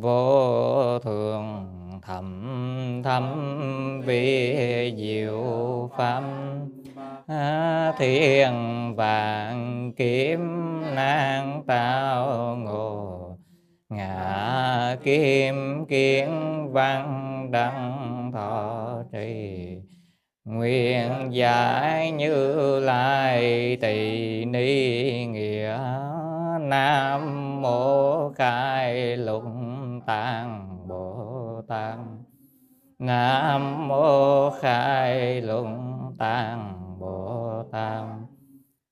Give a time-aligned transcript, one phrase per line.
[0.00, 1.66] vô thường
[2.02, 3.24] thầm thâm
[4.00, 6.22] vi diệu pháp.
[7.98, 8.54] Thiên
[8.96, 10.40] vạn kiếm
[10.94, 13.36] nan tạo ngộ,
[13.88, 16.28] ngã kim kiến
[16.72, 19.76] văn đăng thọ trì.
[20.44, 25.78] Nguyện giải như lai tỳ ni nghĩa,
[26.60, 27.22] nam
[27.62, 29.42] mô khai lục
[30.06, 31.98] tạng bồ tát.
[32.98, 38.04] Nam mô khai luận tạng bồ tát.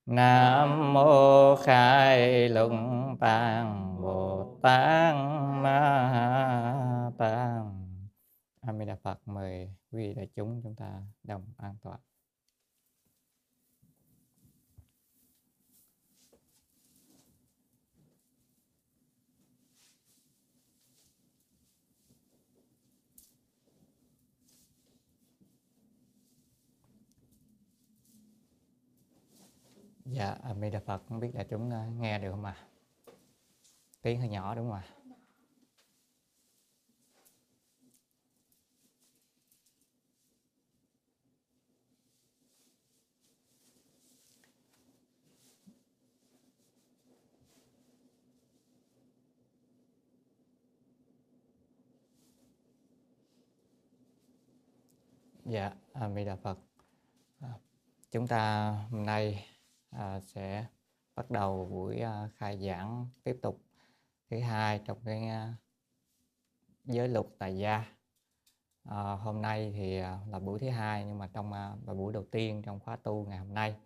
[0.06, 5.14] Nam mô khai luận tạng bồ tát
[5.62, 7.84] ma tạng
[8.60, 11.98] a di đà phật, mời quý vị đại chúng chúng ta đồng an toàn.
[30.04, 32.56] Dạ, A Di Đà Phật, không biết là chúng ờ, nghe được không ạ?
[32.56, 32.66] À?
[34.02, 34.84] Tiếng hơi nhỏ đúng không ạ?
[34.86, 34.94] À?
[55.44, 56.58] Dạ, A Di Đà Phật.
[57.40, 57.48] À,
[58.10, 59.53] chúng ta hôm nay
[59.94, 60.66] à, sẽ
[61.14, 63.60] bắt đầu buổi à, khai giảng tiếp tục.
[64.30, 65.54] Thứ hai trong cái à,
[66.84, 67.84] giới luật tại gia
[68.84, 72.12] à, hôm nay thì à, là buổi thứ hai nhưng mà trong à, là buổi
[72.12, 73.76] đầu tiên trong khóa tu ngày hôm nay.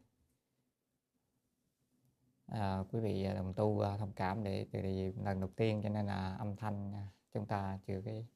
[2.47, 5.80] À, quý vị à, đồng tu à, thông cảm để từ vì lần đầu tiên
[5.82, 8.26] cho nên là âm thanh à, chúng ta chưa cái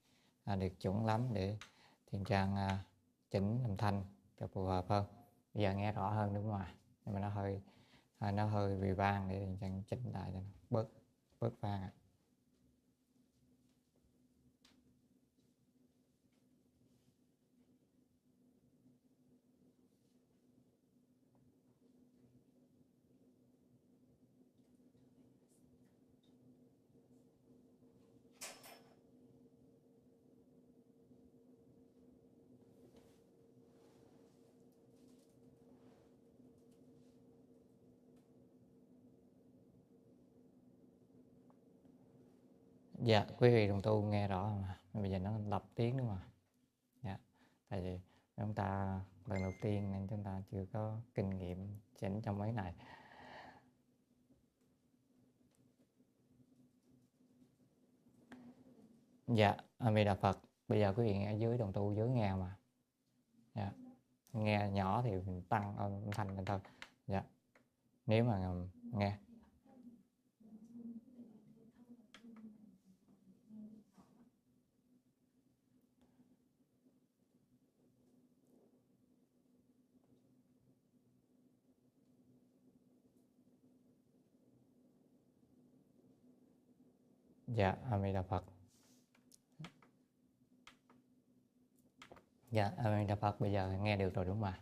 [0.44, 1.58] à, được chuẩn lắm để
[2.06, 2.84] thiền trang à,
[3.30, 4.04] chỉnh âm thanh
[4.40, 5.06] cho phù hợp hơn.
[5.54, 6.74] Bây giờ nghe rõ hơn đúng không ạ?
[7.04, 7.60] Nhưng mà nó hơi
[8.18, 10.88] à, nó hơi bị vang để mình chỉnh lại cho nó bớt
[11.40, 11.92] bớt vang ạ.
[43.12, 44.80] Dạ quý vị đồng tu nghe rõ mà.
[44.92, 46.28] Bây giờ nó lập tiếng đúng không ạ?
[47.02, 47.18] Dạ
[47.68, 48.00] tại vì
[48.36, 52.52] chúng ta, lần đầu tiên nên chúng ta chưa có kinh nghiệm chỉnh trong mấy
[52.52, 52.74] này
[59.26, 62.34] dạ a di đà phật, bây giờ quý vị nghe dưới đồng tu dưới nghe
[62.34, 62.56] mà.
[63.54, 63.72] Dạ
[64.32, 66.60] nghe nhỏ thì mình tăng âm thanh lên thôi.
[67.06, 67.22] Dạ
[68.06, 68.52] nếu mà
[68.82, 69.16] nghe.
[87.54, 88.44] Dạ, A Di Đà Phật.
[92.50, 94.60] Dạ, A Di Đà Phật bây giờ nghe được rồi đúng không ạ?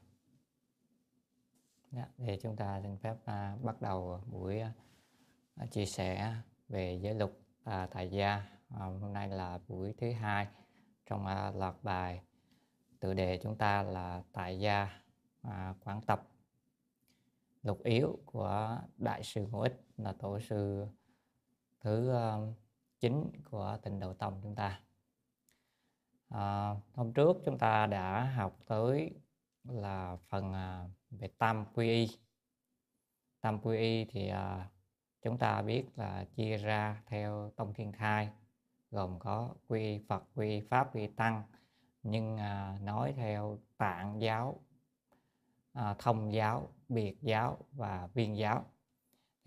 [1.92, 6.36] Dạ, thì chúng ta xin phép à, bắt đầu buổi à, chia sẻ
[6.68, 7.30] về giới luật
[7.64, 8.34] à, tại gia.
[8.68, 10.48] à, hôm nay là buổi thứ hai
[11.06, 12.22] trong à, loạt bài
[13.00, 15.02] tự đề chúng ta là tại gia
[15.42, 16.28] à, quán tập
[17.62, 20.86] lục yếu của đại sư ngũ ích là tổ sư
[21.80, 22.56] thứ uh,
[23.00, 24.80] chính của tịnh độ tông chúng ta.
[26.28, 29.10] À, hôm trước chúng ta đã học tới
[29.64, 32.08] là phần à, về tam quy y.
[33.40, 34.68] Tam quy y thì à,
[35.22, 38.30] chúng ta biết là chia ra theo tông thiên thai
[38.90, 41.42] gồm có quy phật quy pháp quy tăng
[42.02, 44.60] nhưng à, nói theo tạng giáo
[45.72, 48.64] à, thông giáo biệt giáo và viên giáo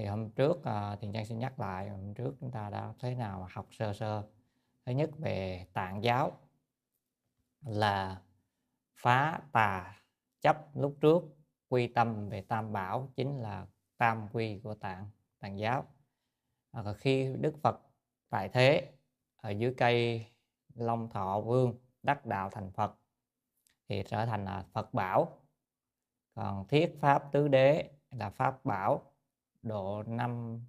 [0.03, 3.15] thì hôm trước uh, thì trang xin nhắc lại hôm trước chúng ta đã thế
[3.15, 4.23] nào học sơ sơ.
[4.85, 6.31] Thứ nhất về tạng giáo
[7.65, 8.21] là
[8.95, 10.01] phá tà
[10.41, 11.23] chấp lúc trước
[11.69, 13.67] quy tâm về tam bảo chính là
[13.97, 15.09] tam quy của tạng
[15.39, 15.85] tạng giáo.
[16.71, 17.81] À, khi đức phật
[18.29, 18.91] tại thế
[19.35, 20.25] ở dưới cây
[20.75, 22.95] long thọ vương đắc đạo thành phật
[23.89, 25.39] thì trở thành là phật bảo.
[26.35, 29.12] Còn thiết pháp tứ đế là pháp bảo
[29.63, 30.61] độ năm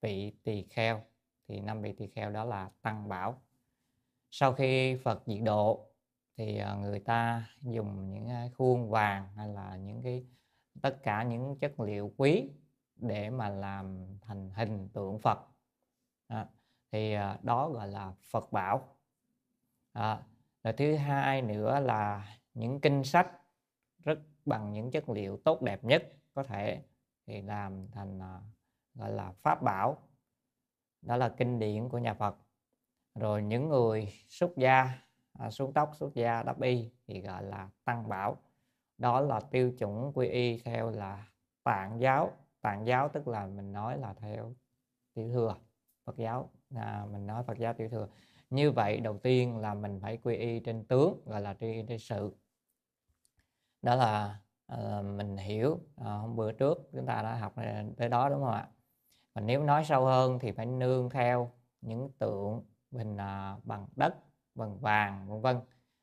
[0.00, 1.02] vị tỳ kheo
[1.48, 3.42] thì năm vị tỳ kheo đó là tăng bảo.
[4.30, 5.86] Sau khi phật diệt độ
[6.36, 10.26] thì à, người ta dùng những khuôn vàng hay là những cái
[10.82, 12.50] tất cả những chất liệu quý
[12.96, 15.38] để mà làm thành hình tượng phật.
[16.26, 16.46] À,
[16.92, 18.96] thì đó gọi là phật bảo.
[19.92, 20.22] À,
[20.62, 23.30] rồi thứ hai nữa là những kinh sách
[24.04, 26.82] rất bằng những chất liệu tốt đẹp nhất có thể
[27.32, 28.40] thì làm thành à,
[28.94, 29.98] gọi là pháp bảo.
[31.02, 32.36] Đó là kinh điển của nhà Phật.
[33.14, 34.98] Rồi những người xuất gia
[35.32, 38.36] à, xuống tóc xuất gia đắp y thì gọi là tăng bảo.
[38.98, 41.26] Đó là tiêu chuẩn quy y theo là
[41.64, 42.32] tạng giáo.
[42.60, 44.54] Tạng giáo tức là mình nói là theo
[45.14, 45.56] tiểu thừa
[46.04, 46.50] Phật giáo.
[46.74, 48.08] À, mình nói Phật giáo tiểu thừa.
[48.50, 51.98] Như vậy đầu tiên là mình phải quy y trên tướng gọi là quy trên
[51.98, 52.32] sự.
[53.82, 54.40] Đó là
[54.72, 57.54] uh, mình hiểu uh, hôm bữa trước chúng ta đã học
[57.96, 58.68] tới đó đúng không ạ?
[59.34, 64.14] Và nếu nói sâu hơn thì phải nương theo những tượng bình uh, bằng đất
[64.54, 65.56] bằng vàng vân vân.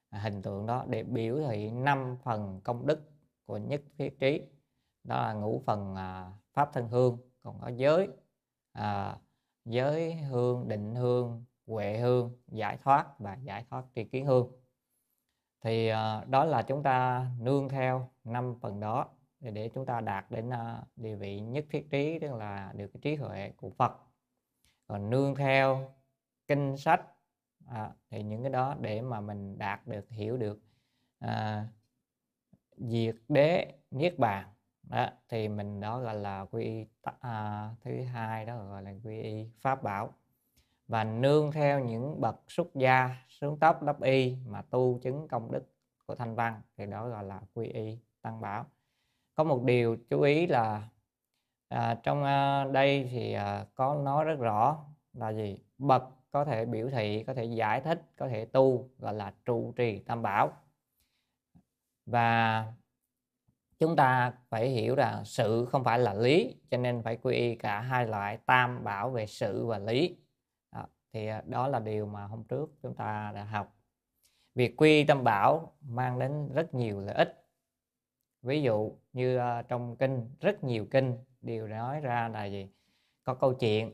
[0.09, 3.11] À, hình tượng đó để biểu thị năm phần công đức
[3.45, 4.41] của nhất thiết trí.
[5.03, 5.95] Đó là ngũ phần
[6.53, 7.17] pháp thân hương.
[7.43, 8.07] Còn có giới
[8.71, 9.17] à,
[9.65, 14.51] giới hương định hương huệ hương giải thoát và giải thoát tri kiến hương
[15.61, 19.07] thì ờ, đó là chúng ta nương theo năm phần đó
[19.39, 22.87] để, để chúng ta đạt đến ờ, địa vị nhất thiết trí tức là được
[22.93, 23.91] cái trí huệ của Phật.
[24.87, 25.93] Còn nương theo
[26.47, 27.01] kinh sách
[27.67, 30.59] à, thì những cái đó để mà mình đạt được hiểu được
[31.19, 31.67] à,
[32.77, 34.47] diệt đế niết bàn.
[34.83, 36.85] Đó thì mình đó gọi là quy y
[37.19, 40.13] à, thứ hai đó gọi là quy y pháp bảo
[40.89, 45.51] và nương theo những bậc xuất gia sướng tóc đắp y mà tu chứng công
[45.51, 45.63] đức
[46.05, 48.65] của thanh văn thì đó gọi là quy y tăng bảo.
[49.35, 50.89] Có một điều chú ý là
[51.67, 55.59] à, trong à, đây thì à, có nói rất rõ là gì?
[55.77, 59.73] Bậc có thể biểu thị có thể giải thích có thể tu gọi là trụ
[59.75, 60.51] trì tam bảo.
[62.05, 62.65] Và
[63.79, 67.55] chúng ta phải hiểu rằng sự không phải là lý cho nên phải quy y
[67.55, 70.17] cả hai loại tam bảo về sự và lý
[71.13, 73.75] thì à, đó là điều mà hôm trước chúng ta đã học.
[74.55, 77.45] Việc quy tâm bảo mang đến rất nhiều lợi ích.
[78.41, 82.69] Ví dụ như à, trong kinh rất nhiều kinh đều nói ra là gì?
[83.23, 83.93] Có câu chuyện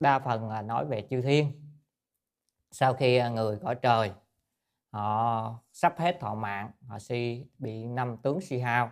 [0.00, 1.52] đa phần là nói về chư thiên.
[2.70, 4.12] Sau khi à, người cõi trời
[4.92, 8.90] họ sắp hết thọ mạng họ si bị năm tướng si hao.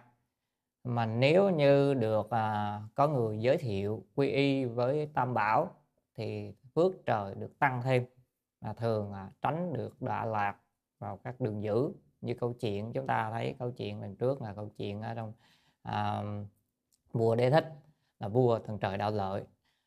[0.85, 5.75] Mà nếu như được à, có người giới thiệu quy y với tam bảo
[6.17, 8.05] thì phước trời được tăng thêm
[8.61, 10.57] và thường là tránh được đọa lạc
[10.99, 11.93] vào các đường dữ.
[12.21, 15.33] Như câu chuyện chúng ta thấy câu chuyện lần trước là câu chuyện ở trong
[15.83, 16.23] à,
[17.13, 17.75] vua đế thích
[18.19, 19.45] là vua thần trời đạo lợi.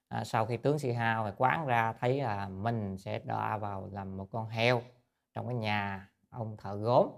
[0.08, 3.90] À, sau khi tướng si hao thì quán ra thấy là mình sẽ đọa vào
[3.92, 4.82] làm một con heo
[5.34, 7.10] trong cái nhà ông thợ gốm.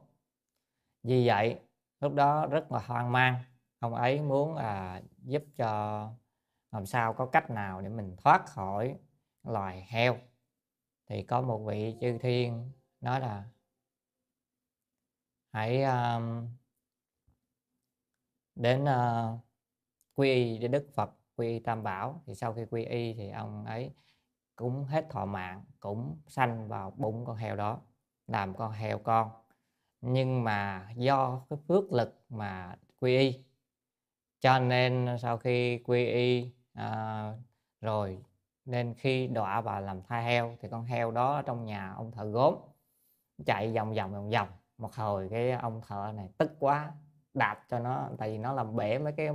[1.03, 1.59] Vì vậy
[1.99, 3.35] lúc đó rất là hoang mang.
[3.79, 6.09] Ông ấy muốn là giúp cho
[6.71, 8.97] làm sao có cách nào để mình thoát khỏi
[9.45, 10.17] loài heo.
[11.07, 12.71] Thì có một vị chư thiên
[13.01, 13.43] nói là
[15.51, 16.47] hãy um,
[18.55, 19.39] đến uh,
[20.15, 22.21] quy y để đức phật quy y tam bảo.
[22.25, 23.91] Thì sau khi quy y thì ông ấy
[24.55, 27.81] cũng hết thọ mạng cũng sanh vào bụng con heo đó
[28.27, 29.31] làm con heo con.
[30.01, 33.43] Nhưng mà do cái phước lực mà quy y
[34.39, 37.33] cho nên sau khi quy y à,
[37.81, 38.23] rồi
[38.65, 42.25] nên khi đọa vào làm thai heo thì con heo đó trong nhà ông thợ
[42.25, 42.55] gốm
[43.45, 44.47] chạy vòng vòng vòng vòng.
[44.77, 46.91] Một hồi cái ông thợ này tức quá
[47.33, 49.29] đạp cho nó tại vì nó làm bể mấy cái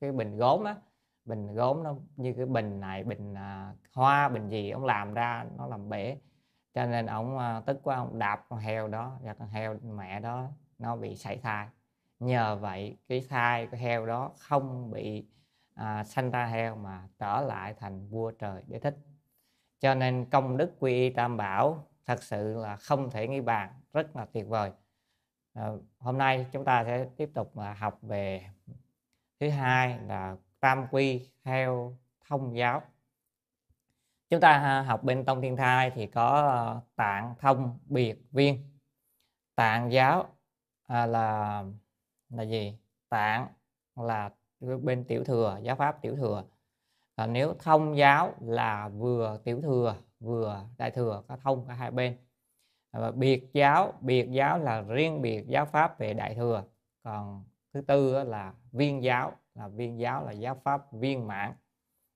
[0.00, 0.76] cái bình gốm á.
[1.24, 5.44] Bình gốm nó như cái bình này bình à, hoa bình gì ông làm ra
[5.56, 6.18] nó làm bể.
[6.74, 10.20] Cho nên ông à, tức quá ông đạp con heo đó và con heo mẹ
[10.20, 11.66] đó nó bị sảy thai.
[12.20, 15.26] Nhờ vậy cái thai của heo đó không bị
[15.78, 18.96] à, sanh ra heo mà trở lại thành vua trời để thích.
[19.80, 23.80] Cho nên công đức quy y tam bảo thật sự là không thể nghi bàn
[23.92, 24.72] rất là tuyệt vời.
[25.54, 25.68] À,
[25.98, 28.50] hôm nay chúng ta sẽ tiếp tục là học về
[29.40, 31.96] thứ hai là tam quy theo
[32.28, 32.82] thông giáo.
[34.28, 38.70] Chúng ta à, học bên tông thiên thai thì có à, tạng thông biệt viên.
[39.54, 40.26] Tạng giáo
[40.86, 41.64] à, là
[42.30, 42.78] là gì?
[43.08, 43.48] Tạng
[43.96, 46.44] là bên tiểu thừa giáo pháp tiểu thừa.
[47.16, 51.90] Và nếu thông giáo là vừa tiểu thừa vừa đại thừa có thông cả hai
[51.90, 52.16] bên.
[52.92, 56.64] Và biệt giáo biệt giáo là riêng biệt giáo pháp về đại thừa.
[57.02, 61.52] Còn thứ tư là viên giáo là viên giáo là giáo pháp viên mãn.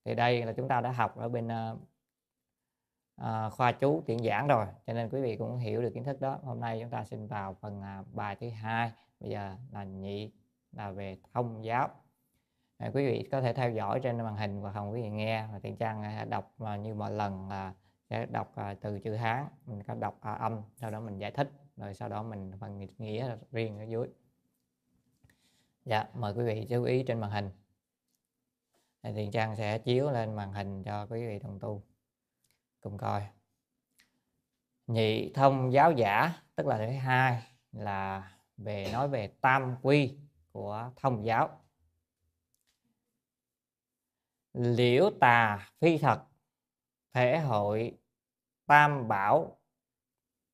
[0.04, 1.78] Thì đây là chúng ta đã học ở bên uh,
[3.52, 6.38] khoa chú tiện giảng rồi cho nên quý vị cũng hiểu được kiến thức đó.
[6.42, 8.92] Hôm nay chúng ta xin vào phần uh, bài thứ hai.
[9.20, 10.32] Bây giờ là nhị
[10.72, 11.90] là về thông giáo
[12.82, 15.46] à, quý vị có thể theo dõi trên màn hình và không quý vị nghe.
[15.52, 17.74] Và tiền trang à, đọc à, như mọi lần là
[18.10, 19.46] sẽ đọc à, từ chữ hán.
[19.66, 23.36] Mình có đọc âm sau đó mình giải thích rồi sau đó mình phần nghĩa
[23.52, 24.08] riêng ở dưới.
[25.84, 27.50] Dạ mời quý vị chú ý trên màn hình.
[29.02, 31.82] Tiền trang sẽ chiếu lên màn hình cho quý vị đồng tu
[32.80, 33.26] cùng coi.
[34.86, 40.18] Nhị thông giáo giả tức là thứ hai là về nói về tam quy
[40.52, 41.61] của thông giáo
[44.52, 46.22] liễu tà phi thật
[47.14, 47.98] thể hội
[48.66, 49.58] tam bảo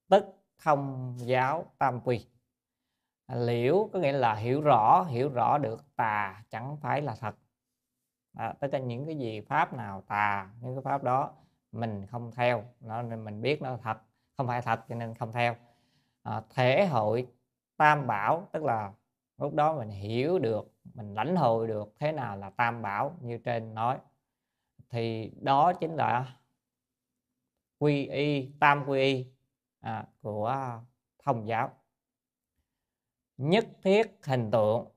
[0.08, 0.24] tức
[0.58, 2.26] thông giáo tam quy.
[3.32, 7.36] Liễu có nghĩa là hiểu rõ hiểu rõ được tà chẳng phải là thật.
[8.36, 11.32] À, tất cả những cái gì pháp nào tà những cái pháp đó
[11.72, 13.98] mình không theo nó nên mình biết nó thật
[14.36, 15.56] không phải thật cho nên không theo.
[16.22, 17.26] À, thể hội
[17.76, 18.92] tam bảo tức là
[19.38, 23.38] lúc đó mình hiểu được mình lãnh hội được thế nào là tam bảo như
[23.38, 23.98] trên nói.
[24.90, 26.36] Thì đó chính là
[27.78, 29.26] quy y tam quy y
[29.80, 30.80] à, của
[31.24, 31.70] thông giáo.
[33.36, 34.88] Nhất thiết hình tượng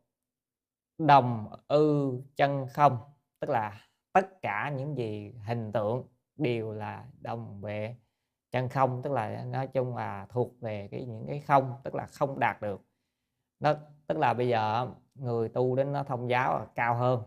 [0.98, 2.98] đồng ư chân không
[3.40, 7.98] tức là tất cả những gì hình tượng đều là đồng về
[8.52, 12.06] chân không tức là nói chung là thuộc về cái những cái không tức là
[12.06, 12.82] không đạt được.
[13.60, 13.74] Nó
[14.08, 14.88] tức là bây giờ
[15.22, 17.24] người tu đến nó thông giáo là cao hơn.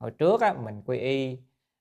[0.00, 1.38] Hồi trước á, mình quy y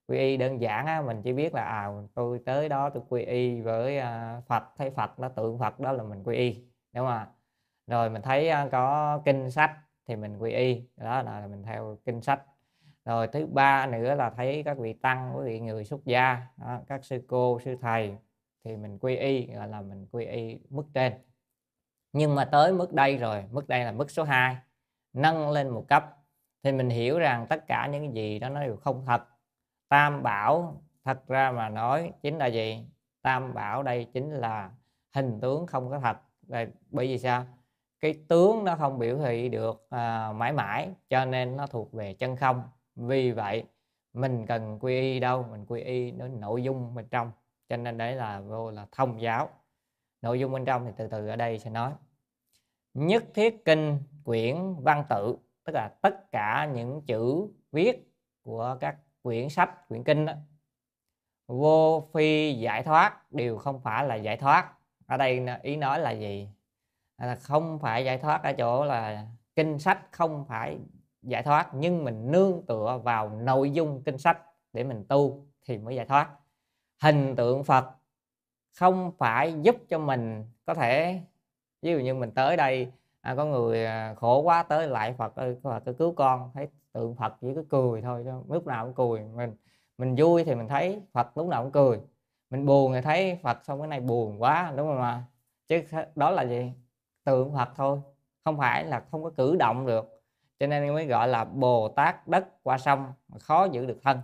[0.08, 3.24] quy y đơn giản á, mình chỉ biết là à tôi tới đó tôi quy
[3.24, 6.66] y với à, Phật thấy Phật nó tượng Phật đó là mình quy y.
[6.94, 7.28] Đúng không ạ?
[7.88, 9.72] Rồi mình thấy à, có kinh sách
[10.08, 12.44] thì mình quy y đó là mình theo kinh sách.
[13.06, 16.80] Rồi thứ ba nữa là thấy các vị tăng quý vị người xuất gia đó,
[16.88, 18.18] các sư cô sư thầy
[18.64, 21.14] thì mình quy y gọi là mình quy y mức trên.
[22.14, 24.58] Nhưng mà tới mức đây rồi mức đây là mức số 2
[25.18, 26.18] nâng lên một cấp.
[26.64, 29.24] Thì mình hiểu rằng tất cả những cái gì đó nó đều không thật.
[29.90, 32.86] Tam bảo thật ra mà nói chính là gì?
[33.22, 34.72] Tam bảo đây chính là
[35.14, 36.18] hình tướng không có thật.
[36.42, 37.46] Đây, bởi vì sao?
[38.00, 42.14] Cái tướng nó không biểu thị được à, mãi mãi cho nên nó thuộc về
[42.14, 42.64] chân không.
[42.96, 43.64] Vì vậy
[44.14, 45.46] mình cần quy y đâu?
[45.52, 47.32] Mình quy y đến nội dung bên trong.
[47.70, 49.50] Cho nên đấy là vô là thông giáo.
[50.22, 51.92] Nội dung bên trong thì từ từ ở đây sẽ nói.
[52.94, 58.98] Nhất thiết kinh quyển văn tự tức là tất cả những chữ viết của các
[59.22, 60.34] quyển sách quyển kinh đó,
[61.48, 64.74] vô phi giải thoát đều không phải là giải thoát.
[65.06, 66.50] Ở đây ý nói là gì?
[67.16, 70.80] À, là không phải giải thoát ở chỗ là kinh sách không phải
[71.22, 74.42] giải thoát nhưng mình nương tựa vào nội dung kinh sách
[74.74, 76.30] để mình tu thì mới giải thoát.
[77.02, 77.86] Hình tượng phật
[78.80, 81.22] không phải giúp cho mình có thể
[81.82, 82.92] ví dụ như mình tới đây
[83.28, 86.52] à, có người à, khổ quá tới lại phật ơi phật ơi cứu con.
[86.54, 89.22] Thấy tượng phật chỉ có cười thôi chứ lúc nào cũng cười.
[89.36, 89.56] Mình
[89.98, 92.02] mình vui thì mình thấy phật lúc nào cũng cười.
[92.50, 95.24] Mình buồn thì thấy phật xong cái này buồn quá đúng không mà
[95.68, 95.82] chứ
[96.16, 96.74] đó là gì?
[97.24, 98.00] Tượng phật thôi
[98.44, 100.24] không phải là không có cử động được.
[100.60, 104.20] Cho nên mới gọi là bồ tát đất qua sông khó giữ được thân.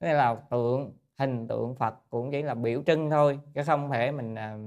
[0.00, 4.12] Thế là tượng hình tượng phật cũng chỉ là biểu trưng thôi chứ không thể
[4.12, 4.58] mình à,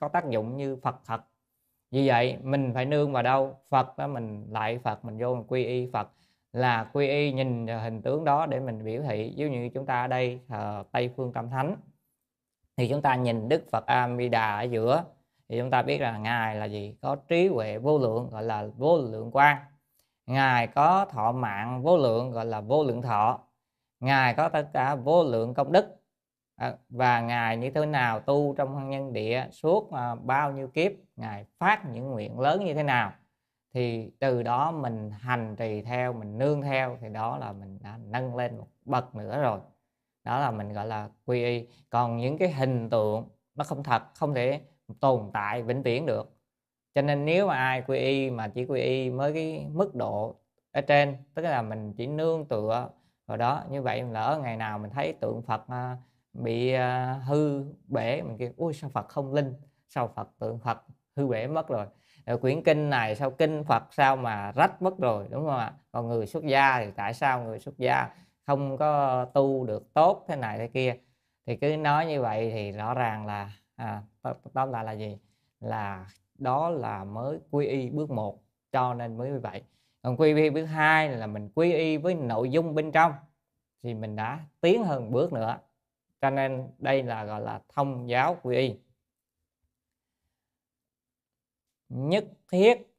[0.00, 1.20] có tác dụng như phật thật
[1.90, 3.56] vì vậy, mình phải nương vào đâu?
[3.70, 6.08] Phật đó mình lại phật, mình vô mình quy y phật.
[6.52, 9.34] Là quy y nhìn hình tướng đó để mình biểu thị.
[9.36, 11.76] Ví dụ như chúng ta ở đây thờ tây phương tam thánh,
[12.76, 15.04] thì chúng ta nhìn đức phật amida ở giữa,
[15.48, 16.96] thì chúng ta biết là ngài là gì?
[17.02, 19.56] Có trí huệ vô lượng, gọi là vô lượng quan
[20.26, 23.40] ngài có thọ mạng vô lượng, gọi là vô lượng thọ.
[24.00, 25.95] Ngài có tất cả vô lượng công đức
[26.56, 30.92] à, và ngài như thế nào tu trong nhân địa suốt à, bao nhiêu kiếp
[31.16, 33.12] ngài phát những nguyện lớn như thế nào
[33.76, 37.98] thì từ đó mình hành trì theo mình nương theo thì đó là mình đã
[38.08, 39.60] nâng lên một bậc nữa rồi.
[40.24, 41.66] Đó là mình gọi là quy y.
[41.90, 44.60] Còn những cái hình tượng nó không thật không thể
[45.00, 46.36] tồn tại vĩnh viễn được.
[46.94, 50.36] Cho nên nếu mà ai quy y mà chỉ quy y mới cái mức độ
[50.72, 52.90] ở trên tức là mình chỉ nương tựa
[53.26, 55.96] vào đó như vậy lỡ ngày nào mình thấy tượng Phật à,
[56.42, 56.80] bị uh,
[57.24, 58.22] hư bể.
[58.22, 59.54] Mình kêu ôi sao Phật không linh?
[59.88, 60.82] Sao Phật tượng Phật
[61.16, 61.86] hư bể mất rồi?
[62.26, 65.72] Rồi quyển kinh này sao kinh Phật sao mà rách mất rồi đúng không ạ?
[65.92, 68.08] Còn người xuất gia thì tại sao người xuất gia
[68.46, 70.96] không có tu được tốt thế này thế kia?
[71.46, 74.02] Thì cứ nói như vậy thì rõ ràng là à,
[74.54, 75.18] tóm lại là gì?
[75.60, 76.06] Là
[76.38, 79.62] đó là mới quy y bước một cho nên mới như vậy.
[80.02, 83.12] Còn quy y bước hai là mình quy y với nội dung bên trong
[83.82, 85.58] thì mình đã tiến hơn bước nữa
[86.20, 88.74] cho nên đây là, gọi là, thông giáo quy y.
[91.88, 92.96] Nhất thiết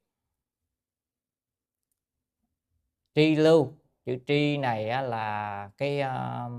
[3.16, 3.74] tri lưu.
[4.06, 6.50] Chữ tri này là cái ờ,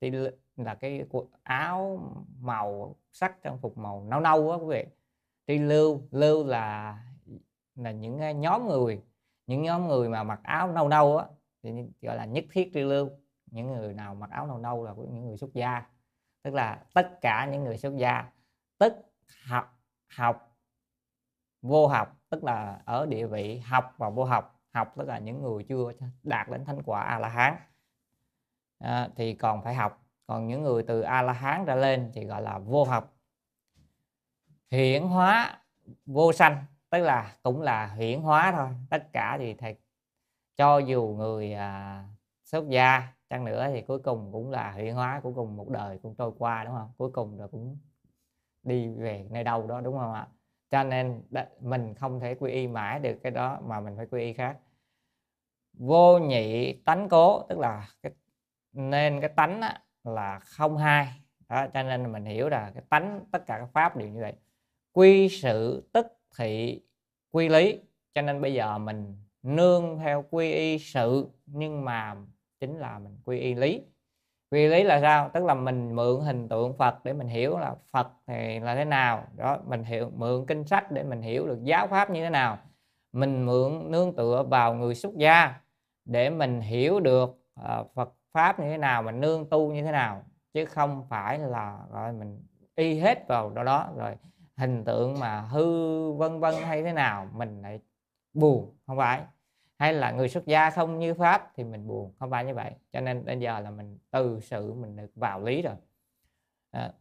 [0.00, 0.10] tri
[0.56, 1.04] là cái
[1.42, 4.84] áo màu sắc trang phục màu nâu nâu á quý vị.
[5.46, 6.98] Tri lưu lưu là
[7.74, 9.02] là những ờ, nhóm người.
[9.46, 11.26] Những nhóm người mà mặc áo nâu nâu á,
[11.62, 11.70] thì
[12.02, 13.10] gọi là nhất thiết tri lưu
[13.46, 15.82] những người nào mặc áo nâu nâu là của những người xuất gia.
[16.42, 18.30] Tức là tất cả những người xuất gia
[18.78, 18.92] tức
[19.44, 19.78] học
[20.16, 20.58] học
[21.62, 25.42] vô học tức là ở địa vị học và vô học học tức là những
[25.42, 27.56] người chưa đạt đến thánh quả a la hán
[28.78, 30.02] à, thì còn phải học.
[30.26, 33.16] Còn những người từ a la hán ra lên thì gọi là vô học.
[34.70, 35.60] Hiển hóa
[36.06, 38.68] vô sanh tức là cũng là hiển hóa thôi.
[38.90, 39.76] Tất cả thì thầy
[40.56, 42.04] cho dù người à,
[42.44, 45.98] xuất gia chăng nữa thì cuối cùng cũng là hiển hóa cuối cùng một đời
[46.02, 46.92] cũng trôi qua đúng không?
[46.96, 47.78] Cuối cùng rồi cũng
[48.62, 50.28] đi về nơi đâu đó đúng không ạ?
[50.70, 51.22] Cho nên
[51.60, 54.58] mình không thể quy y mãi được cái đó mà mình phải quy y khác.
[55.72, 58.12] Vô nhị tánh cố tức là cái
[58.72, 61.08] nên cái tánh á, là không hai.
[61.48, 64.34] Đó cho nên mình hiểu là cái tánh tất cả các pháp đều như vậy.
[64.92, 66.06] Quy sự tức
[66.38, 66.82] thị
[67.30, 67.80] quy lý.
[68.14, 72.16] Cho nên bây giờ mình nương theo quy y sự nhưng mà
[72.60, 73.82] chính là mình quy y lý.
[74.50, 75.30] Quy lý là sao?
[75.34, 78.84] Tức là mình mượn hình tượng phật để mình hiểu là phật thì là thế
[78.84, 79.24] nào.
[79.36, 82.58] Đó mình hiểu mượn kinh sách để mình hiểu được giáo pháp như thế nào.
[83.12, 85.54] Mình mượn nương tựa vào người xuất gia
[86.04, 87.30] để mình hiểu được
[87.60, 90.22] uh, phật pháp như thế nào mình nương tu như thế nào
[90.54, 92.42] chứ không phải là rồi mình
[92.74, 94.16] y hết vào đó đó rồi
[94.56, 97.80] hình tượng mà hư vân vân hay thế nào mình lại
[98.34, 99.22] buồn không phải
[99.78, 102.14] hay là người xuất gia không như pháp thì mình buồn.
[102.18, 102.72] Không phải như vậy.
[102.92, 105.74] Cho nên đến giờ là mình từ sự mình được vào lý rồi.
[106.70, 106.92] À,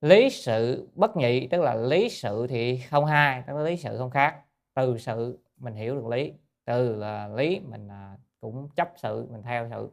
[0.00, 3.98] lý sự bất nhị tức là lý sự thì không hai tức là lý sự
[3.98, 4.40] không khác.
[4.74, 6.32] Từ sự mình hiểu được lý
[6.64, 9.90] từ là lý mình à, cũng chấp sự mình theo sự.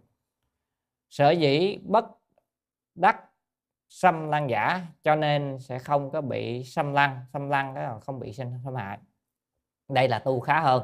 [1.09, 2.05] Sở dĩ bất
[2.95, 3.23] đắc
[3.89, 7.25] xâm lăng giả cho nên sẽ không có bị xâm lăng.
[7.33, 8.97] Xâm lăng đó là không bị sinh xâm hại.
[9.89, 10.83] Đây là tu khá hơn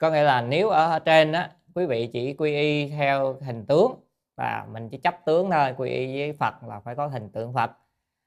[0.00, 3.94] có nghĩa là nếu ở trên á quý vị chỉ quy y theo hình tướng
[4.36, 7.52] và mình chỉ chấp tướng thôi quy y với Phật là phải có hình tượng
[7.52, 7.70] Phật.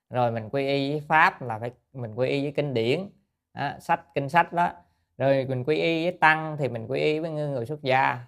[0.10, 3.10] Rồi mình quy y với Pháp là phải mình quy y với kinh điển
[3.54, 4.72] á, sách kinh sách đó.
[5.18, 8.20] Rồi mình quy y với tăng thì mình quy y với người xuất gia.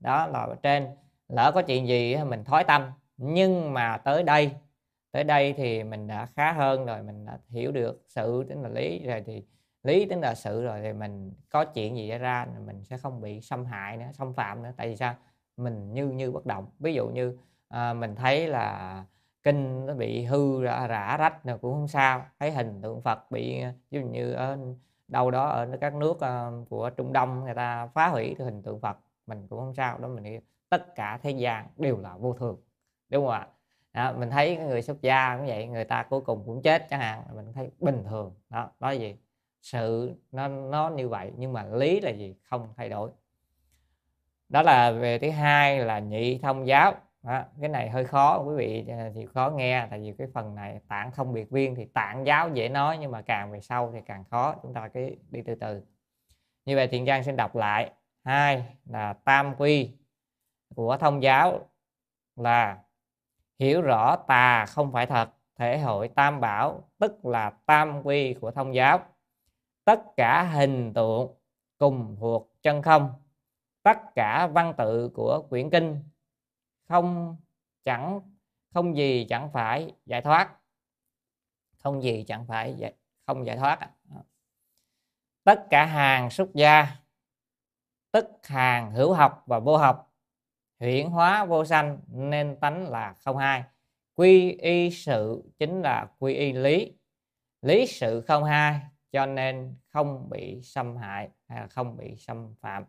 [0.00, 0.88] Đó là ở trên.
[1.28, 2.90] Lỡ có chuyện gì mình thói tâm.
[3.16, 4.50] Nhưng mà tới đây
[5.12, 8.68] tới đây thì mình đã khá hơn rồi mình đã hiểu được sự tính là
[8.68, 9.42] lý rồi thì
[9.84, 13.20] lý tính là sự rồi thì mình có chuyện gì xảy ra mình sẽ không
[13.20, 14.70] bị xâm hại nữa xâm phạm nữa.
[14.76, 15.14] Tại vì sao?
[15.56, 16.66] Mình như như bất động.
[16.78, 19.04] Ví dụ như à, mình thấy là
[19.42, 22.26] kinh nó bị hư rã, rã rách nào cũng không sao.
[22.38, 24.58] Thấy hình tượng phật bị à, ví dụ như ở
[25.08, 28.80] đâu đó ở các nước uh, của trung đông người ta phá hủy hình tượng
[28.80, 29.98] phật mình cũng không sao.
[29.98, 32.56] Đó mình nghĩ tất cả thế gian đều là vô thường
[33.08, 33.48] đúng không ạ?
[33.92, 37.00] Đó, mình thấy người xuất gia cũng vậy người ta cuối cùng cũng chết chẳng
[37.00, 38.34] hạn mình thấy bình thường.
[38.50, 39.16] Đó nói gì?
[39.64, 42.36] Sự nó nó như vậy nhưng mà lý là gì?
[42.42, 43.10] Không thay đổi.
[44.48, 46.94] Đó là về thứ hai là nhị thông giáo.
[47.22, 50.54] Đó, cái này hơi khó quý vị à, thì khó nghe tại vì cái phần
[50.54, 53.90] này tạng không biệt viên thì tạng giáo dễ nói nhưng mà càng về sau
[53.92, 54.54] thì càng khó.
[54.62, 55.82] Chúng ta cứ đi từ từ.
[56.64, 57.90] Như vậy thiện trang xin đọc lại.
[58.24, 59.90] Hai là tam quy
[60.74, 61.68] của thông giáo
[62.36, 62.78] là
[63.58, 68.50] hiểu rõ tà không phải thật thể hội tam bảo tức là tam quy của
[68.50, 69.00] thông giáo
[69.84, 71.34] tất cả hình tượng
[71.78, 73.12] cùng thuộc chân không.
[73.82, 76.04] Tất cả văn tự của quyển kinh
[76.88, 77.36] không
[77.84, 78.20] chẳng
[78.74, 80.56] không gì chẳng phải giải thoát.
[81.78, 82.94] Không gì chẳng phải giải,
[83.26, 83.90] không giải thoát.
[85.44, 86.96] Tất cả hàng xuất gia
[88.10, 90.14] tức hàng hữu học và vô học
[90.78, 93.64] chuyển hóa vô sanh nên tánh là không hai.
[94.14, 96.92] Quy y sự chính là quy y lý.
[97.62, 98.80] Lý sự không hai
[99.14, 102.84] cho nên không bị xâm hại hay là không bị xâm phạm.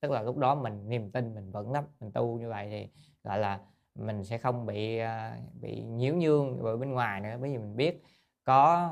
[0.00, 2.88] Tức là lúc đó mình niềm tin mình vẫn lắm mình tu như vậy thì
[3.24, 3.60] gọi là
[3.94, 7.36] mình sẽ không bị ờ, bị nhiễu nhương bởi bên ngoài nữa.
[7.40, 8.02] Bởi vì mình biết
[8.44, 8.90] có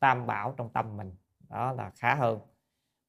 [0.00, 1.16] tam bảo trong tâm mình
[1.48, 2.38] đó là khá hơn.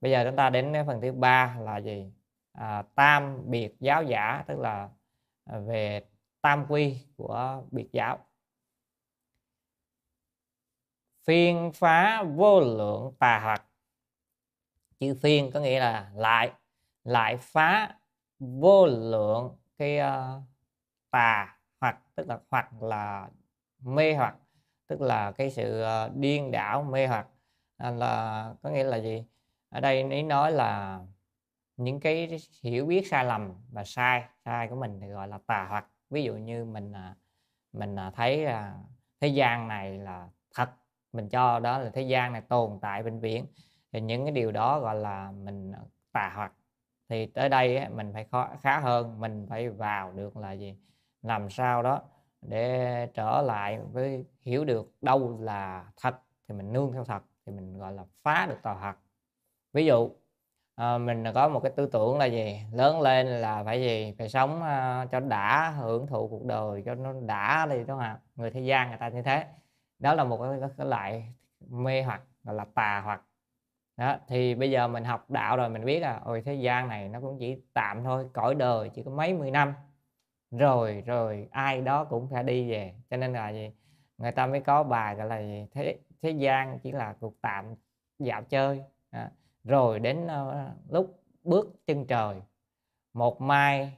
[0.01, 2.11] Bây giờ chúng ta đến phần thứ ba là gì?
[2.53, 4.89] À, tam biệt giáo giả tức là
[5.45, 6.01] à, về
[6.41, 8.19] tam quy của biệt giáo
[11.27, 13.65] phiên phá vô lượng tà hoặc
[14.99, 16.51] chữ phiên có nghĩa là lại
[17.03, 17.95] lại phá
[18.39, 20.43] vô lượng cái uh,
[21.11, 23.29] tà hoặc tức là hoặc là
[23.79, 24.35] mê hoặc
[24.87, 27.27] tức là cái sự uh, điên đảo mê hoặc.
[27.77, 29.25] À, là có nghĩa là gì?
[29.69, 30.99] Ở đây ý nói là
[31.77, 35.67] những cái hiểu biết sai lầm và sai sai của mình thì gọi là tà
[35.69, 37.13] hoặc ví dụ như mình ờ,
[37.73, 38.47] mình thấy thấy
[39.21, 40.69] thế gian này là thật
[41.13, 43.45] mình cho đó là thế gian này tồn tại bên viễn.
[43.91, 46.53] Thì những cái điều đó gọi là mình ờ, tà hoặc
[47.09, 50.77] thì tới đây mình phải khó, khá hơn mình phải vào được là gì?
[51.21, 52.01] Làm sao đó
[52.41, 56.15] để trở lại với hiểu được đâu là thật
[56.47, 58.97] thì mình nương theo thật thì mình gọi là phá được tà hoặc
[59.73, 60.09] ví dụ
[60.75, 62.59] à, mình có một cái tư tưởng là gì?
[62.71, 64.15] Lớn lên là phải gì?
[64.17, 68.17] Phải sống uh, cho đã hưởng thụ cuộc đời cho nó đã đi đúng không
[68.35, 69.45] người thế gian người ta như thế
[70.03, 71.33] đó là một cái, cái loại
[71.69, 73.21] mê hoặc gọi là tà hoặc.
[73.97, 77.09] Đó thì bây giờ mình học đạo rồi mình biết là ôi thế gian này
[77.09, 79.73] nó cũng chỉ tạm thôi cõi đời chỉ có mấy mươi năm.
[80.51, 82.93] Rồi rồi ai đó cũng phải đi về.
[83.09, 83.71] Cho nên là gì?
[84.17, 85.67] Người ta mới có bài gọi là gì?
[85.71, 87.65] Thế thế gian chỉ là cuộc tạm
[88.19, 88.83] dạo chơi.
[89.09, 89.31] À,
[89.63, 92.41] rồi đến uh, lúc bước chân trời
[93.13, 93.97] một mai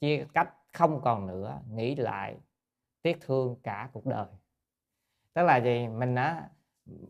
[0.00, 2.36] chia cách không còn nữa nghĩ lại
[3.02, 4.26] tiếc thương cả cuộc đời
[5.34, 5.88] tức là gì?
[5.88, 6.48] Mình á,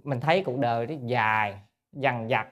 [0.02, 1.60] mình thấy cuộc đời nó dài,
[1.92, 2.48] dằn dặt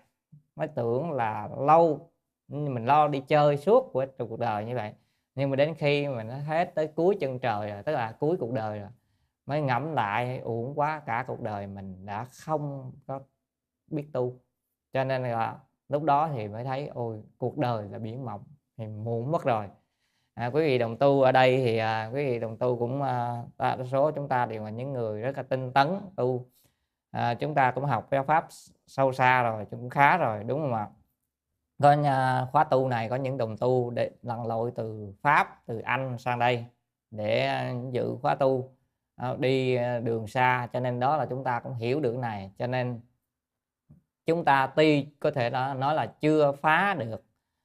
[0.56, 2.10] mới tưởng là lâu.
[2.48, 4.92] Mình lo đi chơi suốt của cuộc đời như vậy.
[5.34, 8.36] Nhưng mà đến khi mà nó hết tới cuối chân trời rồi, tức là cuối
[8.40, 8.88] cuộc đời rồi,
[9.46, 13.20] mới ngẫm lại uổng quá cả cuộc đời mình đã không có
[13.90, 14.40] biết tu.
[14.92, 18.44] Cho nên là lúc đó thì mới thấy, ôi, cuộc đời là biển mộng,
[18.76, 19.68] thì muộn mất rồi
[20.34, 23.42] à, quý vị đồng tu ở đây thì à, quý vị đồng tu cũng à,
[23.58, 26.46] đa số chúng ta đều là những người rất là tinh tấn tu.
[27.10, 28.46] À, chúng ta cũng học giáo pháp
[28.86, 30.88] sâu xa rồi cũng khá rồi đúng không ạ?
[31.82, 35.78] Có nhà, khóa tu này có những đồng tu để lặn lội từ pháp từ
[35.80, 36.66] anh sang đây
[37.10, 38.70] để à, dự khóa tu
[39.16, 40.68] à, đi à, đường xa.
[40.72, 42.50] Cho nên đó là chúng ta cũng hiểu được này.
[42.58, 43.00] Cho nên
[44.26, 47.24] chúng ta tuy có thể nói là chưa phá được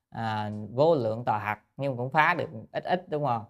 [0.10, 3.46] à, vô lượng tòa hạt nhưng cũng phá được ít ít đúng không?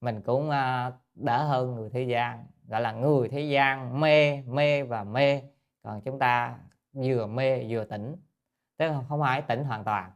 [0.00, 4.82] Mình cũng à, đỡ hơn người thế gian gọi là người thế gian mê mê
[4.82, 5.42] và mê.
[5.82, 6.58] Còn chúng ta
[6.92, 8.16] vừa mê vừa tỉnh.
[8.76, 10.10] Tức là không phải tỉnh hoàn toàn.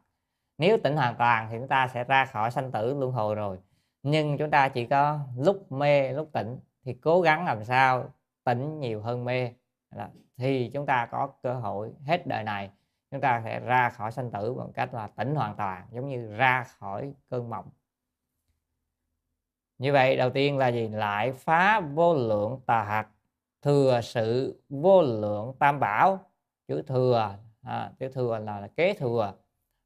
[0.59, 3.59] Nếu tỉnh hoàn toàn thì chúng ta sẽ ra khỏi sanh tử luân hồi rồi.
[4.03, 8.13] Nhưng chúng ta chỉ có lúc mê lúc tỉnh thì cố gắng làm sao
[8.45, 9.53] tỉnh nhiều hơn mê.
[10.37, 12.71] Thì chúng ta có cơ hội hết đời này
[13.15, 16.37] chúng ta sẽ ra khỏi sanh tử bằng cách là tỉnh hoàn toàn giống như
[16.37, 17.71] ra khỏi cơn mộng.
[19.79, 20.89] Như vậy đầu tiên là gì?
[20.89, 23.09] Lại phá vô lượng tà hạt
[23.63, 26.19] thừa sự vô lượng tam bảo.
[26.69, 29.35] Chữ thừa à, chữ thừa là, là kế thừa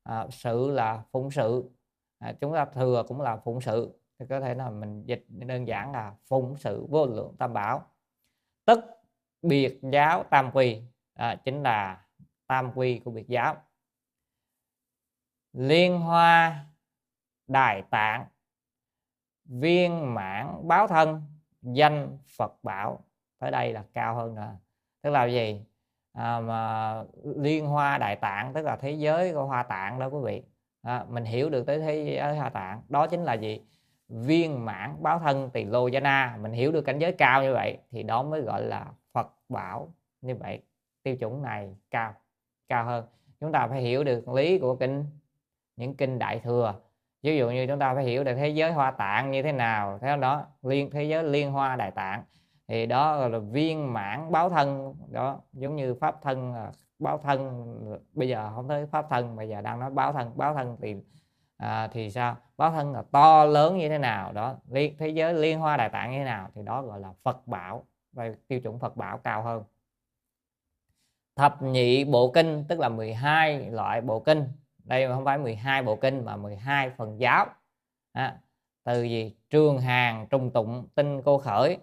[0.02, 1.70] à, sự là phụng sự.
[2.18, 4.00] À, chúng ta thừa cũng là phụng sự.
[4.18, 7.82] Thì có thể là mình dịch đơn giản là phụng sự vô lượng tam bảo.
[8.64, 8.84] Tức
[9.42, 10.82] biệt giáo tam quy
[11.14, 12.07] à, chính là
[12.48, 13.56] tam quy của biệt giáo.
[15.52, 16.64] Liên hoa
[17.46, 18.26] đài tạng
[19.44, 21.22] viên mãn báo thân
[21.62, 23.04] danh phật bảo.
[23.38, 24.56] Tới đây là cao hơn nữa
[25.02, 25.64] tức là gì?
[26.12, 30.18] À, mà liên hoa đại tạng tức là thế giới của hoa tạng đó quý
[30.24, 30.42] vị.
[30.82, 32.82] À, mình hiểu được tới thế giới hoa tạng.
[32.88, 33.60] Đó chính là gì?
[34.08, 36.38] Viên mãn báo thân tỳ lô gia na.
[36.40, 39.94] Mình hiểu được cảnh giới cao như vậy thì đó mới gọi là phật bảo.
[40.20, 40.62] Như vậy
[41.02, 42.14] tiêu chuẩn này cao
[42.68, 43.04] cao hơn.
[43.40, 45.04] Chúng ta phải hiểu được lý của kinh
[45.76, 46.74] những kinh đại thừa.
[47.22, 49.98] Ví dụ như chúng ta phải hiểu được thế giới hoa tạng như thế nào
[49.98, 52.22] theo đó liên thế giới liên hoa đại tạng.
[52.68, 57.74] Thì đó là viên mãn báo thân đó giống như pháp thân à, báo thân
[58.12, 60.96] bây giờ không tới pháp thân bây giờ đang nói báo thân báo thân thì
[61.56, 62.36] à, thì sao?
[62.56, 65.88] Báo thân là to lớn như thế nào đó liên thế giới liên hoa đại
[65.88, 69.18] tạng như thế nào thì đó gọi là phật bảo và tiêu chuẩn phật bảo
[69.18, 69.62] cao hơn
[71.38, 74.44] thập nhị bộ kinh tức là 12 loại bộ kinh.
[74.84, 77.46] Đây không phải 12 bộ kinh mà 12 phần giáo.
[78.12, 78.38] À,
[78.84, 79.36] từ gì?
[79.50, 81.78] Trường hàng trung tụng tinh cô khởi.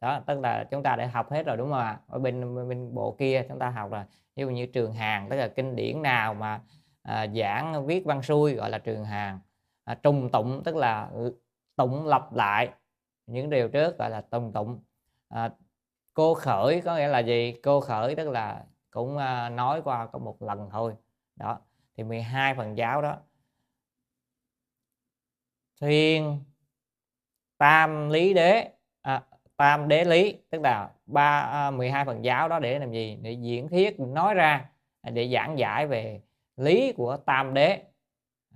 [0.00, 2.00] Đó tức là chúng ta đã học hết rồi đúng không ạ?
[2.06, 4.02] Ở bên bên bộ kia chúng ta học rồi
[4.36, 6.60] ví dụ như trường hàng tức là kinh điển nào mà
[7.02, 9.38] à, giảng viết văn xuôi gọi là trường hàng
[9.84, 11.10] à, trung tụng tức là
[11.76, 12.68] tụng lặp lại.
[13.26, 14.80] Những điều trước gọi là tùng tụng.
[15.28, 15.50] À,
[16.20, 17.54] cô khởi có nghĩa là gì?
[17.62, 20.94] Cô khởi tức là cũng à, nói qua có một lần thôi.
[21.36, 21.60] Đó
[21.96, 23.16] thì 12 phần giáo đó.
[25.80, 26.40] Thiên
[27.58, 28.70] tam lý đế
[29.02, 29.22] à,
[29.56, 33.18] tam đế lý tức là ba à, 12 phần giáo đó để làm gì?
[33.22, 34.70] Để diễn thuyết nói ra
[35.02, 36.20] để giảng giải về
[36.56, 37.82] lý của tam đế.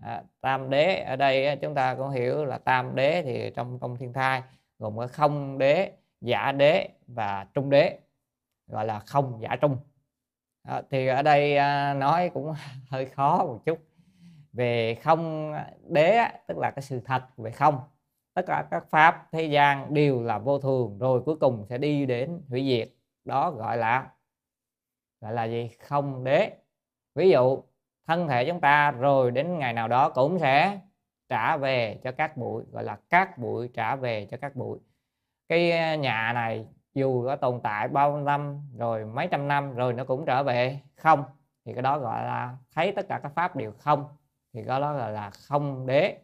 [0.03, 3.97] À, tam đế ở đây chúng ta cũng hiểu là tam đế thì trong công
[3.97, 4.43] thiên thai
[4.79, 5.93] gồm có không đế
[6.25, 7.99] giả đế và trung đế
[8.67, 9.77] gọi là không giả trung.
[10.63, 12.53] À, thì ở đây à, nói cũng
[12.91, 13.79] hơi khó một chút.
[14.53, 15.53] Về không
[15.89, 17.81] đế tức là cái sự thật về không.
[18.35, 22.07] Tất cả các pháp thế gian đều là vô thường rồi cuối cùng sẽ đi
[22.07, 22.89] đến hủy diệt.
[23.25, 24.11] Đó gọi là
[25.21, 25.69] gọi là gì?
[25.81, 26.53] Không đế.
[27.15, 27.63] Ví dụ
[28.07, 30.81] thân thể chúng ta rồi đến ngày nào đó cũng sẽ
[31.29, 34.79] trả về cho các bụi gọi là các bụi trả về cho các bụi
[35.49, 39.93] cái ờ, nhà này dù có tồn tại bao năm rồi mấy trăm năm rồi
[39.93, 41.25] nó cũng trở về không?
[41.65, 44.07] Thì cái đó gọi là thấy tất cả các pháp đều không
[44.53, 46.19] thì cái đó gọi là không đế.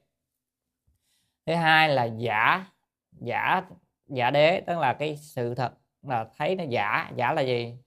[1.46, 2.66] Thứ hai là giả
[3.12, 3.62] giả
[4.06, 7.10] giả đế tức là cái sự thật là thấy nó giả.
[7.16, 7.78] Giả là gì?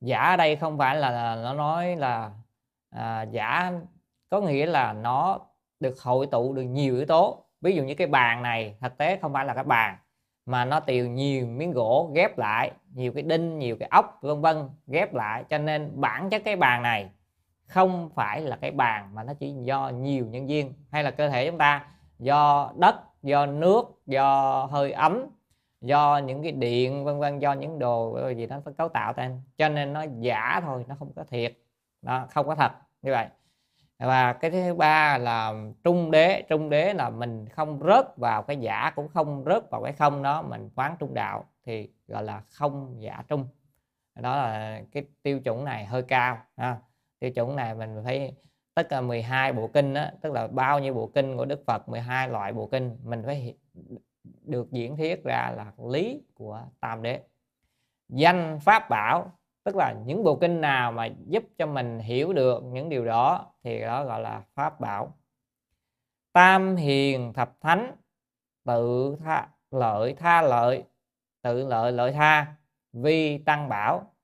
[0.00, 2.30] Giả ở đây không phải là, nó nói là
[2.90, 3.72] à, giả
[4.30, 5.40] có nghĩa là nó
[5.80, 7.44] được hội tụ được nhiều yếu tố.
[7.60, 9.96] Ví dụ như cái bàn này thực tế không phải là cái bàn
[10.46, 14.40] mà nó tiều nhiều miếng gỗ ghép lại, nhiều cái đinh, nhiều cái ốc, vân
[14.40, 15.44] vân, ghép lại.
[15.50, 17.10] Cho nên bản chất cái bàn này
[17.66, 21.28] không phải là cái bàn mà nó chỉ do nhiều nhân viên hay là cơ
[21.28, 21.86] thể chúng ta,
[22.18, 25.26] do đất, do nước, do hơi ấm,
[25.80, 29.68] do những cái điện, vân vân, do những đồ gì đó cấu tạo tên cho
[29.68, 31.58] nên nó giả thôi, nó không có thiệt.
[32.02, 32.72] Nó không có thật.
[33.02, 33.26] Như vậy
[33.98, 35.54] và cái thứ ba là
[35.84, 36.42] trung đế.
[36.48, 40.22] Trung đế là mình không rớt vào cái giả cũng không rớt vào cái không
[40.22, 43.48] đó mình quán trung đạo thì gọi là không giả trung.
[44.14, 46.76] Đó là cái tiêu chuẩn này hơi cao ha.
[47.18, 48.34] tiêu chuẩn này mình phải
[48.74, 51.88] tất cả 12 bộ kinh đó, tức là bao nhiêu bộ kinh của Đức Phật
[51.88, 53.54] 12 loại bộ kinh mình phải
[54.44, 57.20] được diễn thuyết ra là lý của tam đế.
[58.08, 59.32] Danh pháp bảo
[59.64, 63.52] tức là những bộ kinh nào mà giúp cho mình hiểu được những điều đó
[63.62, 65.16] thì đó gọi là pháp bảo.
[66.32, 67.96] Tam hiền thập thánh
[68.64, 70.84] tự tha, lợi tha lợi
[71.42, 72.54] tự lợi lợi tha
[72.92, 74.14] vi tăng bảo.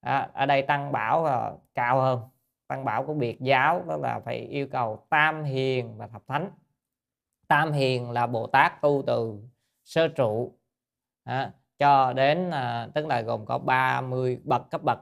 [0.00, 2.20] À, ở đây tăng bảo là cao hơn.
[2.66, 6.50] Tăng bảo của biệt giáo đó là phải yêu cầu tam hiền và thập thánh.
[7.48, 9.42] Tam hiền là bồ tát tu từ
[9.84, 10.54] sơ trụ.
[11.24, 14.98] À, cho đến à, tức là gồm có 30 bậc cấp bậc.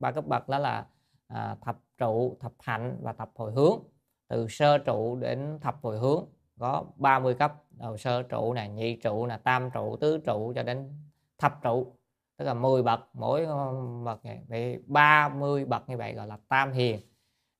[0.00, 0.86] Ba cấp bậc đó là
[1.28, 3.78] à, thập trụ thập hạnh và thập hồi hướng.
[4.28, 6.24] Từ sơ trụ đến thập hồi hướng
[6.60, 7.54] có 30 cấp.
[7.70, 10.90] Đầu sơ trụ này nhị trụ là tam trụ tứ trụ cho đến
[11.38, 11.92] thập trụ.
[12.36, 13.72] Tức là 10 bậc mỗi ờ,
[14.04, 17.00] bậc này bị 30 bậc như vậy gọi là tam hiền.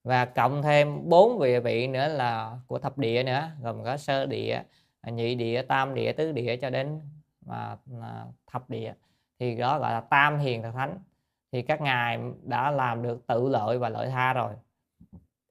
[0.05, 4.27] Và cộng thêm bốn vị vị nữa là của thập địa nữa gồm có sơ
[4.27, 4.63] địa
[5.07, 7.01] nhị địa tam địa tứ địa cho đến
[7.47, 8.95] mà à, thập địa
[9.39, 10.99] thì đó gọi là tam hiền thập thánh.
[11.53, 14.55] Thì các ngài đã làm được tự lợi và lợi tha rồi.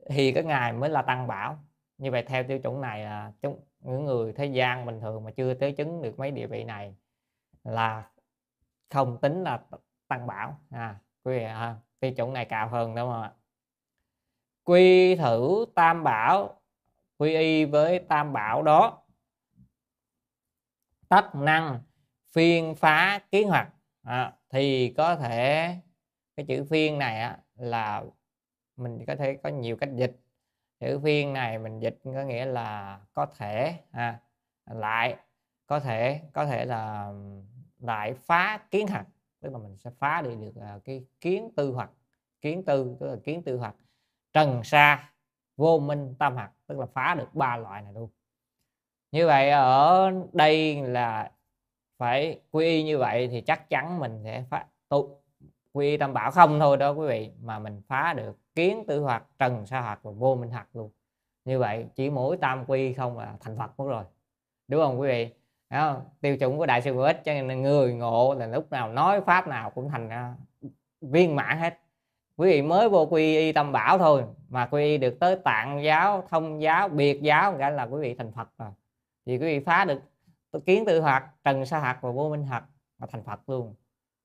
[0.09, 1.57] Thì các ngài mới là tăng bảo.
[1.97, 5.31] Như vậy theo tiêu chuẩn này là chúng những người thế gian bình thường mà
[5.31, 6.95] chưa tới chứng được mấy địa vị này
[7.63, 8.09] là
[8.89, 9.61] không tính là
[10.07, 10.59] tăng bảo.
[10.69, 13.31] À quý vị à, tiêu chuẩn này cao hơn đúng không ạ?
[14.63, 16.61] Quy thử tam bảo
[17.17, 19.01] quy y với tam bảo đó
[21.15, 21.79] tất năng
[22.33, 23.69] phiên phá kiến hoạt
[24.03, 25.75] à, thì có thể
[26.35, 28.03] cái chữ phiên này á, là
[28.77, 30.19] mình có thể có nhiều cách dịch.
[30.79, 34.19] Chữ phiên này mình dịch có nghĩa là có thể à,
[34.65, 35.17] lại
[35.67, 37.11] có thể có thể là
[37.79, 39.07] lại phá kiến hoặc
[39.41, 41.91] tức là mình sẽ phá đi được à, cái kiến tư hoặc
[42.41, 43.75] kiến tư tức là kiến tư hoặc
[44.33, 45.11] trần sa
[45.57, 48.09] vô minh tam hoặc tức là phá được ba loại này luôn
[49.15, 51.31] như vậy ở đây là
[51.97, 55.21] phải quy y như vậy thì chắc chắn mình sẽ phát tu
[55.73, 58.99] quy y tam bảo không thôi đó quý vị mà mình phá được kiến tư
[58.99, 60.89] hoặc trần sa hoặc và vô minh hoặc luôn.
[61.45, 64.03] Như vậy chỉ mỗi tam quy không là thành phật mất rồi.
[64.67, 65.29] Đúng không quý vị?
[65.69, 69.21] Đó, tiêu chuẩn của đại sư ích cho nên người ngộ là lúc nào nói
[69.21, 70.35] pháp nào cũng thành à,
[71.01, 71.79] viên mãn hết.
[72.37, 75.83] Quý vị mới vô quy y tâm bảo thôi mà quy y được tới tạng
[75.83, 78.69] giáo thông giáo biệt giáo cả là quý vị thành phật rồi
[79.25, 80.01] thì quý vị phá được
[80.65, 82.65] kiến tự hoạt trần sa hạt và vô minh hạt
[82.97, 83.75] và thành phật luôn.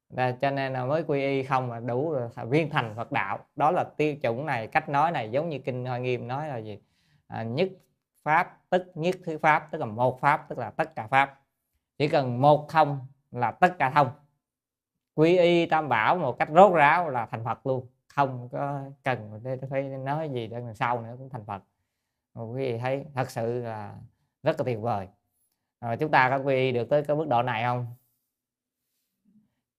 [0.08, 3.38] Và cho nên là mới quy y không là đủ rồi viên thành phật đạo.
[3.56, 6.56] Đó là tiêu chuẩn này cách nói này giống như kinh hoa nghiêm nói là
[6.56, 6.78] gì?
[7.26, 7.68] À, nhất
[8.22, 11.40] pháp tức nhất thứ pháp tức là một pháp tức là tất cả pháp.
[11.98, 12.98] Chỉ cần một thông
[13.30, 14.10] là tất cả thông
[15.14, 17.86] quy y tam bảo một cách rốt ráo là thành phật luôn.
[18.08, 21.62] Không có cần phải nói gì đằng sau nữa cũng thành phật.
[22.34, 23.94] Quý vị thấy thật sự là
[24.42, 25.08] rất là tuyệt vời.
[25.80, 27.86] Rồi chúng ta có quy y được tới cái mức độ này không?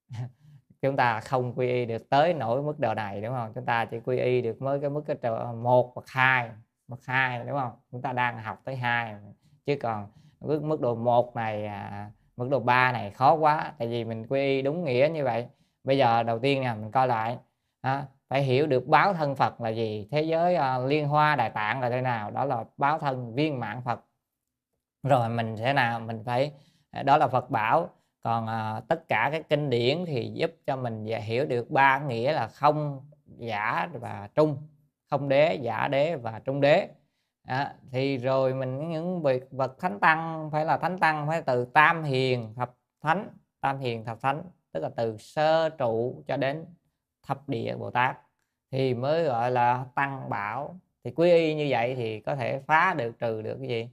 [0.81, 3.51] Chúng ta không quy y được tới nổi mức độ này đúng không?
[3.55, 6.49] Chúng ta chỉ quy y được mới cái mức cái một hoặc hai
[6.87, 7.71] mức hai đúng không?
[7.91, 9.15] Chúng ta đang học tới hai.
[9.65, 10.07] Chứ còn
[10.39, 14.27] mức mức độ một này à, mức độ 3 này khó quá tại vì mình
[14.27, 15.47] quy y đúng nghĩa như vậy.
[15.83, 17.37] Bây giờ đầu tiên nè mình coi lại.
[17.81, 20.07] À, phải hiểu được báo thân Phật là gì?
[20.11, 22.31] Thế giới à, liên hoa đại tạng là thế nào?
[22.31, 24.05] Đó là báo thân viên mạng Phật
[25.03, 26.51] rồi mình sẽ nào mình phải
[26.91, 27.89] à, đó là Phật bảo.
[28.21, 32.33] Còn à, tất cả các kinh điển thì giúp cho mình hiểu được ba nghĩa
[32.33, 33.05] là không
[33.37, 34.57] giả và trung.
[35.09, 36.89] Không đế giả đế và trung đế.
[37.47, 41.65] À, thì rồi mình những việc vật thánh tăng phải là thánh tăng phải từ
[41.65, 43.29] tam hiền thập thánh
[43.61, 46.65] tam hiền thập thánh tức là từ sơ trụ cho đến
[47.23, 48.17] thập địa bồ tát
[48.71, 50.79] thì mới gọi là tăng bảo.
[51.03, 53.89] Thì quy y như vậy thì có thể phá được trừ được cái gì?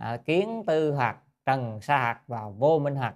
[0.00, 3.14] À, kiến tư hoặc trần sa hạt và vô minh hạt.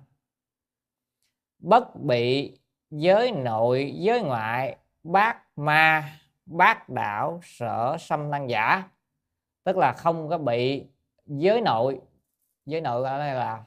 [1.59, 2.59] Bất bị
[2.91, 8.89] giới nội giới ngoại bát ma bát đạo sở xâm lăng giả.
[9.65, 10.87] Tức là không có bị
[11.27, 12.01] giới nội
[12.67, 13.65] giới nội ở đây là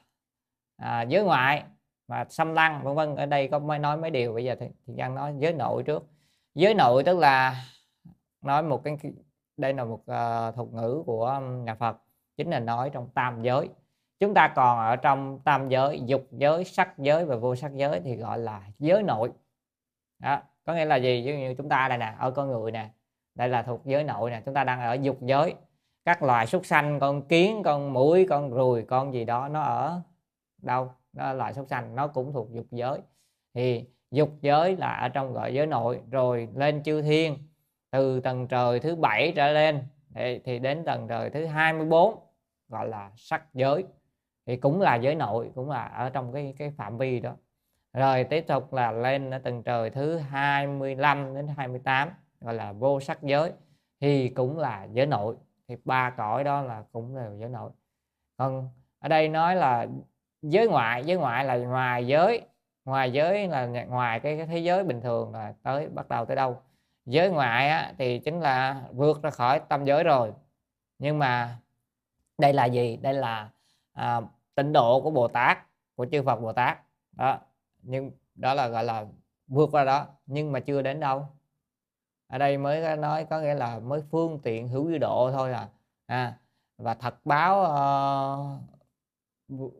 [0.78, 1.64] à, giới ngoại
[2.08, 3.16] và xâm lăng vân vân.
[3.16, 5.84] Ở đây có mới nói mấy điều bây giờ thì, thì đang nói giới nội
[5.84, 6.04] trước.
[6.56, 7.66] Giới nội tức là
[8.42, 8.98] nói một cái
[9.58, 12.07] đây là một uh, thuật ngữ của nhà Phật
[12.38, 13.70] chính là nói trong tam giới.
[14.20, 18.00] Chúng ta còn ở trong tam giới dục giới sắc giới và vô sắc giới
[18.00, 19.32] thì gọi là giới nội.
[20.20, 21.24] Đó có nghĩa là gì?
[21.26, 22.90] Ví dụ như chúng ta đây nè ở con người nè
[23.36, 25.56] đây là thuộc giới nội nè chúng ta đang ở dục giới.
[26.06, 30.02] Các loài súc sanh con kiến con mũi con ruồi con gì đó nó ở
[30.62, 30.92] đâu?
[31.14, 33.00] Nó là loài súc sanh nó cũng thuộc dục giới.
[33.54, 37.38] Thì dục giới là ở trong gọi giới nội rồi lên chư thiên
[37.92, 39.84] từ tầng trời thứ bảy trở lên
[40.16, 42.27] thì, thì đến tầng trời thứ 24
[42.70, 43.86] gọi là sắc giới.
[44.46, 47.36] Thì cũng là giới nội cũng là ở trong cái cái phạm vi đó.
[47.94, 52.10] Rồi tiếp tục là lên ở tầng trời thứ 25 đến 28
[52.42, 53.52] gọi là vô sắc giới
[54.02, 55.36] thì cũng là giới nội.
[55.68, 57.72] Thì ba cõi đó là cũng là giới nội.
[58.38, 59.88] Còn ở đây nói là
[60.42, 62.42] giới ngoại giới ngoại là ngoài giới.
[62.86, 66.36] Ngoài giới là ngoài cái, cái thế giới bình thường là tới bắt đầu tới
[66.36, 66.62] đâu.
[67.06, 70.34] Giới ngoại á, thì chính là vượt ra khỏi tâm giới rồi.
[71.00, 71.58] Nhưng mà
[72.38, 72.98] đây là gì?
[72.98, 73.50] Đây là
[73.94, 74.22] à,
[74.56, 75.58] tịnh độ của bồ tát
[75.96, 76.78] của chư phật bồ tát.
[77.12, 77.40] Đó
[77.82, 79.06] nhưng đó là gọi là
[79.48, 80.08] vượt qua đó.
[80.26, 81.28] Nhưng mà chưa đến đâu.
[82.28, 85.70] Ở đây mới nói có nghĩa là mới phương tiện hữu dư độ thôi à,
[86.06, 86.40] à
[86.78, 88.38] và thật báo ờ,
[89.54, 89.74] uh,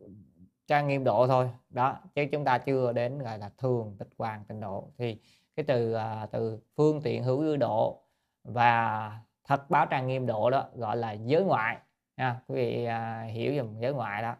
[0.66, 1.50] trang nghiêm độ thôi.
[1.70, 5.20] Đó chứ chúng ta chưa đến gọi là thường tịch quan tịnh độ thì
[5.56, 8.02] cái từ uh, từ phương tiện hữu dư độ
[8.44, 9.12] và
[9.44, 11.78] thật báo trang nghiêm độ đó gọi là giới ngoại
[12.18, 14.36] nha quý vị à, hiểu dùm giới ngoại đó.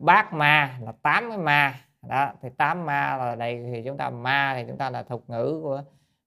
[0.00, 4.10] Bát ma là tám cái ma đó thì tám ma là đây thì chúng ta
[4.10, 5.82] ma thì chúng ta là thuật ngữ của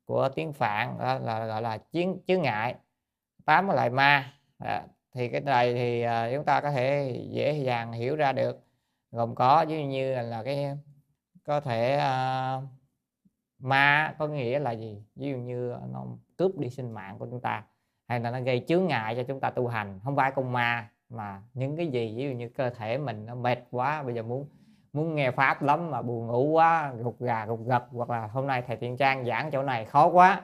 [0.05, 2.75] của tiếng phạn đó là gọi là chiến chướng ngại.
[3.45, 4.81] Tám cái loại ma đó.
[5.13, 8.59] thì cái này thì à, chúng ta có thể dễ dàng hiểu ra được.
[9.11, 10.77] Gồm có ví dụ như là, là cái
[11.43, 12.61] có thể à,
[13.59, 15.03] ma có nghĩa là gì?
[15.15, 16.05] Ví dụ như nó
[16.37, 17.63] cướp đi sinh mạng của chúng ta
[18.09, 19.99] hay là nó gây chướng ngại cho chúng ta tu hành.
[20.03, 23.35] Không phải con ma, mà những cái gì, ví dụ như cơ thể mình nó
[23.35, 24.47] mệt quá, bây giờ muốn
[24.93, 28.47] muốn nghe pháp lắm mà buồn ngủ quá, gục gà, gục gật hoặc là hôm
[28.47, 30.41] nay thầy tiên trang giảng chỗ này khó quá,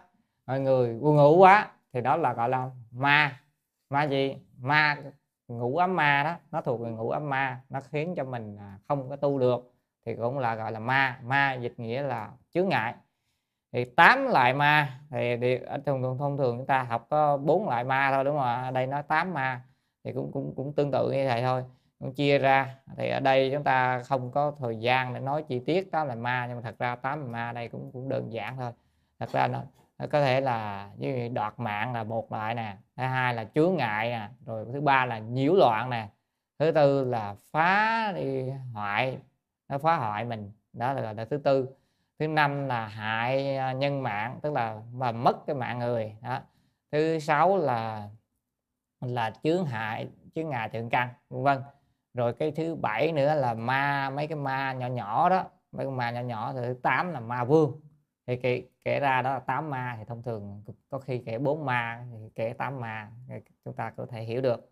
[0.48, 3.40] mọi người buồn ngủ quá, thì đó là gọi là ma.
[3.90, 4.38] Ma gì?
[4.58, 4.98] Ma,
[5.48, 8.80] ngủ ấm ma đó, nó thuộc về ngủ ấm ma, nó khiến cho mình à,
[8.88, 9.74] không có tu được,
[10.06, 11.20] thì cũng là gọi là ma.
[11.24, 12.94] Ma dịch nghĩa là chướng ngại
[13.76, 17.70] thì tám loại ma thì, thì thông, thông, thông thường chúng ta học có bốn
[17.70, 18.72] loại ma thôi đúng không ạ?
[18.72, 19.62] Đây nói tám ma
[20.04, 21.64] thì cũng cũng cũng tương tự như vậy thôi.
[22.00, 25.60] Cũng chia ra thì ở đây chúng ta không có thời gian để nói chi
[25.60, 28.58] tiết đó là ma nhưng mà thật ra tám ma đây cũng cũng đơn giản
[28.58, 28.72] thôi.
[29.20, 29.62] Thật ra nó,
[29.98, 33.76] nó có thể là như đoạt mạng là một loại nè thứ hai là chướng
[33.76, 36.08] ngại nè rồi thứ ba là nhiễu loạn nè
[36.60, 39.18] thứ tư là phá đi hoại
[39.70, 41.68] nó phá hoại mình đó là, là thứ tư
[42.20, 46.40] thứ năm là hại à, nhân mạng tức là mà mất cái mạng người đó.
[46.92, 48.10] Thứ sáu là
[49.02, 51.62] là chướng hại chướng ngại thượng căn vân vân.
[52.14, 55.96] Rồi cái thứ bảy nữa là ma mấy cái ma nhỏ nhỏ đó mấy cái
[55.96, 56.54] ma nhỏ nhỏ.
[56.54, 57.82] Rồi thứ tám là ma vương.
[58.28, 61.66] Thì kể, kể ra đó là tám ma thì thông thường có khi kể bốn
[61.66, 63.12] ma thì kể tám ma
[63.66, 64.70] chúng ta có thể hiểu được.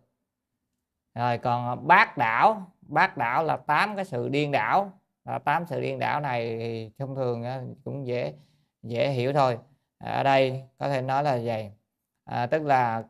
[1.14, 4.92] Rồi còn bát đảo bát đảo là tám cái sự điên đảo.
[5.24, 7.44] Ờ, tám sự điên đảo này thì thông thường
[7.84, 8.34] cũng dễ
[8.82, 9.58] dễ hiểu thôi.
[9.98, 11.70] Ở đây có thể nói là gì à,
[12.24, 13.04] ờ, tức là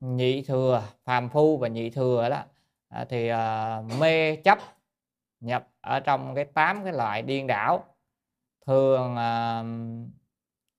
[0.00, 2.44] nhị thừa phàm phu và nhị thừa đó.
[2.88, 4.58] À, thì à, mê chấp
[5.40, 7.84] nhập ở trong cái tám cái loại điên đảo.
[8.66, 9.62] Thường à,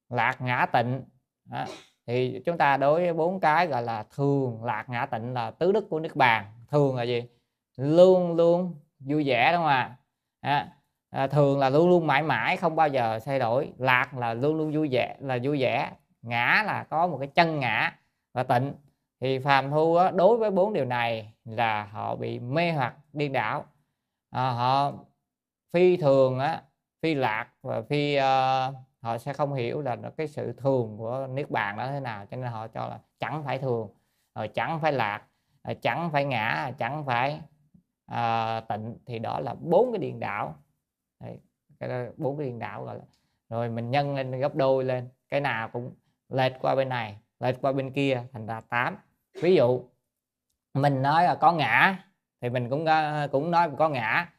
[0.09, 1.03] lạc ngã tịnh.
[1.45, 1.65] Đó.
[2.07, 5.71] thì chúng ta đối với bốn cái gọi là thường lạc ngã tịnh là tứ
[5.71, 6.45] đức của nước bàn.
[6.67, 7.23] Thường là gì?
[7.77, 9.97] Luôn luôn vui vẻ đúng không ạ?
[10.41, 10.67] À?
[11.09, 13.73] à, thường là luôn luôn mãi mãi không bao giờ thay đổi.
[13.77, 15.91] Lạc là luôn luôn vui vẻ là vui vẻ.
[16.21, 17.97] Ngã là có một cái chân ngã
[18.33, 18.73] và tịnh.
[19.21, 23.33] Thì phàm thu đó, đối với bốn điều này là họ bị mê hoặc điên
[23.33, 23.65] đảo.
[24.31, 24.91] À, họ
[25.73, 26.61] phi thường á
[27.01, 31.51] phi lạc và phi uh, họ sẽ không hiểu là cái sự thường của niết
[31.51, 33.89] bàn đó thế nào cho nên họ cho là chẳng phải thường
[34.35, 35.21] rồi chẳng phải lạc
[35.61, 37.41] ờ, chẳng phải ngã chẳng phải
[38.09, 40.55] à, tịnh thì đó là bốn cái điện đạo,
[42.17, 43.03] bốn cái điện đạo gọi là.
[43.49, 45.09] Rồi mình nhân lên gấp đôi lên.
[45.29, 45.93] Cái nào cũng
[46.29, 48.97] lệch qua bên này lệch qua bên kia thành ra 8
[49.41, 49.83] ví dụ
[50.73, 52.03] mình nói là có ngã
[52.41, 54.29] thì mình cũng ờ, cũng nói có ngã.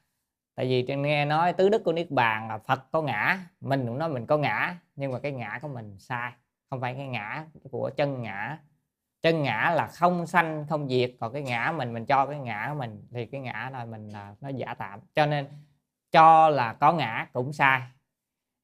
[0.54, 3.38] Tại vì trên nghe nói tứ đức của niết bàn là phật có ngã.
[3.60, 6.32] Mình cũng nói mình có ngã nhưng mà cái ngã của mình sai.
[6.70, 8.58] Không phải cái ngã của chân ngã
[9.22, 11.10] chân ngã là không sanh, không diệt.
[11.20, 14.08] Còn cái ngã mình mình cho cái ngã của mình, thì cái ngã là mình
[14.08, 15.00] là nó giả tạm.
[15.14, 15.48] Cho nên
[16.12, 17.82] cho là có ngã cũng sai.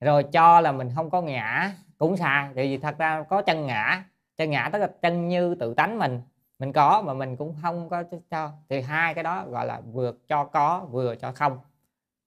[0.01, 2.49] Rồi cho là mình không có ngã cũng sai.
[2.55, 4.05] Tại vì thật ra có chân ngã
[4.37, 6.21] chân ngã tức là chân như tự tánh mình.
[6.59, 10.13] Mình có mà mình cũng không có cho thì hai cái đó gọi là vừa
[10.29, 11.59] cho có, vừa cho không.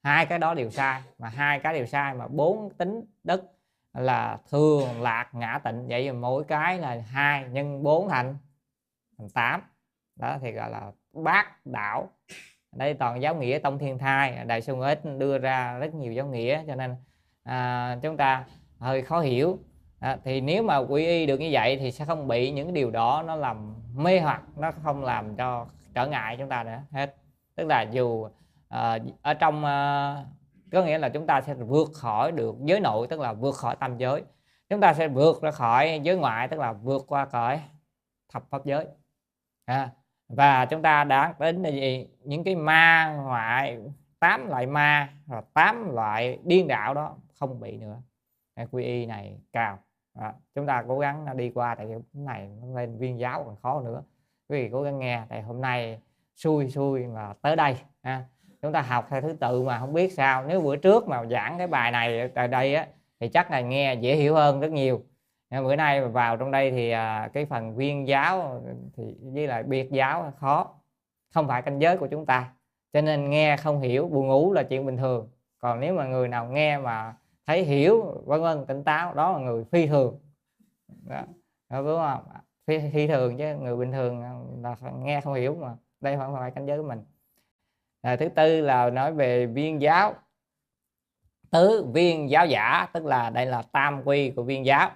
[0.03, 1.01] Hai cái đó đều sai.
[1.19, 3.58] Mà hai cái đều sai mà bốn tính đức
[3.93, 5.87] là thường lạc ngã tịnh.
[5.87, 8.37] Vậy thì mỗi cái là hai nhân bốn thành
[9.17, 9.61] thành tám.
[10.15, 12.09] Đó thì gọi là bát đảo.
[12.75, 14.45] Đây toàn giáo nghĩa tông thiên thai.
[14.45, 16.95] Đại sư ít đưa ra rất nhiều giáo nghĩa cho nên
[17.43, 18.45] à, chúng ta
[18.79, 19.59] hơi khó hiểu.
[19.99, 22.91] À, thì nếu mà quy y được như vậy thì sẽ không bị những điều
[22.91, 26.81] đó nó làm mê hoặc nó không làm cho trở ngại chúng ta nữa.
[26.91, 27.15] Hết.
[27.55, 28.27] Tức là dù
[28.69, 30.15] à, ở trong à,
[30.71, 33.75] có nghĩa là chúng ta sẽ vượt khỏi được giới nội tức là vượt khỏi
[33.75, 34.23] tam giới.
[34.69, 37.61] Chúng ta sẽ vượt ra khỏi giới ngoại tức là vượt qua cõi
[38.29, 38.87] thập pháp giới.
[39.65, 39.89] À,
[40.27, 42.07] và chúng ta đã đến là gì?
[42.23, 43.79] Những cái ma ngoại
[44.19, 48.01] tám loại ma và tám loại điên đạo đó không bị nữa.
[48.71, 49.79] Quy y này cao.
[50.13, 53.55] À, chúng ta cố gắng đi qua tại cái này nó lên viên giáo còn
[53.55, 54.03] khó nữa.
[54.49, 55.99] Quý vị cố gắng nghe tại hôm nay
[56.35, 58.25] xui xui mà tới đây ha
[58.61, 60.43] chúng ta học theo thứ tự mà không biết sao.
[60.47, 62.87] Nếu bữa trước mà giảng cái bài này tại đây á
[63.19, 65.01] thì chắc là nghe dễ hiểu hơn rất nhiều.
[65.49, 68.61] Nhưng bữa nay vào trong đây thì à, cái phần viên giáo
[68.97, 70.75] thì với lại biệt giáo khó.
[71.33, 72.53] Không phải canh giới của chúng ta.
[72.93, 75.29] Cho nên nghe không hiểu buồn ngủ là chuyện bình thường.
[75.59, 77.15] Còn nếu mà người nào nghe mà
[77.47, 80.19] thấy hiểu vân vân tỉnh táo đó là người phi thường.
[80.87, 81.21] Đó,
[81.69, 82.23] đúng không?
[82.67, 84.21] Phi, phi thường chứ người bình thường
[84.61, 87.03] là nghe không hiểu mà đây không phải canh giới của mình
[88.01, 90.15] à, thứ tư là nói về viên giáo.
[91.51, 94.91] Tứ viên giáo giả tức là đây là tam quy của viên giáo.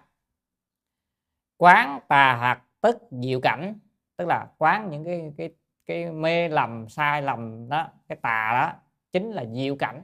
[1.58, 3.80] Quán tà hạt tức diệu cảnh
[4.18, 5.49] tức là quán những cái cái
[5.86, 8.80] cái mê lầm sai lầm đó cái tà đó
[9.12, 10.01] chính là diệu cảnh.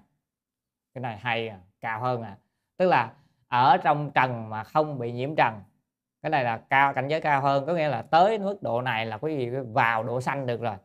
[0.93, 2.38] Cái này hay à, cao hơn à.
[2.78, 3.14] Tức là
[3.47, 5.62] ở trong trần mà không bị nhiễm trần.
[6.22, 9.06] Cái này là cao cảnh giới cao hơn có nghĩa là tới mức độ này
[9.06, 10.76] là quý vị vào độ xanh được rồi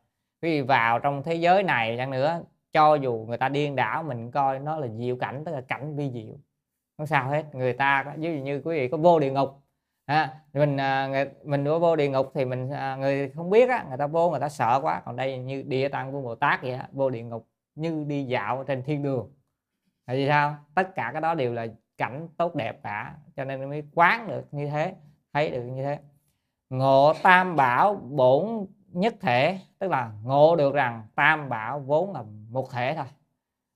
[0.44, 2.40] quý vị vào trong thế giới này chẳng nữa
[2.72, 5.96] cho dù người ta điên đảo mình coi nó là diệu cảnh tức là cảnh
[5.96, 6.34] vi diệu
[6.98, 7.54] không sao hết.
[7.54, 9.62] Người ta ví dụ như quý vị có vô địa ngục
[10.06, 10.76] à, mình
[11.10, 14.06] người, mình có vô địa ngục thì mình à, người không biết á người ta
[14.06, 15.02] vô người ta sợ quá.
[15.04, 18.24] Còn đây như địa tạng của bồ tát vậy á, vô địa ngục như đi
[18.24, 19.32] dạo trên thiên đường.
[20.06, 20.56] Là vì sao?
[20.74, 21.66] Tất cả cái đó đều là
[21.98, 24.94] cảnh tốt đẹp cả cho nên mới quán được như thế
[25.32, 25.98] thấy được như thế.
[26.70, 32.22] Ngộ tam bảo bổn nhất thể tức là ngộ được rằng tam bảo vốn là
[32.50, 33.06] một thể thôi.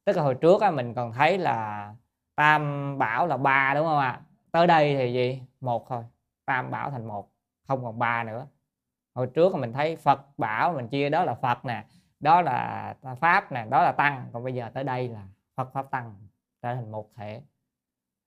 [0.04, 1.94] Tức là hồi trước á, mình còn thấy là
[2.34, 4.20] tam bảo là ba đúng không ạ?
[4.52, 5.42] Tới đây thì gì?
[5.60, 6.04] Một thôi
[6.44, 7.30] tam bảo thành một
[7.66, 8.46] không còn ba nữa.
[9.14, 11.84] Hồi trước mình thấy phật bảo mình chia đó là phật nè
[12.20, 14.28] đó là pháp nè đó là tăng.
[14.32, 15.22] Còn bây giờ tới đây là
[15.56, 16.14] phật pháp tăng
[16.62, 17.42] trở thành một thể.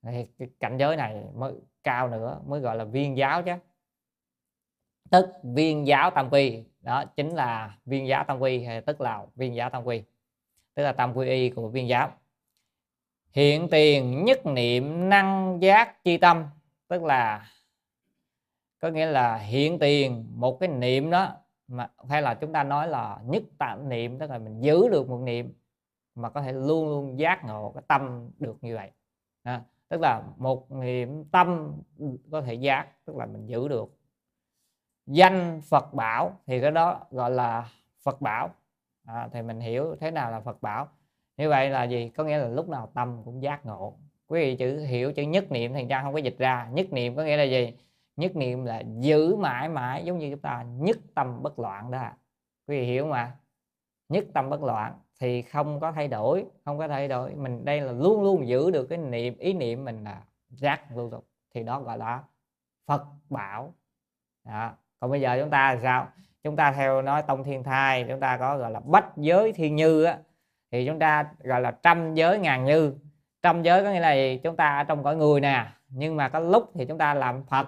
[0.03, 3.51] Thì cái cảnh giới này mới cao nữa mới gọi là viên giáo chứ.
[5.11, 9.25] Tức viên giáo tam quy đó chính là viên giá tam quy hay tức là
[9.35, 10.03] viên giá tam quy.
[10.73, 12.11] Tức là tam quy y của viên giáo
[13.31, 16.45] hiện tiền nhất niệm năng giác chi tâm.
[16.87, 17.47] Tức là
[18.79, 21.35] có nghĩa là hiện tiền một cái niệm đó
[21.67, 25.09] mà hay là chúng ta nói là nhất tạm niệm tức là mình giữ được
[25.09, 25.53] một niệm
[26.15, 28.91] mà có thể luôn luôn giác ngộ cái tâm được như vậy.
[29.43, 31.77] À, tức là một niệm tâm
[32.31, 34.00] có thể giác tức là mình giữ được
[35.05, 37.69] danh Phật bảo thì cái đó gọi là
[38.03, 38.49] Phật bảo.
[39.05, 40.87] À, thì mình hiểu thế nào là Phật bảo.
[41.37, 42.09] Như vậy là gì?
[42.09, 43.93] Có nghĩa là lúc nào tâm cũng giác ngộ.
[44.27, 46.67] Quý vị chữ hiểu chữ nhất niệm thành ra không có dịch ra.
[46.71, 47.73] Nhất niệm có nghĩa là gì?
[48.15, 52.09] Nhất niệm là giữ mãi mãi giống như chúng ta nhất tâm bất loạn đó.
[52.67, 53.37] Quý vị hiểu mà
[54.09, 57.35] nhất tâm bất loạn thì không có thay đổi không có thay đổi.
[57.35, 61.11] Mình đây là luôn luôn giữ được cái niệm ý niệm mình là giác luôn
[61.11, 61.27] tục.
[61.53, 62.23] Thì đó gọi là
[62.85, 63.73] Phật bảo.
[64.45, 64.71] Đó
[65.01, 66.07] còn bây giờ chúng ta sao?
[66.43, 69.75] Chúng ta theo nói tông thiên thai chúng ta có gọi là bách giới thiên
[69.75, 70.17] như á
[70.71, 72.93] thì chúng ta gọi là trăm giới ngàn như.
[73.41, 74.39] Trăm giới có nghĩa là gì?
[74.43, 77.43] chúng ta ở trong cõi người nè nhưng mà có lúc thì chúng ta làm
[77.43, 77.67] phật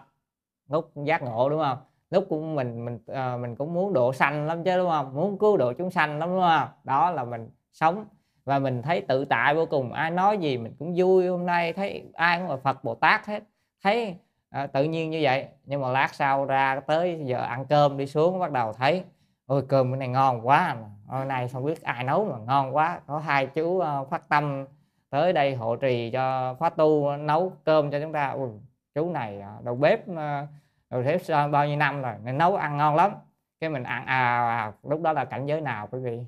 [0.69, 1.77] lúc giác ngộ đúng không?
[2.09, 5.15] Lúc cũng mình mình uh, mình cũng muốn độ sanh lắm chứ đúng không?
[5.15, 6.67] Muốn cứu độ chúng sanh lắm đúng không?
[6.83, 8.05] Đó là mình sống
[8.45, 9.93] và mình thấy tự tại vô cùng.
[9.93, 13.25] Ai nói gì mình cũng vui hôm nay thấy ai cũng là phật bồ tát
[13.25, 13.43] hết.
[13.83, 14.15] Thấy
[14.53, 15.47] à, tự nhiên như vậy.
[15.65, 19.03] Nhưng mà lát sau ra tới giờ ăn cơm đi xuống bắt đầu thấy
[19.45, 20.75] ôi cơm bữa này ngon quá
[21.07, 22.99] hôm nay không biết ai nấu mà ngon quá.
[23.07, 24.65] Có hai chú uh, phát tâm
[25.09, 28.29] tới đây hộ trì cho khóa tu nấu cơm cho chúng ta.
[28.29, 28.49] Ui,
[28.95, 30.47] chú này ờ, đầu bếp ờ,
[30.89, 33.11] đầu bếp bao nhiêu năm rồi nên nấu ăn ngon lắm.
[33.59, 36.19] Cái mình ăn à, à lúc đó là cảnh giới nào quý vị?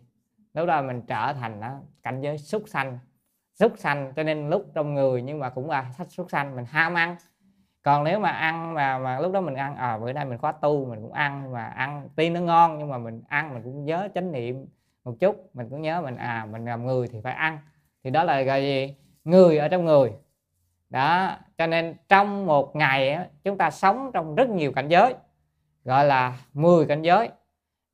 [0.53, 1.71] Lúc đó mình trở thành đó,
[2.03, 2.99] cảnh giới súc sanh.
[3.59, 6.65] Súc sanh cho nên lúc trong người nhưng mà cũng là sách súc sanh mình
[6.65, 7.15] ham ăn
[7.86, 10.51] còn nếu mà ăn mà mà lúc đó mình ăn à bữa nay mình khóa
[10.51, 13.86] tu, mình cũng ăn mà ăn, tuy nó ngon nhưng mà mình ăn mình cũng
[13.86, 14.65] nhớ chánh niệm
[15.03, 17.59] một chút, mình cũng nhớ mình à mình làm người thì phải ăn.
[18.03, 18.95] Thì đó là gọi gì?
[19.23, 20.13] Người ở trong người.
[20.89, 25.13] Đó, cho nên trong một ngày chúng ta sống trong rất nhiều cảnh giới,
[25.83, 27.29] gọi là 10 cảnh giới.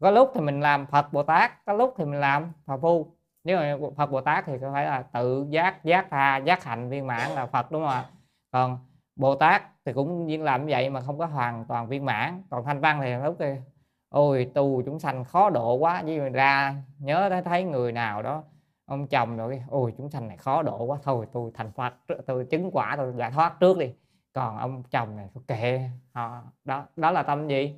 [0.02, 3.16] Có lúc thì mình làm Phật Bồ Tát, có lúc thì mình làm Phật Phu.
[3.44, 6.90] Nếu mà Phật Bồ Tát thì có phải là tự giác giác tha, giác hạnh
[6.90, 8.06] viên mãn là Phật, đúng không ạ?
[8.52, 8.78] Còn
[9.16, 12.44] Bồ Tát thì cũng nhiên làm như vậy mà không có hoàn toàn viên mãn.
[12.50, 13.62] Còn thanh văn thì lúc kia
[14.10, 16.04] ôi tu chúng sanh khó độ quá.
[16.06, 18.44] Với mình ra nhớ thấy thấy người nào đó
[18.86, 21.94] ông chồng rồi ôi chúng sanh này khó độ quá thôi tôi thành phật
[22.26, 23.94] tôi chứng quả tôi giải thoát trước đi.
[24.34, 27.76] Còn ông chồng này tôi kệ họ đó đó là tâm gì?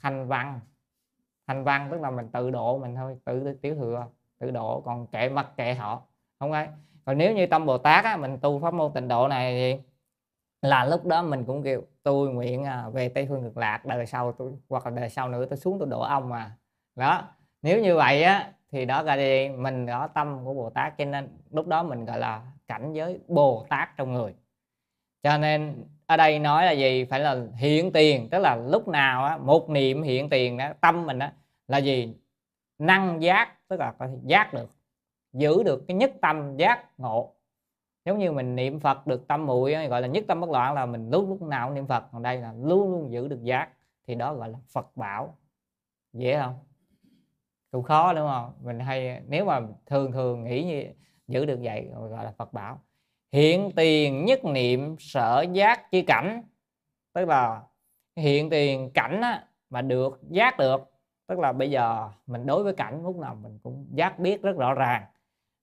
[0.00, 0.60] Thành văn.
[1.46, 4.06] Thành văn tức là mình tự độ mình thôi tự tiểu thừa
[4.38, 6.02] tự độ còn kệ mặc kệ họ
[6.38, 6.68] không ai.
[7.04, 9.82] Còn nếu như tâm bồ tát á, mình tu pháp môn tịnh độ này thì
[10.62, 14.06] là lúc đó mình cũng kêu tôi nguyện à, về tây phương cực lạc đời
[14.06, 16.56] sau tôi hoặc là đời sau nữa tôi xuống tôi đổ ông mà.
[16.96, 17.28] Đó
[17.62, 21.04] nếu như vậy á thì đó là gì mình có tâm của bồ tát cho
[21.04, 24.34] nên lúc đó mình gọi là cảnh giới bồ tát trong người.
[25.22, 27.04] Cho nên ở đây nói là gì?
[27.04, 31.06] Phải là hiện tiền tức là lúc nào á, một niệm hiện tiền đó tâm
[31.06, 31.32] mình á,
[31.68, 32.14] là gì?
[32.78, 34.70] Năng giác tức là có thể giác được
[35.32, 37.34] giữ được cái nhất tâm giác ngộ
[38.04, 40.86] giống như mình niệm phật được tâm muội gọi là nhất tâm bất loạn là
[40.86, 42.04] mình lúc lúc nào cũng niệm phật.
[42.12, 43.68] Còn đây là luôn luôn giữ được giác.
[44.06, 45.36] Thì đó gọi là phật bảo.
[46.12, 46.58] Dễ không?
[47.70, 48.52] Cũng khó đúng không?
[48.62, 50.84] Mình hay nếu mà thường thường nghĩ như
[51.28, 52.80] giữ được vậy gọi là phật bảo.
[53.32, 56.42] Hiện tiền nhất niệm sở giác chi cảnh.
[57.12, 57.62] Tức là
[58.16, 60.90] hiện tiền cảnh á, mà được giác được.
[61.26, 64.56] Tức là bây giờ mình đối với cảnh lúc nào mình cũng giác biết rất
[64.56, 65.04] rõ ràng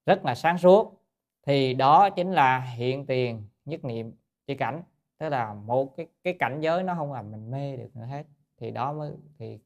[0.05, 0.98] rất là sáng suốt
[1.45, 4.13] thì đó chính là hiện tiền nhất niệm
[4.47, 4.81] chi cảnh.
[5.17, 8.23] Tức là một cái cái cảnh giới nó không làm mình mê được nữa hết.
[8.59, 9.59] Thì đó mới, thì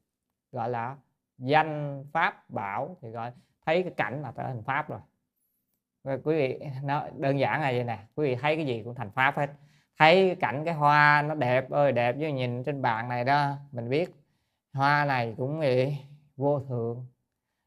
[0.52, 0.96] gọi là
[1.38, 3.32] danh pháp bảo, thì gọi,
[3.66, 5.00] thấy cái cảnh là trở thành pháp rồi.
[6.04, 8.94] Và quý vị, nó đơn giản là vậy nè, quý vị thấy cái gì cũng
[8.94, 9.50] thành pháp hết.
[9.98, 13.90] Thấy cảnh cái hoa nó đẹp ơi, đẹp với nhìn trên bàn này đó, mình
[13.90, 14.14] biết
[14.72, 15.98] hoa này cũng vậy
[16.36, 17.06] vô thường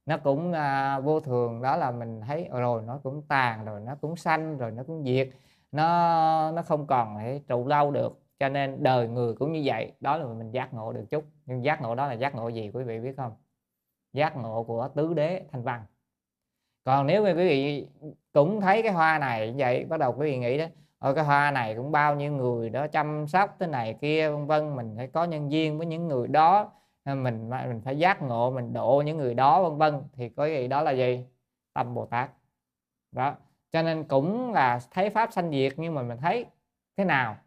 [0.07, 3.81] nó cũng à, vô thường đó là mình thấy ờ, rồi nó cũng tàn rồi
[3.81, 5.29] nó cũng xanh rồi nó cũng diệt.
[5.71, 9.93] Nó nó không còn để trụ lâu được cho nên đời người cũng như vậy.
[9.99, 11.23] Đó là mình giác ngộ được chút.
[11.45, 13.31] Nhưng giác ngộ đó là giác ngộ gì quý vị biết không?
[14.13, 15.85] Giác ngộ của tứ đế thanh văn.
[16.83, 17.87] Còn nếu mà quý vị
[18.33, 20.65] cũng thấy cái hoa này vậy bắt đầu quý vị nghĩ đó
[20.99, 24.47] ở cái hoa này cũng bao nhiêu người đó chăm sóc thế này kia vân
[24.47, 26.71] vân mình phải có nhân viên với những người đó
[27.15, 30.03] mình mình phải giác ngộ mình độ những người đó vân vân.
[30.13, 31.25] Thì có gì đó là gì?
[31.73, 32.31] Tâm bồ tát.
[33.11, 33.35] Đó.
[33.71, 36.45] Cho nên cũng là thấy pháp sanh diệt nhưng mà mình thấy
[36.97, 37.37] thế nào?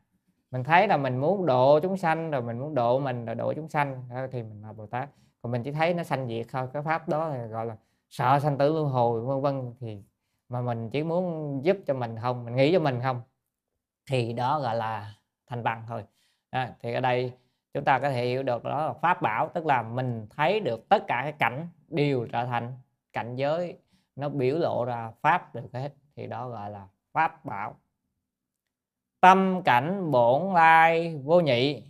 [0.50, 3.52] Mình thấy là mình muốn độ chúng sanh rồi mình muốn độ mình rồi độ
[3.52, 4.08] chúng sanh.
[4.32, 5.08] Thì mình là bồ tát.
[5.42, 6.68] Còn mình chỉ thấy nó sanh diệt thôi.
[6.72, 7.76] Cái pháp đó thì gọi là
[8.10, 9.74] sợ sanh tử luân hồi vân vân.
[9.80, 10.02] Thì
[10.48, 12.44] mà mình chỉ muốn giúp cho mình không?
[12.44, 13.22] Mình nghĩ cho mình không?
[14.10, 15.14] Thì đó gọi là
[15.46, 16.04] thành bằng thôi.
[16.50, 17.32] À, thì ở đây
[17.74, 20.88] chúng ta có thể hiểu được đó là pháp bảo tức là mình thấy được
[20.88, 22.78] tất cả cái cảnh đều trở thành
[23.12, 23.78] cảnh giới.
[24.16, 27.74] Nó biểu lộ ra pháp được hết thì đó gọi là pháp bảo.
[29.20, 31.84] Tâm cảnh bổn lai vô nhị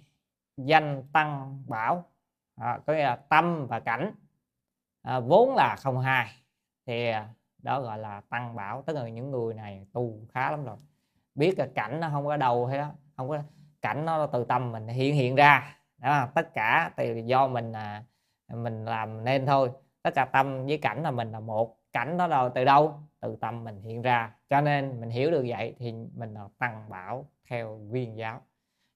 [0.56, 2.04] danh tăng bảo.
[2.56, 4.14] À, có nghĩa là tâm và cảnh.
[5.02, 6.26] À, vốn là không hai
[6.86, 7.12] thì
[7.58, 8.82] đó gọi là tăng bảo.
[8.82, 10.76] Tức là những người này tu khá lắm rồi.
[11.34, 13.42] Biết là cảnh nó không có đầu hay đó không có
[13.82, 15.76] cảnh nó từ tâm mình hiện hiện ra.
[15.98, 18.04] Đó tất cả từ do mình à,
[18.48, 19.70] mình làm nên thôi.
[20.02, 22.94] Tất cả tâm với cảnh là mình là một cảnh đó đâu từ đâu?
[23.20, 24.34] Từ tâm mình hiện ra.
[24.50, 28.42] Cho nên mình hiểu được vậy thì mình là tăng bảo theo viên giáo.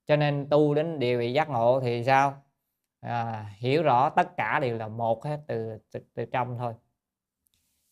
[0.06, 2.42] Cho nên tu đến địa vị giác ngộ thì sao?
[3.00, 6.74] À, hiểu rõ tất cả đều là một hết từ, từ từ trong thôi.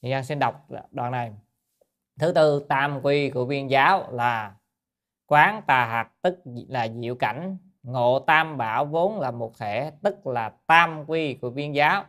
[0.02, 1.32] Thì Giang xin đọc đoạn này.
[2.20, 4.54] Thứ tư tam quy của viên giáo là
[5.26, 7.56] quán tà hạt tức là diệu cảnh.
[7.82, 12.04] Ngộ tam bảo vốn là một thể, tức là tam quy của viên giáo.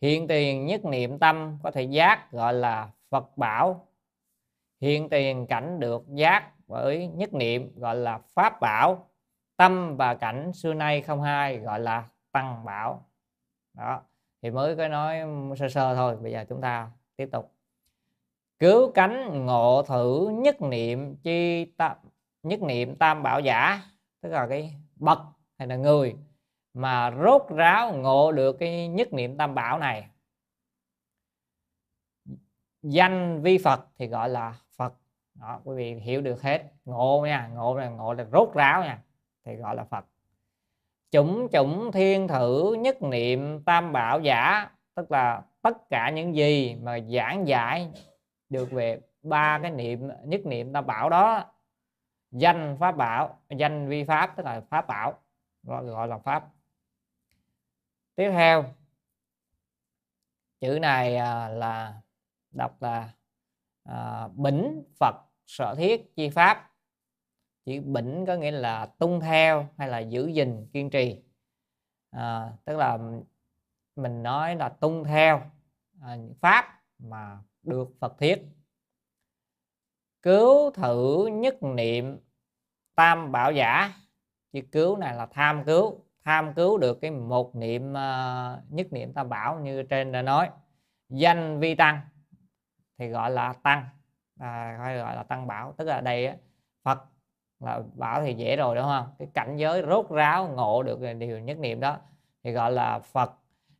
[0.00, 3.86] Hiện tiền nhất niệm tâm có thể giác, gọi là phật bảo.
[4.80, 9.06] Hiện tiền cảnh được giác với nhất niệm, gọi là pháp bảo.
[9.56, 13.06] Tâm và cảnh xưa nay không hai, gọi là tăng bảo.
[13.74, 14.02] Đó,
[14.42, 15.20] thì mới có nói
[15.58, 17.52] sơ sơ thôi, bây giờ chúng ta tiếp tục.
[18.58, 21.96] Cứu cánh ngộ thử nhất niệm chi tâm
[22.42, 23.82] nhất niệm tam bảo giả,
[24.20, 25.18] tức là cái bậc
[25.58, 26.16] hay là người
[26.74, 30.08] mà rốt ráo ngộ được cái nhất niệm tam bảo này.
[32.82, 34.94] Danh vi phật thì gọi là phật.
[35.34, 36.62] Đó, quý vị hiểu được hết.
[36.84, 39.02] Ngộ nha, ngộ là ngộ là rốt ráo nha,
[39.44, 40.04] thì gọi là phật.
[41.10, 46.76] Chủng chủng thiên thử nhất niệm tam bảo giả, tức là tất cả những gì
[46.82, 47.90] mà giảng giải
[48.48, 51.44] được về ba cái niệm, nhất niệm tam bảo đó
[52.30, 55.18] danh pháp bảo danh vi pháp tức là pháp bảo
[55.62, 56.48] gọi, gọi là pháp.
[58.14, 58.64] Tiếp theo
[60.60, 62.00] chữ này à, là
[62.50, 63.10] đọc là
[63.84, 65.16] à, bỉnh phật
[65.46, 66.70] sở thiết chi pháp.
[67.64, 71.22] Chữ bỉnh có nghĩa là tung theo hay là giữ gìn kiên trì.
[72.10, 72.98] À, tức là
[73.96, 75.42] mình nói là tung theo
[76.00, 78.42] à, pháp mà được phật thiết
[80.22, 82.18] cứu thử nhất niệm
[82.94, 83.92] tam bảo giả.
[84.52, 86.04] Chữ cứu này là tham cứu.
[86.24, 90.50] Tham cứu được cái một niệm uh, nhất niệm tam bảo như trên đã nói.
[91.08, 92.00] Danh vi tăng
[92.98, 93.84] thì gọi là tăng
[94.40, 95.74] à, hay gọi là tăng bảo.
[95.76, 96.32] Tức là đây
[96.82, 96.98] phật
[97.60, 99.06] là bảo thì dễ rồi đúng không?
[99.18, 101.96] Cái cảnh giới rốt ráo ngộ được điều nhất niệm đó
[102.44, 103.32] thì gọi là phật.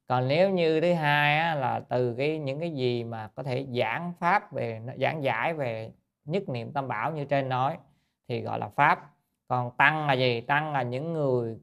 [0.06, 3.66] Còn nếu như thứ hai á, là từ cái những cái gì mà có thể
[3.74, 5.90] giảng pháp về giảng giải về
[6.30, 7.78] nhất niệm tam bảo như trên nói
[8.28, 9.10] thì gọi là pháp.
[9.48, 10.40] Còn tăng là gì?
[10.40, 11.58] Tăng là những người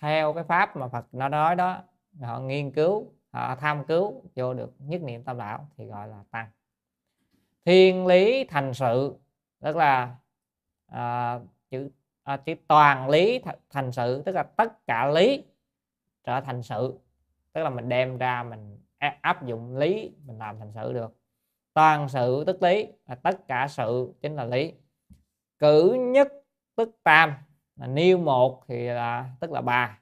[0.00, 1.82] theo cái pháp mà Phật nó nói đó
[2.20, 6.24] họ nghiên cứu họ tham cứu vô được nhất niệm tam bảo thì gọi là
[6.30, 6.50] tăng.
[7.64, 9.14] Thiên lý thành sự
[9.60, 10.16] tức là
[10.86, 11.38] à,
[11.70, 11.90] chữ
[12.22, 13.40] à, chữ toàn lý
[13.70, 15.44] thành sự tức là tất cả lý
[16.24, 16.98] trở thành sự.
[17.52, 18.78] Tức là mình đem ra mình
[19.20, 21.19] áp dụng lý mình làm thành sự được
[21.74, 24.72] toàn sự tức lý là tất cả sự chính là lý.
[25.58, 26.28] Cử nhất
[26.76, 27.34] tức tam
[27.76, 29.98] là nêu một thì là tức là ba.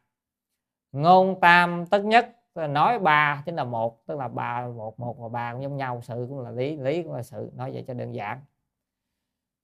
[0.92, 5.00] Ngôn tam tất nhất tức là nói ba chính là một tức là ba một
[5.00, 7.72] một và ba cũng giống nhau sự cũng là lý lý cũng là sự nói
[7.72, 8.40] vậy cho đơn giản.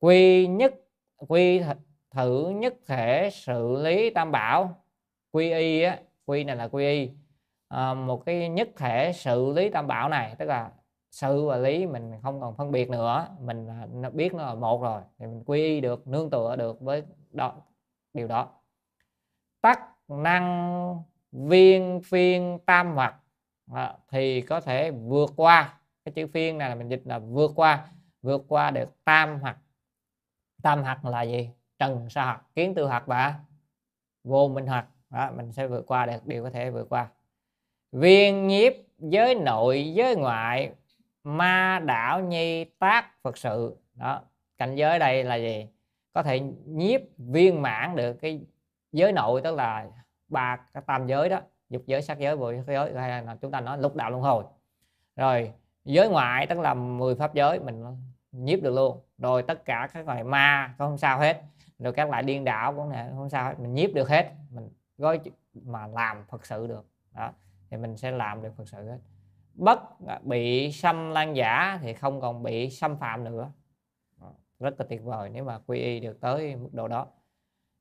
[0.01, 0.75] Quy nhất
[1.17, 1.63] quy
[2.11, 4.85] thử nhất thể xử lý tam bảo
[5.33, 7.11] quy y á quy này là quy y.
[7.69, 10.71] À, một cái nhất thể xử lý tam bảo này tức là
[11.15, 14.55] sự và lý mình không còn phân biệt nữa mình à, nó biết nó là
[14.55, 17.55] một rồi thì mình quy y được nương tựa được với đó
[18.15, 18.49] điều đó.
[19.61, 21.03] Tắc năng
[21.33, 23.15] viên phiên tam hoặc
[23.73, 25.81] à, thì có thể vượt qua.
[26.05, 27.87] Cái chữ phiên này là mình dịch là vượt qua
[28.23, 29.59] vượt qua được tam hoặc.
[30.63, 31.51] Tam hoặc là gì?
[31.79, 33.35] Trần sa hoặc kiến tư hoặc và
[34.25, 37.09] vô minh hoặc đó, mình sẽ vượt qua được điều có thể vượt qua.
[37.93, 40.73] Viên nhiếp giới nội giới ngoại
[41.25, 43.77] ma đảo nhi tác phật sự.
[43.95, 44.23] Đó,
[44.59, 45.69] cảnh giới đây là gì?
[46.13, 48.47] Có thể nhiếp viên mãn được cái
[48.93, 49.87] giới nội, tức là
[50.29, 53.61] ba cái tam giới đó, dục giới sắc giới, vô giới, hay là chúng ta
[53.61, 54.45] nói lục đạo luân hồi.
[55.17, 55.53] Rồi,
[55.85, 57.85] giới ngoại tức là 10 pháp giới, mình
[58.33, 59.01] nhiếp được luôn.
[59.19, 61.43] Rồi tất cả các loại ma có không sao hết.
[61.79, 64.33] Rồi các loại điên đảo cũng không sao hết, mình nhiếp được hết.
[64.51, 65.21] Mình gói
[65.55, 66.87] mà làm thật sự được.
[67.15, 67.33] Đó,
[67.71, 68.99] thì mình sẽ làm được thật sự hết
[69.55, 69.81] bất
[70.23, 73.51] bị xâm lan giả thì không còn bị xâm phạm nữa.
[74.21, 74.29] Ờ,
[74.61, 77.07] rất là tuyệt vời nếu mà quy y được tới mức độ đó.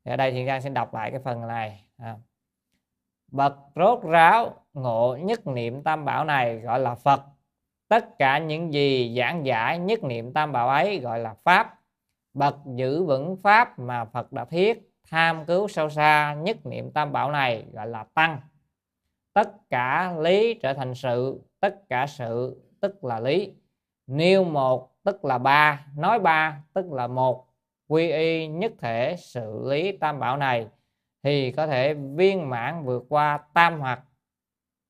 [0.06, 1.86] Thì ở đây thì Giang xin đọc lại cái phần này.
[1.98, 2.16] À.
[3.32, 7.22] bậc rốt ráo ngộ nhất niệm tam bảo này gọi là phật.
[7.88, 11.80] Tất cả những gì giảng giải nhất niệm tam bảo ấy gọi là pháp.
[12.34, 17.12] Bậc giữ vững pháp mà phật đã thiết tham cứu sâu xa nhất niệm tam
[17.12, 18.42] bảo này gọi là tăng.
[19.34, 23.54] Tất cả lý trở thành sự tất cả sự, tức là lý.
[24.08, 25.86] Nêu một, tức là ba.
[25.98, 27.48] Nói ba, tức là một.
[27.88, 30.68] Quy y nhất thể sự lý tam bảo này
[31.24, 34.04] thì có thể viên mãn vượt qua tam hoặc.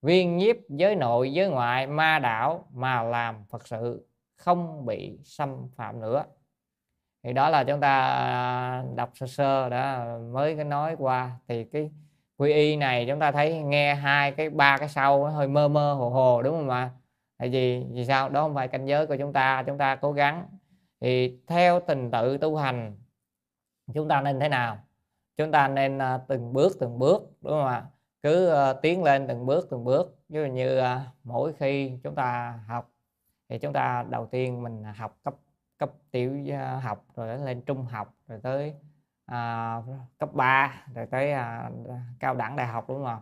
[0.01, 4.07] Viên nhiếp giới nội giới ngoại ma đảo mà làm phật sự,
[4.37, 6.23] không bị xâm phạm nữa.
[7.23, 11.39] Thì đó là chúng ta à, đọc sơ sơ đã, mới cái nói qua.
[11.47, 11.91] Thì cái
[12.37, 15.93] quy y này chúng ta thấy nghe hai cái ba cái sau hơi mơ mơ
[15.93, 16.89] hồ hồ đúng không ạ?
[17.37, 18.29] Tại vì vì sao?
[18.29, 20.47] Đó không phải cảnh giới của chúng ta chúng ta cố gắng.
[21.01, 22.97] Thì theo trình tự tu hành
[23.93, 24.77] chúng ta nên thế nào?
[25.37, 27.85] Chúng ta nên uh, từng bước từng bước đúng không ạ?
[28.23, 30.17] Cứ uh, tiến lên từng bước từng bước.
[30.29, 30.85] Ví dụ như uh,
[31.23, 32.91] mỗi khi chúng ta học
[33.49, 35.35] thì chúng ta đầu tiên mình học cấp
[35.77, 36.37] cấp tiểu
[36.81, 38.73] học rồi lên trung học rồi tới
[39.33, 39.81] à,
[40.17, 41.71] cấp 3 rồi tới à,
[42.19, 43.21] cao đẳng đại học đúng không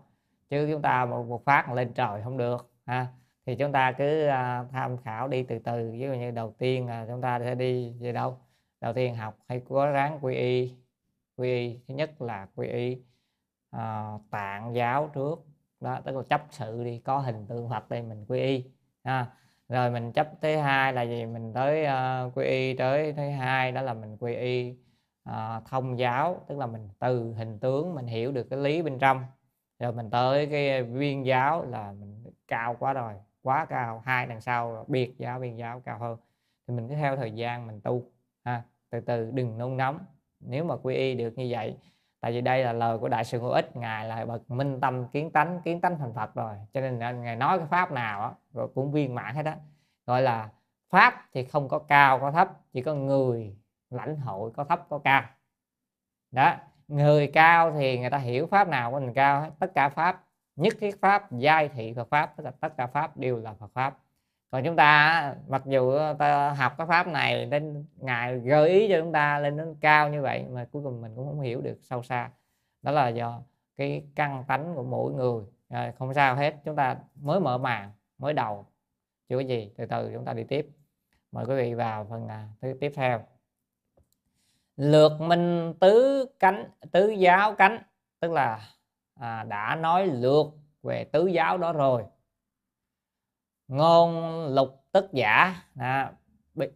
[0.49, 3.07] chứ chúng ta một, một phát lên trời không được ha?
[3.45, 5.91] Thì chúng ta cứ à, tham khảo đi từ từ.
[5.91, 8.38] Ví dụ như đầu tiên là chúng ta sẽ đi về đâu?
[8.82, 10.76] Đầu tiên học hay cố gắng quy y.
[11.38, 13.01] Quy y thứ nhất là quy y
[13.72, 15.45] à, tạng giáo trước.
[15.80, 18.66] Đó tức là chấp sự đi có hình tượng phật đây mình quy y
[19.03, 19.28] ha?
[19.70, 21.26] Rồi mình chấp thứ hai là gì?
[21.26, 21.86] Mình tới
[22.28, 24.76] uh, quy y tới thứ hai đó là mình quy y
[25.24, 28.99] à, thông giáo tức là mình từ hình tướng mình hiểu được cái lý bên
[28.99, 29.24] trong.
[29.80, 34.41] Rồi mình tới cái viên giáo là mình cao quá rồi quá cao hai đằng
[34.41, 36.17] sau biệt giáo viên giáo cao hơn.
[36.67, 38.03] Thì mình cứ theo thời gian mình tu
[38.45, 39.99] ha từ từ đừng nôn nóng.
[40.39, 41.78] Nếu mà quy y được như vậy
[42.22, 45.07] tại vì đây là lời của đại sư ngô ích ngài là bậc minh tâm
[45.07, 46.55] kiến tánh kiến tánh thành phật rồi.
[46.74, 49.57] Cho nên ngài nói cái pháp nào đó, rồi cũng viên mãn hết á.
[50.05, 50.49] Gọi là
[50.89, 53.55] pháp thì không có cao có thấp chỉ có người
[53.92, 55.24] lãnh hội có thấp có cao.
[56.32, 56.56] Đó
[56.88, 60.24] người cao thì người ta hiểu pháp nào của mình cao hết tất cả pháp
[60.56, 63.72] nhất thiết pháp giai thị Phật pháp tất cả tất cả pháp đều là Phật
[63.74, 63.98] pháp.
[64.52, 69.00] Còn chúng ta mặc dù ta học cái pháp này nên ngài gợi ý cho
[69.02, 71.80] chúng ta lên đến cao như vậy mà cuối cùng mình cũng không hiểu được
[71.82, 72.30] sâu xa.
[72.82, 73.42] Đó là do
[73.78, 75.46] cái căn tánh của mỗi người.
[75.70, 78.66] À, không sao hết chúng ta mới mở màn mới đầu.
[79.30, 80.70] Chưa có gì từ từ chúng ta đi tiếp.
[81.32, 82.48] Mời quý vị vào phần à,
[82.80, 83.22] tiếp theo
[84.82, 87.79] lược minh tứ cánh tứ giáo cánh.
[88.19, 88.59] Tức là
[89.19, 90.45] à, đã nói lược
[90.84, 92.03] về tứ giáo đó rồi.
[93.67, 95.55] Ngôn lục tức giả.
[95.75, 96.11] À,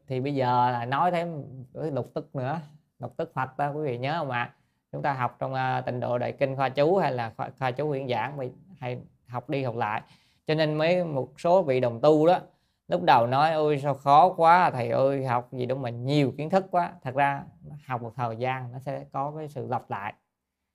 [0.07, 1.43] thì bây giờ là nói thêm
[1.73, 2.59] lục tức nữa.
[2.99, 4.53] Lục tức phật đó quý vị nhớ không ạ?
[4.91, 7.71] Chúng ta học trong uh, tịnh độ đại kinh khoa chú hay là khoa, khoa
[7.71, 8.49] chú huyễn giảng
[8.79, 10.01] hay học đi học lại.
[10.47, 12.39] Cho nên mấy một số vị đồng tu đó
[12.87, 16.49] lúc đầu nói, ôi, sao khó quá, thầy ơi, học gì đâu mà nhiều kiến
[16.49, 16.93] thức quá.
[17.01, 17.43] Thật ra,
[17.87, 20.13] học một thời gian nó sẽ có cái sự lặp lại.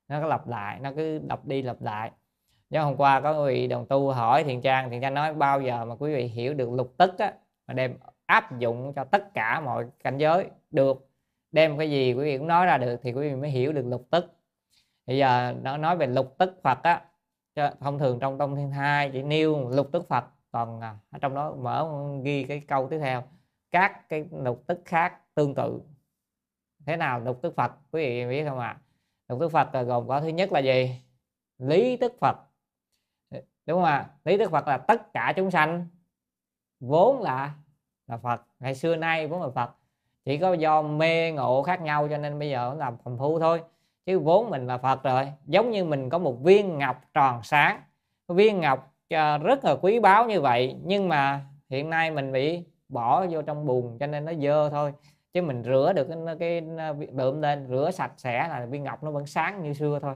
[0.08, 2.10] Nó có lặp lại, nó cứ lặp đi lặp lại.
[2.70, 5.84] Do hôm qua có vị đồng tu hỏi thiền trang thiền trang nói, bao giờ
[5.84, 7.32] mà quý vị hiểu được lục tức á,
[7.66, 11.08] mà đem áp dụng cho tất cả mọi cảnh giới, được?
[11.52, 13.86] Đem cái gì quý vị cũng nói ra được thì quý vị mới hiểu được
[13.86, 14.36] lục tức.
[15.06, 17.02] Bây giờ nó nói về lục tức phật á
[17.80, 20.96] thông thường trong tông thiên hai chỉ nêu lục tức phật còn à.
[21.10, 21.90] ở trong đó mở
[22.22, 23.22] ghi cái câu tiếp theo.
[23.70, 25.80] Các cái lục tức khác tương tự.
[26.86, 27.72] Thế nào lục tức phật?
[27.92, 28.68] Quý vị biết không ạ?
[28.68, 28.80] À?
[29.28, 31.00] lục tức phật là gồm có thứ nhất là gì?
[31.58, 32.36] Lý tức phật.
[33.66, 33.98] Đúng không ạ?
[33.98, 34.10] À?
[34.24, 35.86] lý tức phật là tất cả chúng sanh.
[36.80, 37.54] Vốn là
[38.06, 38.46] là phật.
[38.60, 39.76] Ngày xưa nay vốn là phật.
[40.24, 43.62] Chỉ có do mê ngộ khác nhau cho nên bây giờ làm phàm phu thôi.
[44.06, 45.32] Chứ vốn mình là phật rồi.
[45.46, 47.82] Giống như mình có một viên ngọc tròn sáng.
[48.28, 48.89] Viên ngọc
[49.42, 53.66] rất là quý báu như vậy nhưng mà hiện nay mình bị bỏ vô trong
[53.66, 54.92] bùn cho nên nó dơ thôi.
[55.32, 56.60] Chứ mình rửa được cái cái
[57.12, 60.14] đượm lên rửa sạch sẽ là viên ngọc nó vẫn sáng như xưa thôi.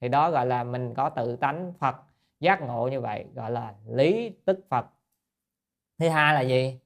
[0.00, 1.96] Thì đó gọi là mình có tự tánh Phật
[2.40, 4.86] giác ngộ như vậy gọi là lý tức Phật.
[5.98, 6.78] Thứ hai là gì?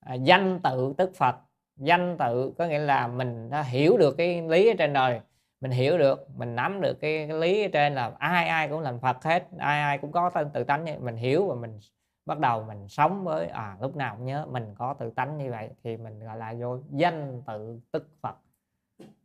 [0.00, 1.36] À, danh tự tức Phật.
[1.76, 5.20] Danh tự có nghĩa là mình đã hiểu được cái lý ở trên đời
[5.60, 8.80] mình hiểu được mình nắm được cái, cái lý ở trên là ai ai cũng
[8.80, 11.78] làm Phật hết ai ai cũng có tên tự tánh như mình hiểu và mình
[12.26, 15.50] bắt đầu mình sống với à lúc nào cũng nhớ mình có tự tánh như
[15.50, 18.36] vậy thì mình gọi là vô danh tự tức Phật.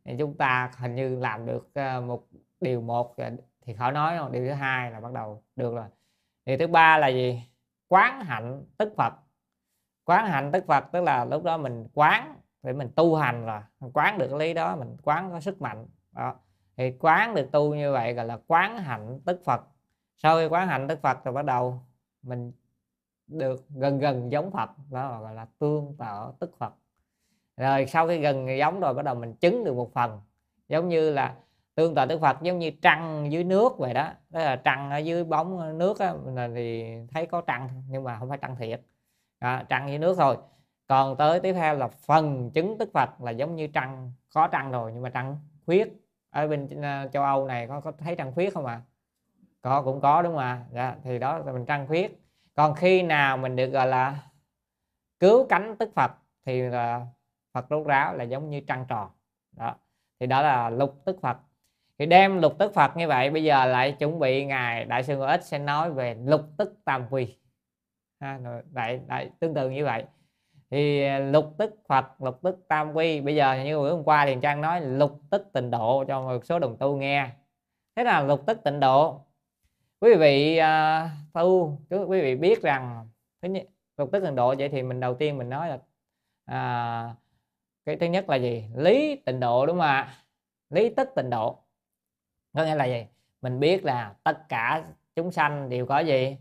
[0.04, 2.24] Thì chúng ta hình như làm được ờ, một
[2.60, 3.14] điều một
[3.66, 5.86] thì khỏi nói không điều thứ hai là bắt đầu được rồi.
[6.44, 7.42] Điều thứ ba là gì?
[7.88, 9.12] Quán hạnh tức Phật.
[10.04, 13.60] Quán hạnh tức Phật tức là lúc đó mình quán để mình tu hành rồi
[13.80, 16.34] mình quán được cái lý đó mình quán có sức mạnh đó.
[16.76, 19.60] Thì quán được tu như vậy gọi là quán hạnh tức phật.
[20.16, 21.80] Sau khi quán hạnh tức phật rồi bắt đầu
[22.22, 22.52] mình
[23.26, 26.74] được gần gần giống phật đó gọi là tương tự tức phật.
[27.56, 30.20] Rồi sau khi gần giống rồi bắt đầu mình chứng được một phần
[30.68, 31.36] giống như là
[31.74, 34.12] tương tự đức phật giống như trăng dưới nước vậy đó.
[34.30, 36.14] Đó là trăng ở dưới bóng nước á,
[36.54, 38.80] thì thấy có trăng nhưng mà không phải trăng thiệt.
[39.40, 40.36] Đó, trăng dưới nước thôi.
[40.86, 44.70] Còn tới tiếp theo là phần chứng tức phật là giống như trăng có trăng
[44.70, 46.03] rồi nhưng mà trăng khuyết
[46.34, 48.74] ở bên ờ, châu âu này có có thấy trăng khuyết không ạ?
[48.74, 48.82] À?
[49.62, 50.64] có cũng có đúng không ạ?
[50.72, 52.20] Dạ, thì đó là mình trăng khuyết.
[52.54, 54.16] Còn khi nào mình được gọi là
[55.20, 56.12] cứu cánh tức phật
[56.46, 57.06] thì là
[57.52, 59.10] phật rốt ráo là giống như trăng tròn.
[59.52, 59.74] Đó
[60.20, 61.36] thì đó là lục tức phật.
[61.98, 65.16] Thì đem lục tức phật như vậy bây giờ lại chuẩn bị ngài đại sư
[65.16, 67.38] ngô ích sẽ nói về lục tức tam quy.
[68.20, 68.38] Ha,
[68.70, 70.04] đại, đại tương tự như vậy
[70.74, 73.20] thì à, lục tức phật lục tức tam quy.
[73.20, 76.44] Bây giờ như bữa hôm qua thì trang nói lục tức tịnh độ cho một
[76.44, 77.30] số đồng tu nghe.
[77.96, 79.20] Thế là lục tức tịnh độ.
[80.00, 83.08] Quý vị uh, tu quý vị biết rằng
[83.42, 83.66] thứ nhất
[83.96, 85.74] lục tức tịnh độ vậy thì mình đầu tiên mình nói là
[86.50, 87.16] uh,
[87.84, 88.64] cái thứ nhất là gì?
[88.76, 90.14] Lý tịnh độ đúng không ạ?
[90.70, 91.58] Lý tức tịnh độ.
[92.52, 93.06] Có nghĩa là gì?
[93.42, 94.84] Mình biết là tất cả
[95.16, 96.36] chúng sanh đều có gì?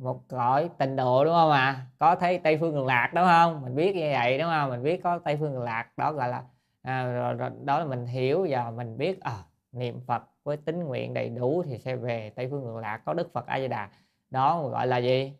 [0.00, 1.60] Một cõi tịnh độ đúng không ạ?
[1.60, 1.86] À?
[1.98, 3.62] có thấy tây phương cực lạc đúng không?
[3.62, 4.70] Mình biết như vậy đúng không?
[4.70, 6.42] Mình biết có tây phương cực lạc đó gọi là
[6.82, 8.46] à, rồi, rồi, đó là mình hiểu.
[8.50, 9.32] Và mình biết à,
[9.72, 13.14] niệm phật với tính nguyện đầy đủ thì sẽ về tây phương cực lạc có
[13.14, 13.88] đức phật a di đà.
[14.30, 15.32] Đó gọi là gì?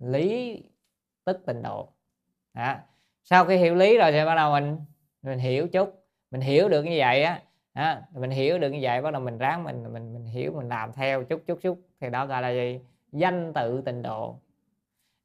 [0.00, 0.62] Lý
[1.24, 1.88] tức tịnh độ.
[2.52, 2.82] À,
[3.24, 4.78] sau khi hiểu lý rồi thì bắt đầu mình
[5.22, 6.04] mình hiểu chút.
[6.30, 7.42] Mình hiểu được như vậy á.
[7.72, 10.68] À, mình hiểu được như vậy bắt đầu mình ráng mình mình mình hiểu mình
[10.68, 11.80] làm theo chút chút chút.
[12.00, 12.80] Thì đó gọi là gì?
[13.12, 14.38] Danh tự tịnh độ.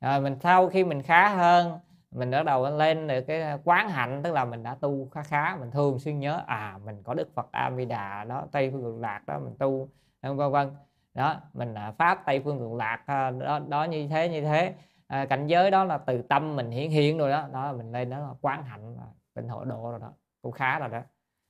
[0.02, 1.80] Rồi mình sau khi mình khá hơn
[2.12, 5.58] mình bắt đầu lên được cái quán hạnh tức là mình đã tu khá khá
[5.60, 8.84] mình thường xuyên nhớ à mình có đức phật a di đà đó tây phương
[8.84, 9.90] cực lạc đó mình tu
[10.22, 10.70] vân vân
[11.14, 14.74] đó mình à, pháp tây phương cực lạc à, đó, đó như thế như thế.
[15.08, 17.48] À, cảnh giới đó là từ tâm mình hiển hiện rồi đó.
[17.54, 18.98] Đó mình lên đó là quán hạnh
[19.34, 21.02] tịnh hộ độ rồi đó cũng khá rồi đó.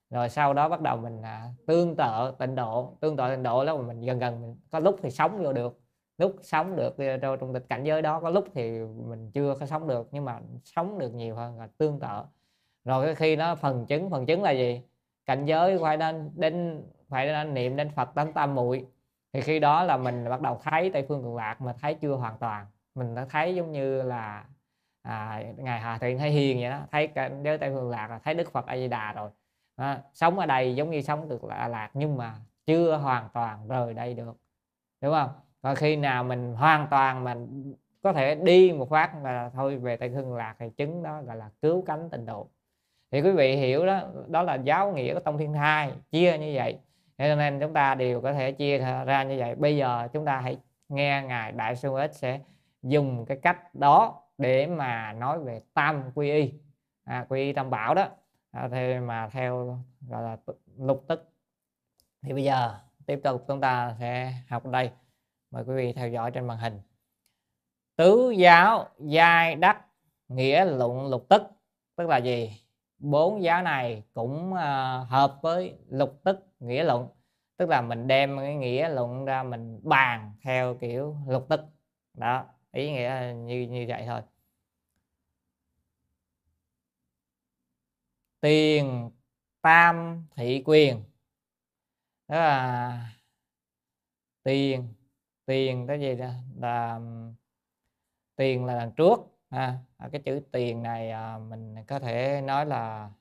[0.10, 2.98] Rồi sau đó bắt đầu mình à, tương tự tịnh độ.
[3.02, 5.54] Tương tự tịnh độ đó mà mình gần gần mình có lúc thì sống vô
[5.54, 5.83] được
[6.18, 9.66] lúc sống được ờ, trong, tình cảnh giới đó có lúc thì mình chưa có
[9.66, 12.08] sống được nhưng mà sống được nhiều hơn là tương tự.
[12.86, 14.82] Rồi khi nó phần chứng phần chứng là gì?
[15.26, 18.86] Cảnh giới phải nên đến phải nên niệm đến phật tánh tam muội.
[19.34, 22.16] Thì khi đó là mình bắt đầu thấy tây phương cực lạc mà thấy chưa
[22.16, 22.66] hoàn toàn.
[22.96, 24.46] Mình đã thấy giống như là
[25.02, 28.20] à, ngài hà thiện thấy hiền vậy đó thấy cảnh giới tây phương lạc là
[28.20, 29.30] thấy đức phật a di đà rồi.
[29.76, 32.36] À, sống ở đây giống như sống được lạc nhưng mà
[32.66, 34.38] chưa hoàn toàn rời đây được
[35.02, 35.30] đúng không?
[35.64, 39.98] Và khi nào mình hoàn toàn mình có thể đi một phát mà thôi về
[39.98, 42.48] tây phương lạc thì chứng đó gọi là cứu cánh tịnh độ.
[43.12, 46.52] Thì quý vị hiểu đó đó là giáo nghĩa của tông thiên thai chia như
[46.56, 46.80] vậy.
[47.18, 49.56] Cho nên chúng ta đều có thể chia ra như vậy.
[49.56, 50.58] Bây giờ chúng ta hãy
[50.90, 52.40] nghe ngài đại sư ích sẽ
[52.82, 56.54] dùng cái cách đó để mà nói về tam quy y.
[57.04, 58.08] À, quy y tam bảo đó.
[58.52, 59.78] À, thì mà theo
[60.10, 60.38] gọi là
[60.78, 61.30] lục tức.
[62.22, 64.92] Thì bây giờ tiếp tục chúng ta sẽ học đây
[65.54, 66.82] mời quý vị theo dõi trên màn hình.
[67.96, 69.86] Tứ giáo giai đắc
[70.28, 71.42] nghĩa luận lục tức.
[71.96, 72.62] Tức là gì?
[72.98, 74.60] Bốn giáo này cũng uh,
[75.10, 77.08] hợp với lục tức nghĩa luận.
[77.58, 81.62] Tức là mình đem cái nghĩa luận ra mình bàn theo kiểu lục tức.
[82.14, 84.22] Đó ý nghĩa như như vậy thôi.
[88.42, 89.12] Tiền
[89.62, 91.04] tam thị quyền.
[92.28, 93.10] Đó là
[94.44, 94.94] tiền
[95.46, 97.00] tiền cái gì đó là
[98.36, 99.20] tiền là đằng trước
[99.50, 99.78] ha.
[99.98, 103.12] À, cái chữ tiền này à, mình có thể nói là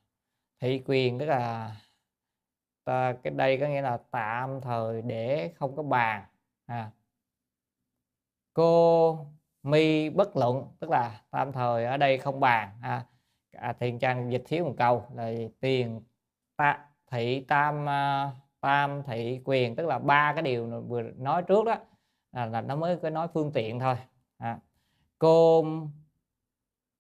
[0.61, 1.77] thị quyền tức là
[2.85, 6.25] ta, cái đây có nghĩa là tạm thời để không có bàn
[6.67, 6.91] à.
[8.55, 9.19] cô
[9.63, 13.07] mi bất luận tức là tạm thời ở đây không bàn à,
[13.53, 16.01] à thiền trang dịch thiếu một câu là tiền
[16.57, 21.65] ta, thị tam à, tam thị quyền tức là ba cái điều vừa nói trước
[21.67, 21.77] đó
[22.33, 23.97] là, là nó mới có nói phương tiện thôi.
[24.39, 24.59] À.
[25.19, 25.65] cô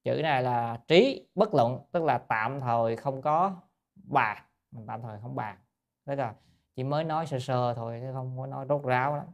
[0.05, 3.57] chữ này là trí bất luận tức là tạm thời không có
[3.95, 4.47] bà.
[4.70, 5.59] Mình tạm thời không bàn
[6.05, 6.35] tức là
[6.76, 9.26] chỉ mới nói sơ sơ thôi chứ không có nói rốt ráo lắm.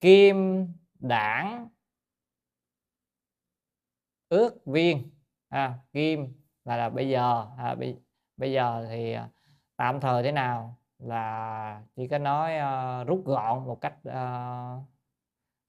[0.00, 0.66] Kim
[0.98, 1.68] đảng
[4.28, 5.10] ước viên.
[5.48, 6.32] À, kim
[6.64, 7.46] là, là bây giờ.
[7.58, 8.00] À, bây,
[8.36, 9.28] bây giờ thì à,
[9.76, 12.52] tạm thời thế nào là chỉ có nói
[13.02, 14.84] uh, rút gọn một cách uh,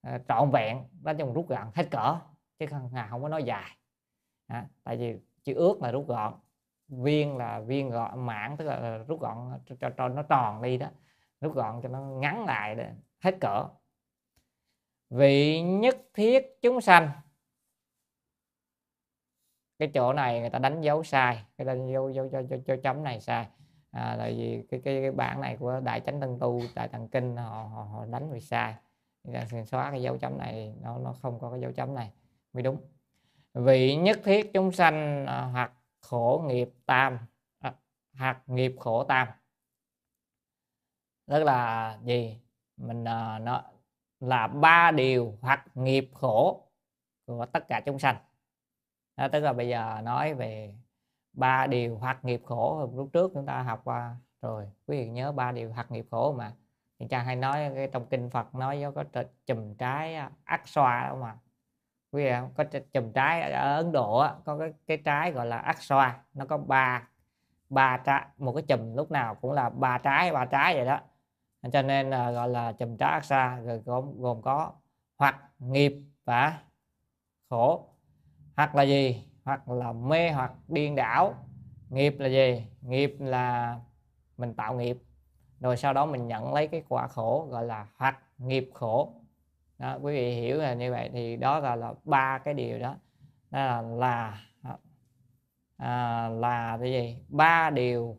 [0.08, 2.20] uh, trọn vẹn nói chung rút gọn hết cỡ
[2.60, 3.78] chứ không, không có nói dài.
[4.47, 6.34] À, tại vì chữ ước là rút gọn
[6.88, 10.78] viên là viên gọn mảng tức là rút gọn cho, cho, cho nó tròn đi
[10.78, 10.88] đó
[11.41, 12.84] rút gọn cho nó ngắn lại đó
[13.20, 13.66] hết cỡ.
[15.10, 17.10] Vị nhất thiết chúng sanh.
[19.80, 23.04] Cái chỗ này người ta đánh dấu sai cái đánh dấu dấu, dấu, dấu, chấm
[23.04, 23.47] này sai.
[23.91, 27.08] À, tại vì cái, cái cái bản này của đại chánh tân tu đại tạng
[27.08, 28.76] kinh họ, họ, họ đánh bị sai
[29.24, 32.11] nên xóa cái dấu chấm này nó nó không có cái dấu chấm này.
[32.53, 32.78] Mới đúng.
[33.53, 37.17] Vị nhất thiết chúng sanh à, hoặc khổ nghiệp tam
[37.59, 37.74] à,
[38.17, 39.28] hoặc nghiệp khổ tam.
[41.26, 42.41] Tức là gì?
[42.78, 43.63] Mình à, nó
[44.20, 46.63] là ba điều hoặc nghiệp khổ
[47.26, 48.17] của tất cả chúng sanh.
[49.17, 50.76] Đó, tức là bây giờ nói về
[51.34, 54.70] ba điều hoặc nghiệp khổ lúc trước chúng ta học qua rồi.
[54.88, 56.53] Quý vị nhớ ba điều hoặc nghiệp khổ mà
[57.08, 59.04] cha hay nói cái trong kinh Phật nói có
[59.45, 61.36] chùm trái à, ác xoa đó mà.
[62.12, 65.82] Quý vị có chùm trái ở Ấn Độ có cái cái trái gọi là ác
[65.82, 67.08] xoa nó có ba
[67.70, 71.00] ba trái một cái chùm lúc nào cũng là ba trái ba trái vậy đó.
[71.72, 74.74] Cho nên là gọi là chùm trái ác xa rồi gồm, gồm có
[75.18, 75.93] hoặc nghiệp
[76.26, 76.60] và
[77.50, 77.89] khổ
[78.56, 79.26] hoặc là gì?
[79.43, 81.34] Hoặc là mê hoặc điên đảo.
[81.89, 82.68] Nghiệp là gì?
[82.82, 83.76] Nghiệp là
[84.38, 84.97] mình tạo nghiệp
[85.60, 89.14] rồi sau đó mình nhận lấy cái quả khổ gọi là hoặc nghiệp khổ.
[89.78, 92.95] Đó, quý vị hiểu là như vậy thì đó là là ba cái điều đó.
[93.51, 94.41] Đó là là
[95.78, 97.18] à, là cái gì?
[97.30, 98.18] Ba điều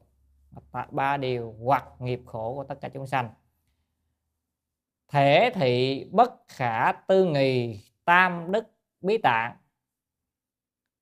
[0.91, 3.31] ba điều hoặc nghiệp khổ của tất cả chúng sanh.
[5.09, 8.65] Thể thị bất khả tư nghì tam đức
[9.01, 9.57] bí tạng.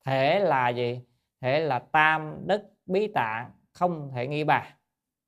[0.05, 1.01] Thể là gì?
[1.41, 4.78] Thể là tam đức bí tạng không thể nghi bà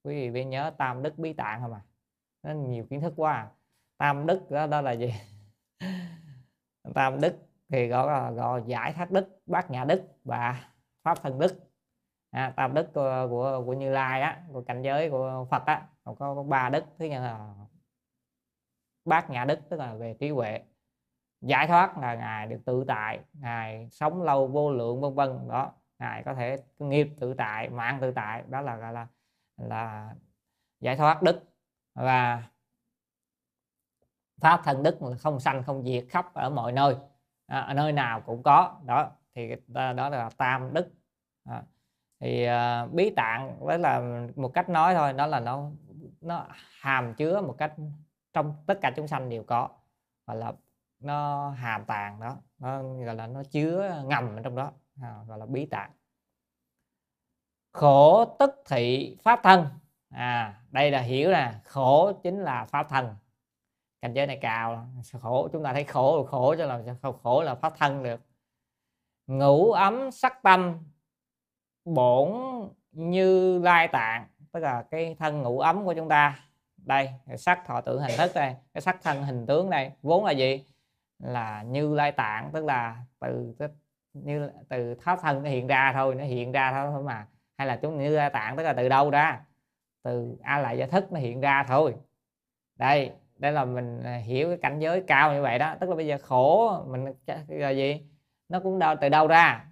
[0.03, 1.81] quý vị phải nhớ tam đức bí tạng không à
[2.43, 3.51] nó nhiều kiến thức quá à.
[3.99, 5.15] tam đức đó, đó là gì?
[6.95, 7.37] Tam đức
[7.69, 10.71] thì gọi là gọi giải thoát đức bát nhã đức và
[11.03, 11.61] pháp thân đức.
[12.31, 15.89] À, tam đức của, của của như lai á của cảnh giới của phật á
[16.05, 17.55] có, có ba đức thứ nhất là
[19.05, 20.63] bát nhã đức tức là về trí huệ.
[21.41, 25.73] Giải thoát là ngài được tự tại ngài sống lâu vô lượng vân vân đó.
[25.99, 29.07] Ngài có thể nghiệp tự tại mạng tự tại đó là gọi là
[29.61, 30.15] là
[30.81, 31.43] giải thoát đức
[31.95, 32.43] và
[34.41, 36.97] pháp thân đức là không sanh không diệt khắp ở mọi nơi.
[37.47, 38.81] À, ở nơi nào cũng có.
[38.85, 40.93] Đó thì đó là tam đức
[41.45, 41.63] à,
[42.21, 44.03] thì uh, bí tạng với là
[44.37, 45.13] một cách nói thôi.
[45.13, 45.71] Đó là nó
[46.21, 46.47] nó
[46.81, 47.75] hàm chứa một cách
[48.33, 49.69] trong tất cả chúng sanh đều có.
[50.27, 50.53] Gọi là
[51.01, 52.37] nó hàm tàng đó.
[52.59, 54.73] Nó gọi là nó chứa ngầm ở trong đó.
[55.03, 55.91] À, gọi là bí tạng
[57.73, 59.67] khổ tức thị pháp thân.
[60.11, 63.15] À đây là hiểu nè, khổ chính là pháp thân.
[64.03, 64.87] Cảnh giới này cao
[65.21, 68.21] khổ, chúng ta thấy khổ là khổ cho làm sao khổ là pháp thân được.
[69.27, 70.79] Ngủ ấm sắc tâm,
[71.85, 72.29] bổn
[72.93, 76.41] như lai tạng, tức là cái thân ngủ ấm của chúng ta.
[76.77, 80.33] Đây sắc thọ tưởng hình thức đây, cái sắc thân hình tướng đây, vốn là
[80.33, 80.65] gì?
[81.19, 83.55] Là như lai tạng, tức là từ
[84.13, 87.27] như từ pháp thân nó hiện ra thôi, nó hiện ra thôi mà
[87.61, 89.41] hay là chúng như tạng tức là từ đâu ra?
[90.03, 91.95] Từ a lại gia thức nó hiện ra thôi.
[92.77, 95.75] Đây đây là mình à, hiểu cái cảnh giới cao như vậy đó.
[95.81, 97.05] Tức là bây giờ khổ mình
[97.49, 98.03] là gì?
[98.49, 99.65] Nó cũng đâu từ đâu ra?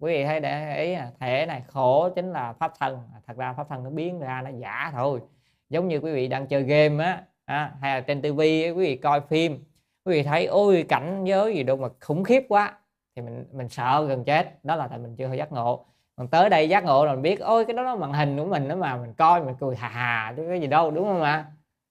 [0.00, 3.00] Quý vị thấy để ý à, thể này khổ chính là pháp thân.
[3.14, 5.20] À, thật ra pháp thân nó biến ra nó giả thôi.
[5.68, 8.96] Giống như quý vị đang chơi game á à, hay là trên tivi quý vị
[8.96, 9.64] coi phim
[10.04, 12.78] quý vị thấy ôi cảnh giới gì đâu mà khủng khiếp quá.
[13.16, 14.64] Thì mình mình sợ gần chết.
[14.64, 15.86] Đó là tại mình chưa hơi giác ngộ
[16.22, 18.44] còn tới đây giác ngộ rồi mình biết, ôi, cái đó nó màn hình của
[18.44, 21.22] mình đó mà, mình coi mình cười hà hà, chứ cái gì đâu đúng không
[21.22, 21.44] ạ?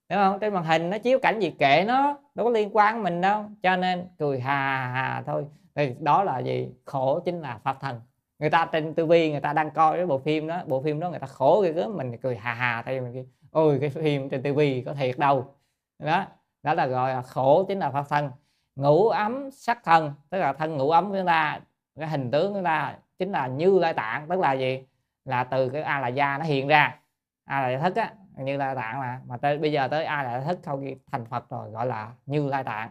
[0.09, 0.39] Đúng không?
[0.39, 3.45] Trên màn hình nó chiếu cảnh gì kệ nó, đâu có liên quan mình đâu.
[3.63, 5.45] Cho nên cười hà hà thôi.
[5.75, 6.69] Thì đó là gì?
[6.85, 8.01] Khổ chính là pháp thân.
[8.39, 11.09] Người ta trên tivi người ta đang coi cái bộ phim đó, bộ phim đó
[11.09, 14.43] người ta khổ cái gớm, mình cười hà hà thay mình ôi, cái phim trên
[14.43, 15.53] tivi có thiệt đâu.
[15.99, 16.25] Đó
[16.63, 18.31] đó là gọi là khổ chính là pháp thân.
[18.75, 21.59] Ngủ ấm sắc thân, tức là thân ngủ ấm của chúng ta,
[21.99, 24.83] cái hình tướng của chúng ta chính là như lai tạng, tức là gì?
[25.25, 26.99] Là từ cái a là gia nó hiện ra.
[27.45, 29.21] A là thức á, như lai tạng mà.
[29.27, 32.11] Mà tới, bây giờ tới a là thức sau khi thành phật rồi, gọi là
[32.25, 32.89] như lai tạng.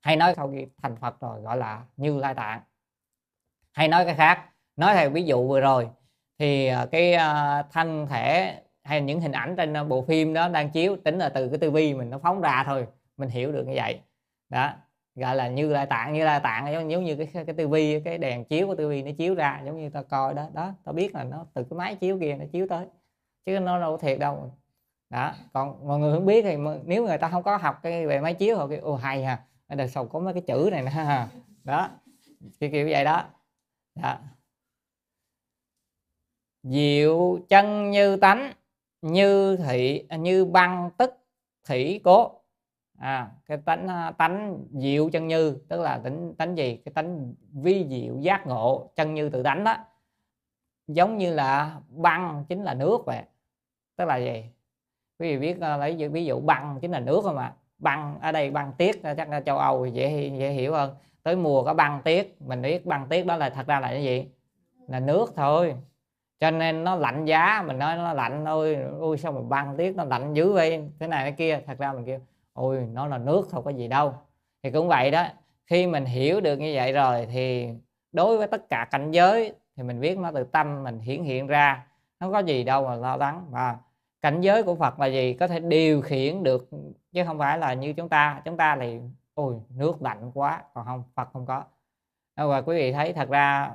[0.00, 2.60] Hay nói sau khi thành phật rồi, gọi là như lai tạng.
[3.72, 4.44] Hay nói cái khác,
[4.76, 5.88] nói theo ví dụ vừa rồi.
[6.38, 8.54] Thì ờ, cái ờ, thân thể
[8.84, 11.58] hay những hình ảnh trên ờ, bộ phim đó đang chiếu tính là từ cái
[11.58, 14.00] tivi mình nó phóng ra thôi, mình hiểu được như vậy.
[14.48, 14.72] Đó
[15.14, 18.18] gọi là như lai tạng như lai tạng giống, giống như cái cái tivi cái
[18.18, 20.48] đèn chiếu của tivi nó chiếu ra giống như ta coi đó.
[20.52, 22.86] Đó ta biết là nó từ cái máy chiếu kia nó chiếu tới
[23.46, 24.52] chứ nó đâu thiệt đâu.
[25.10, 28.20] Đó còn mọi người không biết thì nếu người ta không có học cái về
[28.20, 30.82] máy chiếu họ kêu ô hay ha ở đời sau có mấy cái chữ này
[30.82, 31.26] nè
[31.64, 31.90] đó
[32.60, 33.24] kiểu kiểu vậy đó.
[33.94, 34.18] Đó.
[36.62, 38.52] Diệu chân như tánh
[39.02, 41.14] như thị như băng tức
[41.64, 42.39] thủy cố
[43.00, 46.76] à cái tánh à, tánh diệu chân như, tức là tính tánh gì?
[46.84, 49.76] Cái tánh vi diệu giác ngộ chân như tự tánh đó.
[50.86, 53.22] Giống như là băng chính là nước vậy.
[53.96, 54.44] Tức là gì?
[55.18, 57.52] Quý vị biết à, lấy ví dụ băng chính là nước không ạ?
[57.78, 60.94] Băng, ở đây băng tiết à, chắc là châu âu dễ dễ hiểu hơn.
[61.22, 64.04] Tới mùa có băng tiết, mình biết băng tiết đó là, thật ra là cái
[64.04, 64.28] gì?
[64.88, 65.74] Là nước thôi.
[66.38, 69.96] Cho nên nó lạnh giá, mình nói nó lạnh thôi ôi, sao mà băng tiết
[69.96, 70.90] nó lạnh dữ vậy?
[70.98, 72.18] Thế này, thế kia, thật ra mình kêu
[72.52, 74.14] ôi, nó là nước thôi, có gì đâu.
[74.62, 75.26] Thì cũng vậy đó,
[75.66, 77.68] khi mình hiểu được như vậy rồi thì
[78.12, 81.46] đối với tất cả cảnh giới thì mình biết nó từ tâm mình hiển hiện
[81.46, 81.86] ra.
[82.20, 83.46] Nó có gì đâu mà lo lắng.
[83.50, 83.76] Và
[84.22, 85.34] cảnh giới của Phật là gì?
[85.34, 86.70] Có thể điều khiển được,
[87.12, 88.42] chứ không phải là như chúng ta.
[88.44, 89.00] Chúng ta thì,
[89.34, 91.64] ôi, nước lạnh quá, còn không, Phật không có.
[92.36, 93.70] Và quý vị thấy thật ra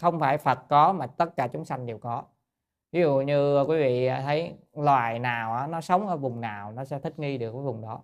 [0.00, 2.22] không phải Phật có mà tất cả chúng sanh đều có
[2.92, 6.98] ví dụ như quý vị thấy loài nào nó sống ở vùng nào, nó sẽ
[6.98, 8.02] thích nghi được với vùng đó.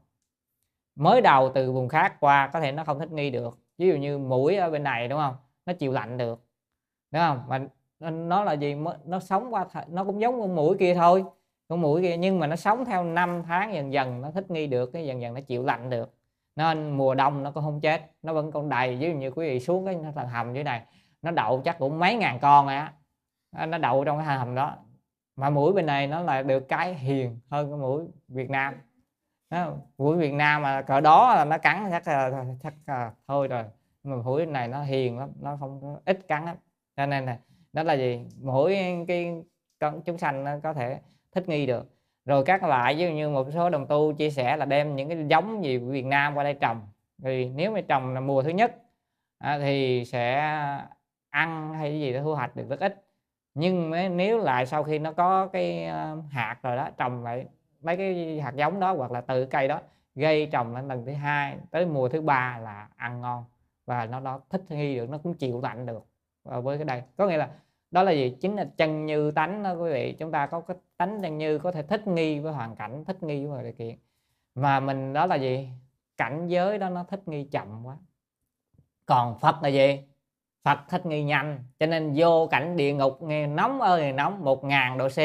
[0.96, 3.58] Mới đầu từ vùng khác qua, có thể nó không thích nghi được.
[3.78, 5.36] Ví dụ như mũi ở bên này, đúng không?
[5.66, 6.44] Nó chịu lạnh được,
[7.10, 7.42] đúng không?
[7.48, 7.60] Mà
[8.10, 8.76] nó là gì?
[9.04, 11.24] Nó sống qua nó cũng giống con mũi kia thôi.
[11.68, 14.66] Con mũi kia, nhưng mà nó sống theo năm tháng dần dần, nó thích nghi
[14.66, 16.14] được, cái dần dần nó chịu lạnh được.
[16.56, 18.96] Nên mùa đông nó cũng không chết, nó vẫn còn đầy.
[18.96, 20.82] Ví dụ như quý vị xuống cái thằng hầm dưới này,
[21.22, 22.92] nó đậu chắc cũng mấy ngàn con á
[23.68, 24.76] nó đậu trong cái hầm đó.
[25.36, 28.74] Mà mũi bên này nó là được cái hiền hơn cái mũi Việt Nam.
[29.50, 33.48] Đó, mũi Việt Nam mà cỡ đó là nó cắn chắc là chắc là thôi
[33.48, 33.64] rồi.
[34.04, 36.56] Mà mũi này nó hiền lắm nó không có ít cắn lắm.
[36.96, 37.38] Cho nên là
[37.72, 38.26] đó là gì?
[38.42, 38.78] Mỗi
[39.08, 39.42] cái
[39.80, 41.00] con chúng sanh nó có thể
[41.32, 41.90] thích nghi được.
[42.24, 45.08] Rồi các loại ví dụ như một số đồng tu chia sẻ là đem những
[45.08, 46.80] cái giống gì của Việt Nam qua đây trồng.
[47.22, 48.76] Thì nếu mà trồng là mùa thứ nhất
[49.38, 50.40] à, thì sẽ
[51.30, 53.03] ăn hay cái gì đó thu hoạch được rất ít
[53.54, 57.46] nhưng nếu lại sau khi nó có cái ờ, hạt rồi đó, trồng lại
[57.80, 59.80] mấy cái hạt giống đó hoặc là từ cây đó,
[60.14, 63.44] gây trồng lên lần thứ hai tới mùa thứ ba là ăn ngon
[63.86, 66.06] và nó đó thích nghi được, nó cũng chịu lạnh được.
[66.44, 67.50] Và với cái đây, có nghĩa là
[67.90, 68.36] đó là gì?
[68.40, 70.16] Chính là chân như tánh đó quý vị.
[70.18, 73.22] Chúng ta có cái tánh chân như có thể thích nghi với hoàn cảnh, thích
[73.22, 73.98] nghi với điều kiện.
[74.54, 75.68] Mà mình đó là gì?
[76.16, 77.96] Cảnh giới đó nó thích nghi chậm quá.
[79.06, 80.02] Còn phật là gì?
[80.64, 84.64] Phật thích nghi nhanh cho nên vô cảnh địa ngục nghe nóng ơi nóng một
[84.64, 85.18] ngàn độ c.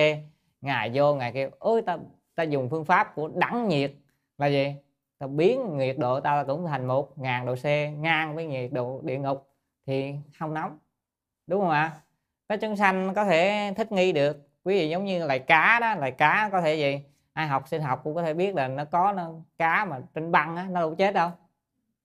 [0.61, 1.97] Ngài vô ngài kêu ôi ta
[2.35, 3.93] ta dùng phương pháp của đẳng nhiệt.
[4.37, 4.75] Là gì?
[5.19, 7.65] Ta biến nhiệt độ ta cũng thành một ngàn độ c
[7.97, 9.49] ngang với nhiệt độ địa ngục
[9.87, 10.77] thì không nóng.
[11.47, 11.91] Đúng không ạ?
[12.49, 14.47] Cái chân xanh có thể thích nghi được.
[14.63, 17.01] Quý vị giống như loài cá đó loài cá có thể gì
[17.33, 20.31] ai học sinh học cũng có thể biết là nó có nó, cá mà trên
[20.31, 21.29] băng á nó đâu chết đâu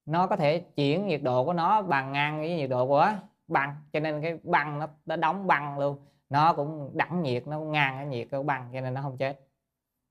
[0.06, 3.12] nó có thể chuyển nhiệt độ của nó bằng ngang với nhiệt độ của
[3.48, 5.98] băng cho nên cái băng nó, nó đóng băng luôn.
[6.30, 9.16] Nó cũng đẳng nhiệt nó cũng ngang cái nhiệt của băng cho nên nó không
[9.18, 9.40] chết.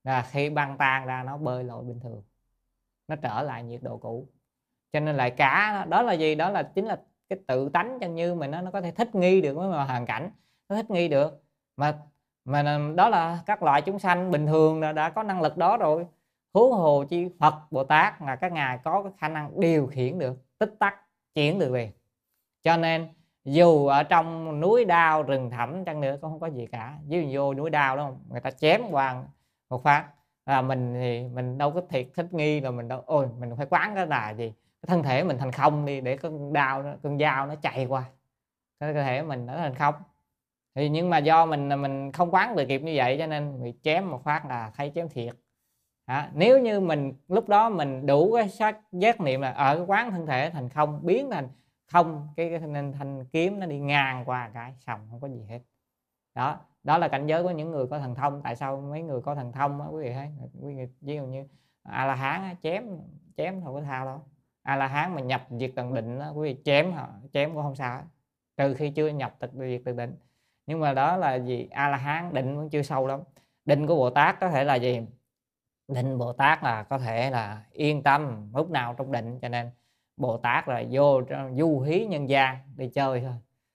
[0.04, 2.22] Là khi băng tan ra nó bơi lội bình thường.
[3.08, 4.28] Nó trở lại nhiệt độ cũ.
[4.92, 6.34] Cho nên lại cá đó là gì?
[6.34, 9.14] Đó là chính là cái tự tánh chân như mình nó nó có thể thích
[9.14, 10.30] nghi được với hoàn cảnh.
[10.68, 11.42] Nó thích nghi được.
[11.76, 11.98] Mà
[12.44, 15.76] mà đó là các loại chúng sanh bình thường đã, đã có năng lực đó
[15.76, 16.06] rồi
[16.54, 20.18] huống hồ chi Phật, Bồ Tát là các ngài có cái khả năng điều khiển
[20.18, 20.94] được, tích tắc,
[21.34, 21.90] chuyển được liền
[22.64, 23.08] cho nên,
[23.44, 26.98] dù ở trong núi đao rừng thẳm chăng nữa cũng không có gì cả.
[27.08, 28.18] Ví dụ vô núi đao đúng không?
[28.30, 29.22] người ta chém qua
[29.70, 30.08] một phát
[30.46, 33.66] là mình thì mình đâu có thiệt thích nghi là mình đâu, ôi, mình phải
[33.70, 34.52] quán cái là gì?
[34.82, 37.86] Cái thân thể mình thành không đi để con đao nó con dao nó chạy
[37.86, 38.04] qua.
[38.80, 39.94] Cái cơ thể mình nó thành không.
[40.74, 43.74] Thì nhưng mà do mình mình không quán được kịp như vậy cho nên bị
[43.82, 45.34] chém một phát là thấy chém thiệt
[46.04, 49.84] à, nếu như mình lúc đó mình đủ cái sát giác niệm là ở cái
[49.86, 51.48] quán thân thể thành không biến thành
[51.86, 55.44] không cái, cái nên thanh kiếm nó đi ngang qua cái xong không có gì
[55.48, 55.60] hết.
[56.34, 58.40] Đó đó là cảnh giới của những người có thần thông.
[58.42, 60.28] Tại sao mấy người có thần thông á quý vị thấy
[60.60, 61.46] quý vị ví dụ như
[61.82, 62.84] a la hán chém
[63.36, 64.20] chém không có thao đâu.
[64.62, 67.62] A la hán mà nhập diệt tận định đó, quý vị chém họ chém cũng
[67.62, 68.02] không sao
[68.56, 70.14] trừ khi chưa nhập tịch diệt tận định.
[70.66, 71.68] Nhưng mà đó là gì?
[71.70, 73.20] A la hán định vẫn chưa sâu lắm.
[73.64, 75.00] Định của bồ tát có thể là gì?
[75.88, 79.70] Định bồ tát là có thể là yên tâm lúc nào trong định cho nên
[80.16, 81.20] bồ tát là vô
[81.54, 83.34] du hí nhân gian đi chơi thôi.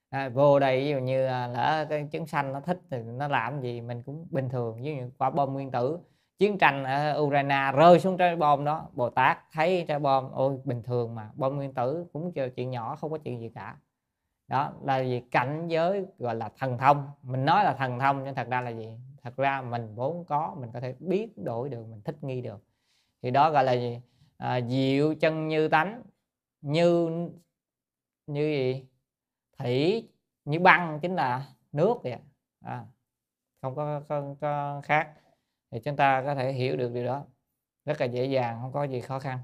[0.09, 3.27] À, vô đây ví dụ như à, lỡ cái chứng sanh nó thích thì nó
[3.27, 5.99] làm gì mình cũng bình thường với những quả bom nguyên tử.
[6.37, 10.57] Chiến tranh ở Ukraine rơi xuống trái bom đó Bồ Tát thấy trái bom ôi
[10.63, 13.75] bình thường mà bom nguyên tử cũng chuyện nhỏ không có chuyện gì cả.
[14.47, 17.07] Đó là gì cảnh giới gọi là thần thông.
[17.23, 18.97] Mình nói là thần thông nhưng thật ra là gì?
[19.21, 22.63] Thật ra mình vốn có mình có thể biết đổi được mình thích nghi được.
[23.21, 24.01] Thì đó gọi là gì?
[24.37, 26.03] À, diệu chân như tánh
[26.61, 27.09] như
[28.27, 28.85] như gì?
[29.57, 30.09] Thủy
[30.45, 32.17] như băng chính là nước vậy
[32.61, 32.85] à,
[33.61, 35.13] không có, có, có khác.
[35.71, 37.25] Thì chúng ta có thể hiểu được điều đó.
[37.85, 39.39] Rất là dễ dàng không có gì khó khăn.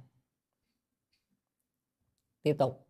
[2.44, 2.88] Tiếp tục.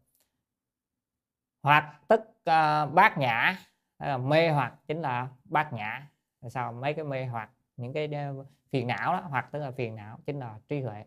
[1.64, 3.58] Hoặc tức uh, bát nhã
[4.00, 6.10] là mê hoặc chính là bát nhã
[6.50, 9.96] sao mấy cái mê hoặc những cái ờ, phiền não đó hoặc tức là phiền
[9.96, 11.04] não chính là trí huệ.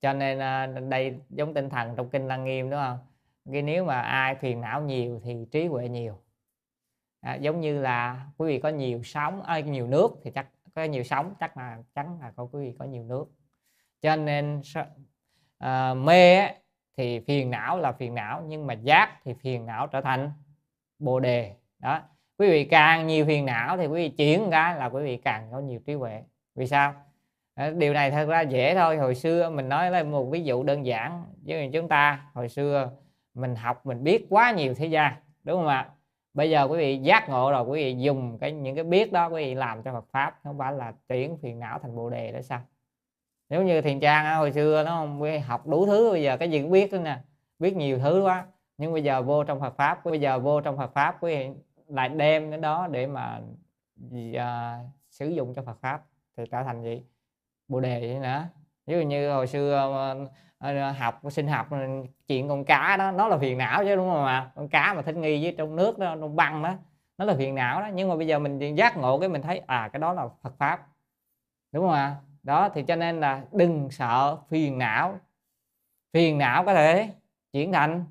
[0.00, 2.98] Cho nên ờ, đây giống tinh thần trong kinh lăng nghiêm đúng không?
[3.52, 6.18] Cái nếu mà ai phiền não nhiều thì trí huệ nhiều.
[7.20, 10.84] À, giống như là quý vị có nhiều sóng à, nhiều nước thì chắc có
[10.84, 13.26] nhiều sóng chắc là chắn là có quý vị có nhiều nước.
[14.00, 14.62] Cho nên
[15.58, 16.54] à, mê ấy,
[16.96, 20.32] thì phiền não là phiền não nhưng mà giác thì phiền não trở thành
[20.98, 21.54] bồ đề.
[21.78, 22.02] Đó
[22.44, 25.48] quý vị càng nhiều phiền não thì quý vị chuyển cái là quý vị càng
[25.52, 26.22] có nhiều trí huệ.
[26.54, 26.94] Vì sao?
[27.54, 28.96] Ờ, điều này thật ra dễ thôi.
[28.96, 31.24] Hồi xưa mình nói là một ví dụ đơn giản.
[31.46, 32.90] Với chúng ta, hồi xưa
[33.34, 35.12] mình học, mình biết quá nhiều thế gian,
[35.44, 35.88] đúng không ạ?
[36.34, 39.28] Bây giờ quý vị giác ngộ rồi, quý vị dùng cái, những cái biết đó,
[39.28, 42.32] quý vị làm cho Phật pháp, không phải là chuyển phiền não thành bồ đề
[42.32, 42.60] đó sao?
[43.48, 46.62] Nếu như thiền trang hồi xưa nó không học đủ thứ, bây giờ cái gì
[46.62, 47.18] cũng biết đó nè.
[47.58, 48.44] Biết nhiều thứ quá.
[48.78, 51.48] Nhưng bây giờ vô trong Phật pháp, bây giờ vô trong Phật pháp, quý vị
[51.94, 53.40] lại đem cái đó để mà
[54.14, 56.02] uh, sử dụng cho Phật pháp.
[56.36, 57.02] Thì trở thành gì?
[57.68, 58.48] Bồ đề vậy nữa
[58.86, 59.88] ví dụ như hồi xưa
[60.22, 61.76] uh, học sinh học ừ,
[62.28, 64.50] chuyện con cá đó nó là phiền não chứ đúng không ạ?
[64.54, 66.74] Con cá mà thích nghi với trong nước đó trong băng đó
[67.18, 67.88] nó là phiền não đó.
[67.94, 70.54] Nhưng mà bây giờ mình giác ngộ cái mình thấy à cái đó là Phật
[70.58, 70.86] pháp.
[71.72, 72.16] Đúng không ạ?
[72.42, 75.18] Đó thì cho nên là đừng sợ phiền não.
[76.12, 77.10] Phiền não có thể
[77.52, 78.04] chuyển thành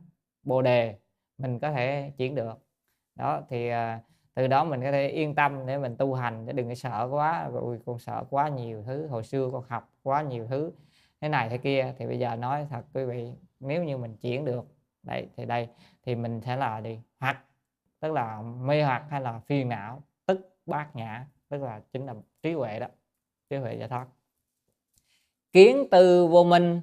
[0.43, 0.95] bồ đề
[1.37, 2.62] mình có thể chuyển được
[3.15, 4.01] đó thì à,
[4.33, 7.07] từ đó mình có thể yên tâm để mình tu hành để đừng có sợ
[7.11, 10.71] quá rồi con sợ quá nhiều thứ hồi xưa con học quá nhiều thứ
[11.21, 14.45] thế này thế kia thì bây giờ nói thật quý vị nếu như mình chuyển
[14.45, 14.65] được
[15.03, 15.67] đây thì đây
[16.05, 17.37] thì mình sẽ là đi hoặc
[17.99, 22.13] tức là mê hoặc hay là phiền não tức bát nhã tức là chính là
[22.41, 22.87] trí huệ đó
[23.49, 24.07] trí huệ giải thoát.
[25.51, 26.81] Kiến từ vô minh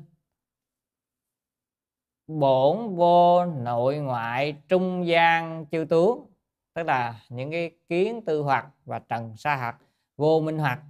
[2.39, 6.27] bổn vô nội ngoại trung gian chư tướng
[6.74, 9.77] tức là những cái kiến tư hoặc và trần sa hoặc
[10.16, 10.81] vô minh hoặc.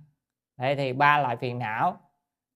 [0.56, 1.96] Đây thì ba loại phiền não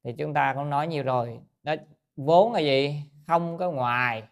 [0.05, 1.41] thì chúng ta cũng nói nhiều rồi.
[1.63, 1.75] Đó
[2.17, 3.03] vốn là gì?
[3.27, 4.23] Không có ngoài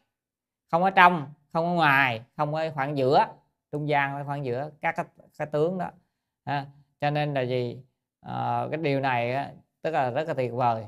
[0.70, 3.26] không có trong không có ngoài không có khoảng giữa
[3.72, 5.06] trung gian ở khoảng giữa các cái,
[5.38, 5.90] cái tướng đó.
[6.44, 6.66] À,
[7.00, 7.82] cho nên là gì?
[8.20, 9.50] À, cái điều này á,
[9.82, 10.86] tức là rất là tuyệt vời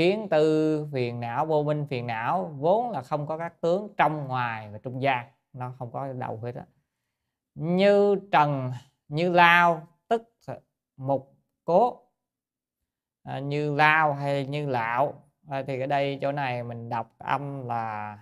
[0.00, 4.28] kiến tư phiền não vô minh phiền não vốn là không có các tướng trong
[4.28, 5.26] ngoài và trung gian.
[5.52, 6.64] Nó không có đầu hết á.
[7.54, 8.72] Như trần
[9.08, 10.22] như lao tức
[10.96, 12.00] mục cố.
[13.22, 17.66] À, như lao hay như lạo à, thì ở đây chỗ này mình đọc âm
[17.66, 18.18] là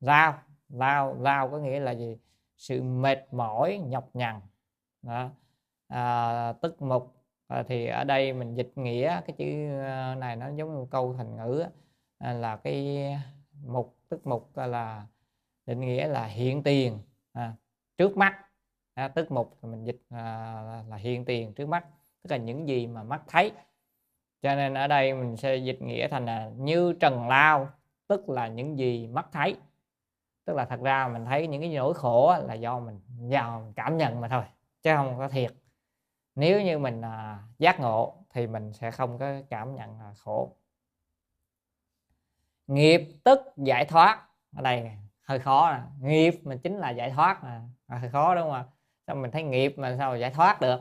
[0.00, 0.38] lao.
[0.68, 2.18] Lao lao có nghĩa là gì?
[2.56, 4.40] Sự mệt mỏi nhọc nhằn.
[5.02, 5.30] Đó.
[5.88, 7.19] À, tức mục
[7.50, 11.14] à, thì ở đây mình dịch nghĩa cái chữ ờ, này nó giống như câu
[11.18, 11.64] thành ngữ
[12.18, 12.98] à, là cái
[13.66, 15.06] mục tức mục là
[15.66, 16.98] định nghĩa là hiện tiền.
[17.32, 17.52] À,
[17.98, 18.38] trước mắt
[18.94, 21.84] à, tức mục mình dịch à, là hiện tiền trước mắt
[22.22, 23.52] tức là những gì mà mắt thấy.
[24.42, 27.68] Cho nên ở đây mình sẽ dịch nghĩa thành là như trần lao
[28.08, 29.56] tức là những gì mắt thấy.
[30.44, 33.00] Tức là thật ra mình thấy những cái nỗi khổ là do mình
[33.30, 34.42] vào mình cảm nhận mà thôi
[34.82, 35.59] chứ không có thiệt
[36.34, 40.56] nếu như mình à, giác ngộ thì mình sẽ không có cảm nhận là khổ.
[42.66, 44.26] Nghiệp tức giải thoát.
[44.56, 44.90] Ở đây
[45.22, 46.08] hơi khó nè.
[46.08, 48.64] Nghiệp mà chính là giải thoát mà hơi khó đúng không ạ?
[49.06, 50.80] Sao mình thấy nghiệp mà sao giải thoát được?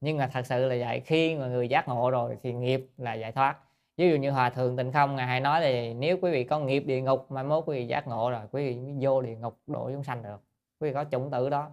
[0.00, 3.14] Nhưng mà thật sự là vậy khi mà người giác ngộ rồi thì nghiệp là
[3.14, 3.56] giải thoát.
[3.96, 6.58] Ví dụ như hòa thượng tịnh không ngài hay nói thì nếu quý vị có
[6.58, 9.36] nghiệp địa ngục mà mốt quý vị giác ngộ rồi quý vị mới vô địa
[9.36, 10.42] ngục độ chúng sanh được.
[10.80, 11.70] Quý vị có chủng tử đó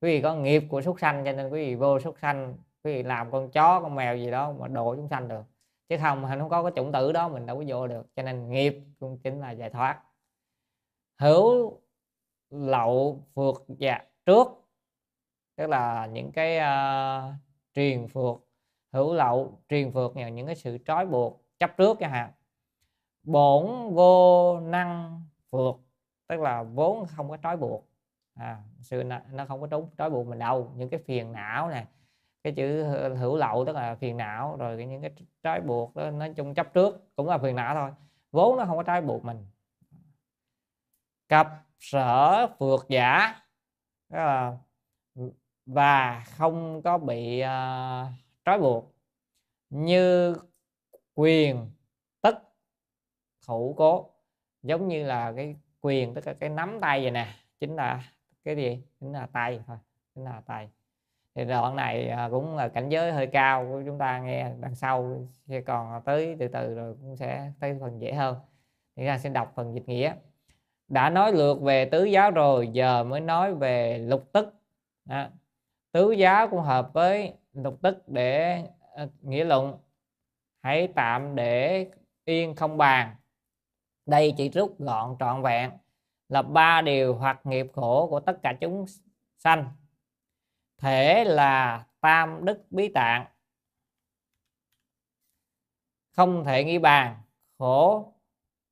[0.00, 2.54] quý vị có nghiệp của súc sanh cho nên quý vị vô súc sanh
[2.84, 5.42] quý vị làm con chó con mèo gì đó mà độ chúng sanh được.
[5.88, 8.06] Chứ không mình không có cái chủng tử đó mình đâu có vô được.
[8.16, 10.02] Cho nên nghiệp cũng chính là giải thoát.
[11.18, 11.80] Hữu
[12.50, 14.48] lậu phượt dạ trước
[15.56, 17.34] tức là những cái uh,
[17.74, 18.36] truyền phượt
[18.92, 22.32] hữu lậu truyền phượt là những cái sự trói buộc chấp trước chẳng hạn.
[23.22, 25.74] Bổn vô năng phượt
[26.26, 27.87] tức là vốn không có trói buộc
[28.38, 29.02] à, sự
[29.32, 30.72] nó không có trốn trói buộc mình đâu.
[30.76, 31.86] Những cái phiền não này
[32.42, 32.82] cái chữ
[33.14, 35.10] hữu lậu tức là phiền não rồi những cái
[35.42, 37.90] trói buộc đó nói chung chấp trước cũng là phiền não thôi.
[38.32, 39.46] Vốn nó không có trói buộc mình.
[41.28, 41.48] Cặp
[41.78, 43.34] sở vượt giả
[44.08, 44.56] là
[45.66, 48.08] và không có bị uh,
[48.44, 48.94] trói buộc.
[49.70, 50.34] Như
[51.14, 51.70] quyền
[52.22, 52.34] tức
[53.46, 54.10] thủ cố.
[54.62, 58.04] Giống như là cái quyền tức là cái nắm tay vậy nè chính là
[58.48, 58.82] cái gì?
[59.00, 59.76] Chính là tay thôi
[60.14, 60.68] chính là tay.
[61.34, 64.74] Thì đoạn này à, cũng là cảnh giới hơi cao của chúng ta nghe đằng
[64.74, 68.36] sau sẽ còn tới từ từ rồi cũng sẽ tới phần dễ hơn.
[68.96, 70.14] Thì ra sẽ đọc phần dịch nghĩa.
[70.88, 74.54] Đã nói lượt về tứ giáo rồi giờ mới nói về lục tức.
[75.08, 75.30] À,
[75.92, 78.62] tứ giáo cũng hợp với lục tức để
[78.94, 79.78] à, nghĩa luận.
[80.62, 81.86] Hãy tạm để
[82.24, 83.16] yên không bàn.
[84.06, 85.70] Đây chỉ rút gọn trọn vẹn
[86.28, 88.86] là ba điều hoặc nghiệp khổ của tất cả chúng
[89.38, 89.72] sanh.
[90.78, 93.26] Thể là tam đức bí tạng.
[96.16, 97.22] Không thể nghĩ bàn,
[97.58, 98.12] khổ,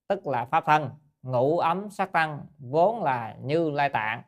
[0.09, 0.91] tức là pháp thân.
[1.23, 4.23] Ngũ ấm sắc tăng, vốn là như lai tạng.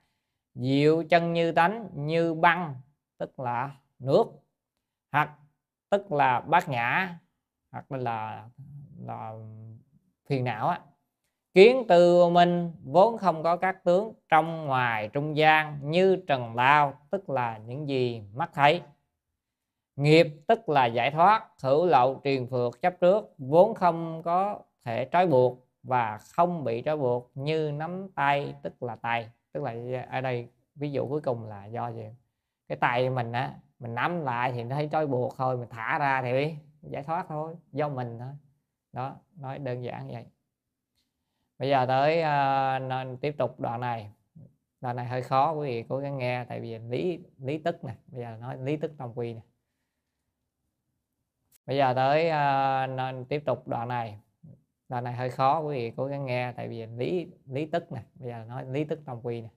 [0.54, 2.80] Diệu chân như tánh, như băng,
[3.18, 4.24] tức là nước.
[5.12, 5.38] Hoặc
[5.90, 7.18] tức là bát nhã,
[7.70, 8.48] hoặc là
[8.98, 9.32] là
[10.26, 10.80] phiền não á
[11.58, 16.94] kiến tư minh vốn không có các tướng trong ngoài trung gian như trần lao,
[17.10, 18.82] tức là những gì mắt thấy.
[19.96, 25.08] Nghiệp, tức là giải thoát, hữu lậu, truyền phược, chấp trước, vốn không có thể
[25.12, 29.28] trói buộc và không bị trói buộc như nắm tay, tức là tay.
[29.52, 29.74] Tức là
[30.10, 32.06] ở đây ví dụ cuối cùng là do gì?
[32.68, 35.98] Cái tay mình á, mình nắm lại thì nó thấy trói buộc thôi, mình thả
[35.98, 38.32] ra thì giải thoát thôi, do mình thôi.
[38.92, 40.26] Đó, nói đơn giản vậy
[41.58, 44.10] bây giờ tới uh, nên tiếp tục đoạn này.
[44.80, 47.94] Đoạn này hơi khó quý vị cố gắng nghe tại vì lý lý tức nè.
[48.06, 49.40] Bây giờ nói lý tức tam quy nè.
[51.66, 54.18] Bây giờ tới uh, nên tiếp tục đoạn này.
[54.88, 58.02] Đoạn này hơi khó quý vị cố gắng nghe tại vì lý lý tức nè.
[58.14, 59.48] Bây giờ nói lý tức tam quy nè.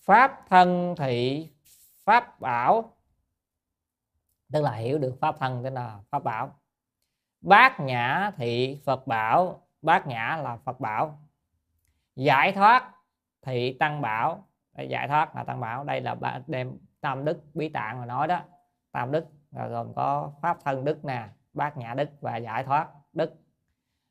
[0.00, 1.48] Pháp thân thị
[2.04, 2.96] pháp bảo
[4.52, 6.58] tức là hiểu được pháp thân tức là pháp bảo.
[7.40, 11.18] Bát nhã thị phật bảo bát nhã là phật bảo.
[12.16, 12.92] Giải thoát
[13.42, 14.48] thị tăng bảo.
[14.88, 15.84] Giải thoát là tăng bảo.
[15.84, 18.40] Đây là ba đem tam đức bí tạng mà nói đó.
[18.92, 22.88] Tam đức là gồm có pháp thân đức nè bát nhã đức và giải thoát
[23.12, 23.34] đức.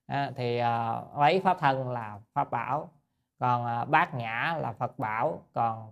[0.06, 2.92] À, thì à, lấy pháp thân là pháp bảo
[3.40, 5.92] còn à, bát nhã là phật bảo còn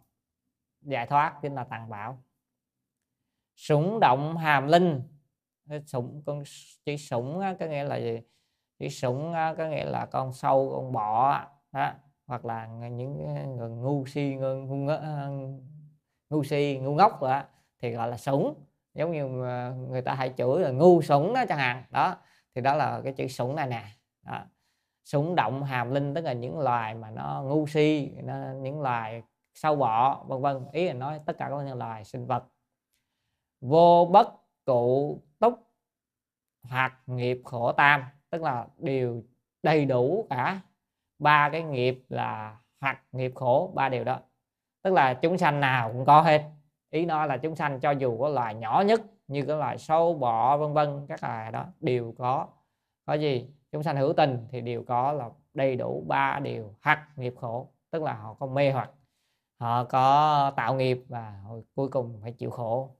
[0.81, 2.23] giải thoát chính là tăng bảo.
[3.55, 5.01] Sủng động hàm linh.
[5.85, 6.43] Sủng con
[6.85, 8.21] chữ sủng có nghĩa là gì?
[8.79, 11.39] Cái sủng có nghĩa là con sâu con bọ
[11.71, 11.91] đó
[12.27, 13.17] hoặc là những
[13.57, 15.31] người ngu si ngu, ngu, ờ,
[16.29, 17.43] ngu si ngu ngốc đó,
[17.79, 21.43] thì gọi là sủng giống như ờ, người ta hay chửi là ngu sủng đó
[21.49, 21.83] chẳng hạn.
[21.91, 22.15] Đó
[22.55, 23.83] thì đó là cái chữ sủng này nè.
[24.23, 24.45] Đó.
[25.03, 29.23] sủng động hàm linh tức là những loài mà nó ngu si nó, những loài
[29.53, 30.65] sâu bọ vân vân.
[30.71, 32.43] Ý là nói tất cả các loài sinh vật.
[33.61, 34.27] Vô bất
[34.65, 35.53] cụ túc
[36.63, 38.03] hoặc nghiệp khổ tam
[38.35, 39.23] tức là đều
[39.63, 40.61] đầy đủ cả.
[41.19, 44.19] Ba cái nghiệp là hoặc nghiệp khổ, ba điều đó.
[44.81, 46.43] Tức là chúng sanh nào cũng có hết.
[46.89, 50.13] Ý nói là chúng sanh cho dù có loài nhỏ nhất như cái loài sâu,
[50.13, 52.47] bọ, vân vân, các loài đó, đều có.
[53.05, 53.49] Có gì?
[53.71, 57.69] Chúng sanh hữu tình thì đều có là đầy đủ ba điều hoặc nghiệp khổ.
[57.91, 58.91] Tức là họ có mê hoặc,
[59.59, 61.43] họ có tạo nghiệp và
[61.75, 62.95] cuối cùng phải chịu khổ.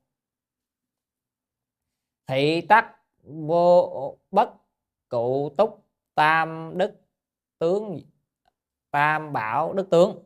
[2.28, 4.49] Thị tắc vô, bất
[5.16, 5.86] cụ túc
[6.16, 7.02] tam đức
[7.60, 8.00] tướng
[8.92, 10.24] tam bảo đức tướng.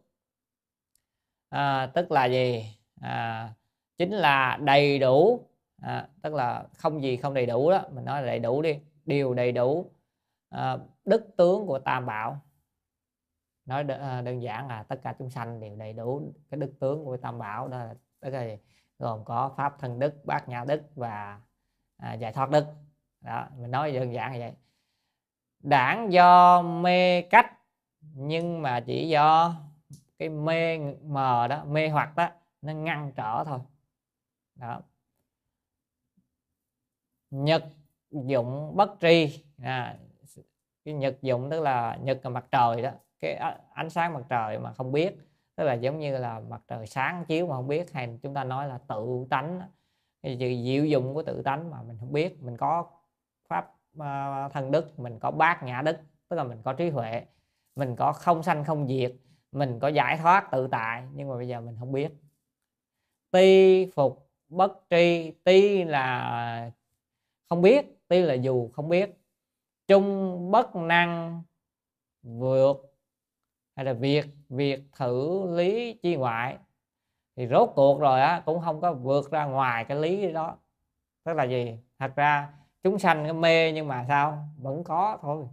[1.49, 2.65] À, tức là gì?
[3.01, 3.49] À,
[3.97, 5.47] chính là đầy đủ
[5.81, 8.79] à, tức là không gì không đầy đủ đó mình nói là đầy đủ đi
[9.05, 9.91] điều đầy đủ
[10.49, 12.39] à, đức tướng của tam bảo.
[13.65, 17.05] Nói à, đơn giản là tất cả chúng sanh đều đầy đủ cái đức tướng
[17.05, 18.55] của tam bảo đó là tức là
[18.99, 21.41] gồm có pháp thân đức bát nhã đức và
[21.97, 22.65] à, giải thoát đức.
[23.21, 24.53] Đó mình nói đơn giản như vậy
[25.59, 27.59] đảng do mê cách
[28.01, 29.55] nhưng mà chỉ do
[30.17, 32.29] cái mê mờ đó mê hoặc đó
[32.61, 33.59] nó ngăn trở thôi.
[34.55, 34.81] Đó.
[37.31, 37.65] Nhật
[38.11, 39.43] dụng bất tri.
[39.63, 39.97] À,
[40.85, 42.91] cái nhật dụng tức là nhật là mặt trời đó.
[43.19, 43.35] Cái
[43.73, 45.17] ánh sáng mặt trời mà không biết.
[45.55, 48.43] Tức là giống như là mặt trời sáng chiếu mà không biết hay chúng ta
[48.43, 49.61] nói là tự tánh
[50.21, 52.91] cái diệu dụng của tự tánh mà mình không biết mình có
[53.47, 55.97] pháp Ờ, thân đức, mình có bát nhã đức,
[56.29, 57.25] tức là mình có trí huệ,
[57.75, 59.13] mình có không sanh không diệt,
[59.51, 62.11] mình có giải thoát tự tại, nhưng mà bây giờ mình không biết.
[63.31, 66.71] Ti phục bất tri, ti là
[67.49, 69.09] không biết, ti là dù không biết.
[69.87, 71.43] Trung bất năng,
[72.23, 72.77] vượt,
[73.75, 76.57] hay là việc việc thử lý chi ngoại
[77.35, 80.57] thì rốt cuộc rồi á, cũng không có vượt ra ngoài cái lý đó.
[81.23, 81.79] Tức là gì?
[81.99, 84.47] Thật ra chúng sanh nó mê nhưng mà sao?
[84.57, 85.45] Vẫn có thôi.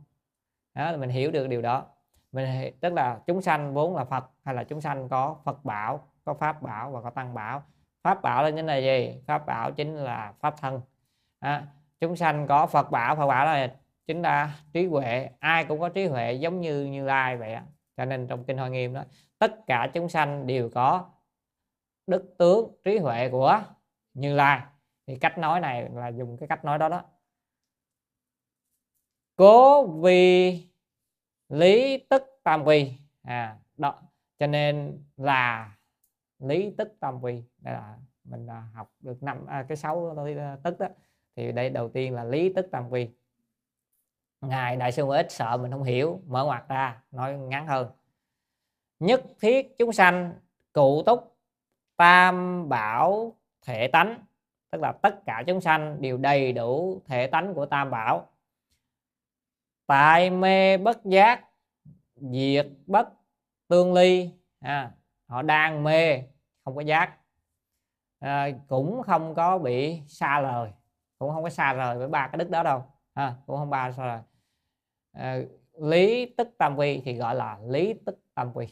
[0.74, 1.86] Đó là mình hiểu được điều đó.
[2.32, 6.00] Mình tức là chúng sanh vốn là phật hay là chúng sanh có phật bảo
[6.24, 7.62] có pháp bảo và có tăng bảo.
[8.02, 9.22] Pháp bảo là chính là gì?
[9.26, 10.80] Pháp bảo chính là pháp thân.
[11.38, 11.66] À,
[12.00, 13.74] chúng sanh có phật bảo phật bảo là
[14.06, 15.30] chính là trí huệ.
[15.38, 17.56] Ai cũng có trí huệ giống như như lai vậy
[17.96, 19.02] cho nên trong kinh hoa nghiêm đó
[19.38, 21.10] tất cả chúng sanh đều có
[22.06, 23.60] đức tướng trí huệ của
[24.14, 24.60] như lai.
[25.06, 27.02] Thì cách nói này là dùng cái cách nói đó đó
[29.36, 30.62] cố vì
[31.48, 32.92] lý tức tam quy
[33.22, 33.94] à đó.
[34.38, 35.72] Cho nên là
[36.38, 40.56] lý tức tam quy đây là mình à, học được năm à, cái sáu à,
[40.62, 40.86] tức đó
[41.36, 43.08] thì đây đầu tiên là lý tức tam quy
[44.40, 47.88] ngài đại sư ít sợ mình không hiểu mở ngoặt ra nói ngắn hơn.
[49.00, 50.34] Nhất thiết chúng sanh
[50.72, 51.36] cụ túc
[51.96, 54.24] tam bảo thể tánh
[54.70, 58.28] tức là tất cả chúng sanh đều đầy đủ thể tánh của tam bảo
[59.86, 61.44] tại mê bất giác
[62.16, 63.08] diệt bất
[63.68, 64.30] tương ly.
[64.60, 64.90] À,
[65.28, 66.22] họ đang mê
[66.64, 67.16] không có giác.
[68.20, 70.72] À, cũng không có bị xa lời
[71.18, 72.84] cũng không có xa rời với ba cái đức đó đâu.
[73.14, 74.20] À, cũng không ba xa rời.
[75.12, 75.38] À,
[75.80, 78.66] lý tức tam quy thì gọi là lý tức tam quy.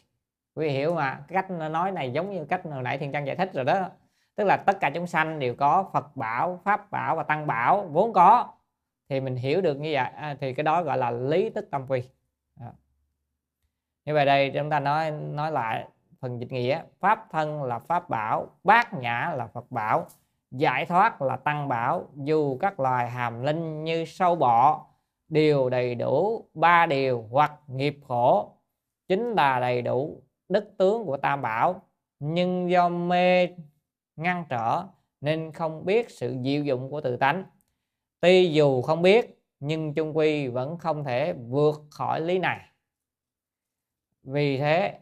[0.55, 3.51] Quý hiểu mà cách nói này giống như cách hồi nãy thiên trang giải thích
[3.55, 3.89] rồi đó.
[4.35, 7.83] Tức là tất cả chúng sanh đều có phật bảo pháp bảo và tăng bảo
[7.83, 8.54] vốn có
[9.15, 10.11] thì mình hiểu được như vậy.
[10.17, 12.03] À, thì cái đó gọi là lý tức tâm quy.
[12.61, 12.73] À.
[14.05, 15.89] như vậy đây chúng ta nói nói lại
[16.21, 16.83] phần dịch nghĩa.
[17.01, 20.07] Pháp thân là pháp bảo bát nhã là phật bảo
[20.51, 22.09] giải thoát là tăng bảo.
[22.15, 24.87] Dù các loài hàm linh như sâu bọ
[25.29, 28.53] đều đầy đủ ba điều hoặc nghiệp khổ.
[29.09, 31.83] Chính là đầy đủ đức tướng của tam bảo.
[32.19, 33.49] Nhưng do mê
[34.17, 34.85] ngăn trở
[35.21, 37.45] nên không biết sự diệu dụng của tự tánh
[38.25, 42.61] tuy dù không biết, nhưng chung quy vẫn không thể vượt khỏi lý này.
[44.23, 44.99] Vì thế,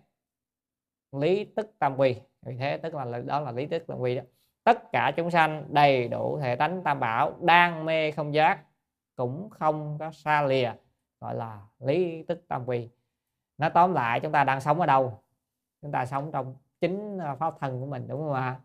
[1.13, 2.17] lý tức tam quy.
[2.43, 4.23] Vì thế tức là, đó là lý tức tam quy đó.
[4.65, 8.65] Tất cả chúng sanh đầy đủ thể tánh tam bảo, đang mê không giác,
[9.17, 10.73] cũng không có xa lìa,
[11.21, 12.89] gọi là lý tức tam quy.
[13.59, 15.23] Nó tóm lại, chúng ta đang sống ở đâu?
[15.83, 18.61] Chúng ta sống trong chính à, pháp thân của mình, đúng không ạ?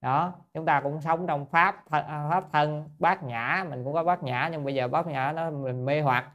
[0.00, 4.04] Đó chúng ta cũng sống trong pháp à, pháp thân bát nhã mình cũng có
[4.04, 6.30] bát nhã nhưng bây giờ bát nhã nó mình mê hoặc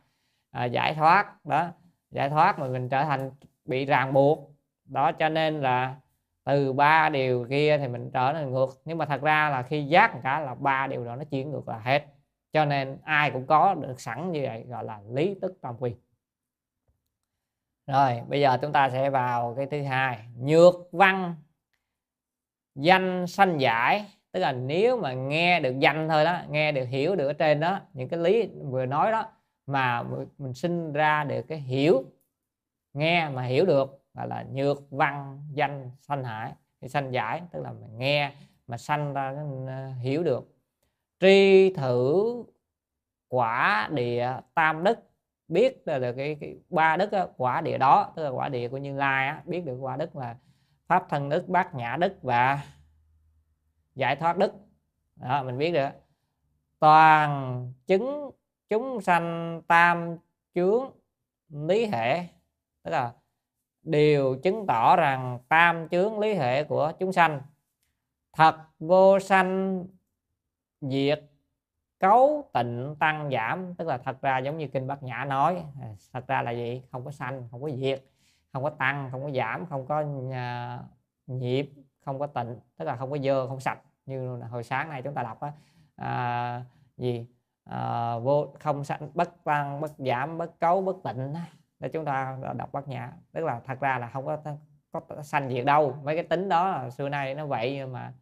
[0.51, 1.67] à, giải thoát đó.
[2.11, 3.31] Giải thoát mà mình trở thành
[3.65, 4.51] bị ràng buộc.
[4.85, 5.95] Đó cho nên là
[6.43, 8.69] từ ba điều kia thì mình trở nên ngược.
[8.85, 11.67] Nhưng mà thật ra là khi giác cả là ba điều đó nó chuyển ngược
[11.67, 12.05] là hết.
[12.53, 15.95] Cho nên ai cũng có được sẵn như vậy gọi là lý tức tam quy.
[17.87, 21.35] Rồi bây giờ chúng ta sẽ vào cái thứ hai nhược văn
[22.75, 27.15] danh sanh giải tức là nếu mà nghe được danh thôi đó nghe được hiểu
[27.15, 29.25] được ở trên đó những cái lý vừa nói đó
[29.65, 30.03] mà
[30.37, 32.03] mình sinh ra được cái hiểu
[32.93, 36.53] nghe mà hiểu được gọi là nhược văn danh sanh hải.
[36.81, 38.31] Thì sanh giải tức là mình nghe
[38.67, 39.35] mà sanh ra
[39.67, 40.55] ờ, hiểu được.
[41.19, 42.23] Tri thử
[43.27, 44.99] quả địa tam đức
[45.47, 48.77] biết được cái, cái ba đức đó, quả địa đó tức là quả địa của
[48.77, 50.35] như lai á, biết được quả đức là
[50.87, 52.63] pháp thân đức, bát nhã đức và
[53.95, 54.53] giải thoát đức.
[55.15, 55.89] Đó, mình biết được
[56.79, 58.31] toàn chứng
[58.69, 60.17] chúng sanh tam
[60.55, 60.91] chướng
[61.49, 62.27] lý hệ,
[62.83, 63.13] tức là
[63.83, 67.41] đều chứng tỏ rằng tam chướng lý hệ của chúng sanh.
[68.33, 69.83] Thật vô sanh
[70.81, 71.23] diệt
[71.99, 75.63] cấu tịnh tăng giảm, tức là thật ra giống như kinh bát nhã nói,
[76.13, 76.83] thật ra là gì?
[76.91, 78.03] Không có sanh, không có diệt
[78.53, 80.79] không có tăng không có giảm không có à,
[81.27, 81.69] nhịp
[82.05, 85.13] không có tịnh tức là không có dơ không sạch như hồi sáng nay chúng
[85.13, 85.51] ta đọc á.
[85.95, 86.63] À,
[86.97, 87.27] gì?
[87.63, 91.33] À, vô không sạch bất tăng bất giảm bất cấu bất tịnh
[91.79, 93.11] để chúng ta đọc bát nhã.
[93.31, 94.37] Tức là thật ra là không có
[94.91, 95.97] có sanh diệt đâu.
[96.03, 98.13] Mấy cái tính đó là xưa nay nó vậy nhưng mà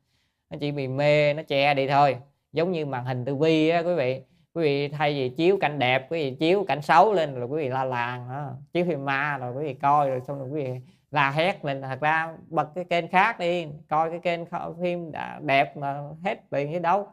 [0.49, 2.17] nó chỉ bị mê nó che đi thôi.
[2.51, 4.23] Giống như màn hình tivi á quý vị
[4.53, 7.64] quý vị thay vì chiếu cảnh đẹp, quý vị chiếu cảnh xấu lên rồi quý
[7.64, 8.52] vị la làng đó.
[8.73, 11.82] chiếu phim ma rồi quý vị coi rồi xong rồi quý vị la hét lên.
[11.82, 14.41] Thật ra bật cái kênh khác đi, coi cái kênh
[14.82, 17.07] phim đã đẹp mà hết tiền như đâu.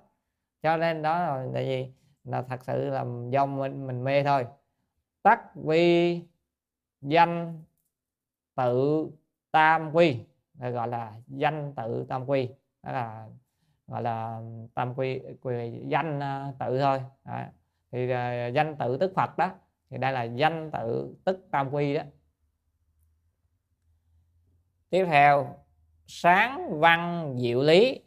[0.63, 1.93] Cho nên đó là gì
[2.25, 4.47] là thật sự là do mình mình mê thôi.
[5.23, 6.23] Tắc vi,
[7.03, 7.63] danh,
[8.57, 9.07] tự,
[9.51, 10.17] tam quy,
[10.55, 12.49] gọi là danh, tự, tam quy.
[12.83, 13.27] Đó là
[13.89, 14.41] gọi là
[14.75, 17.03] tam quy, quy danh à, tự thôi.
[17.25, 17.43] Đó.
[17.93, 19.51] thì uh, danh tự tức phật đó
[19.91, 22.03] thì đây là danh tự tức tam quy đó.
[24.91, 25.57] Tiếp theo
[26.07, 28.01] sáng văn diệu lý.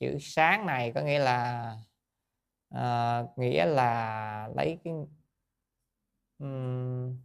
[0.00, 1.72] Chữ sáng này có nghĩa là
[2.74, 4.94] uh, nghĩa là lấy cái
[6.38, 7.16] um,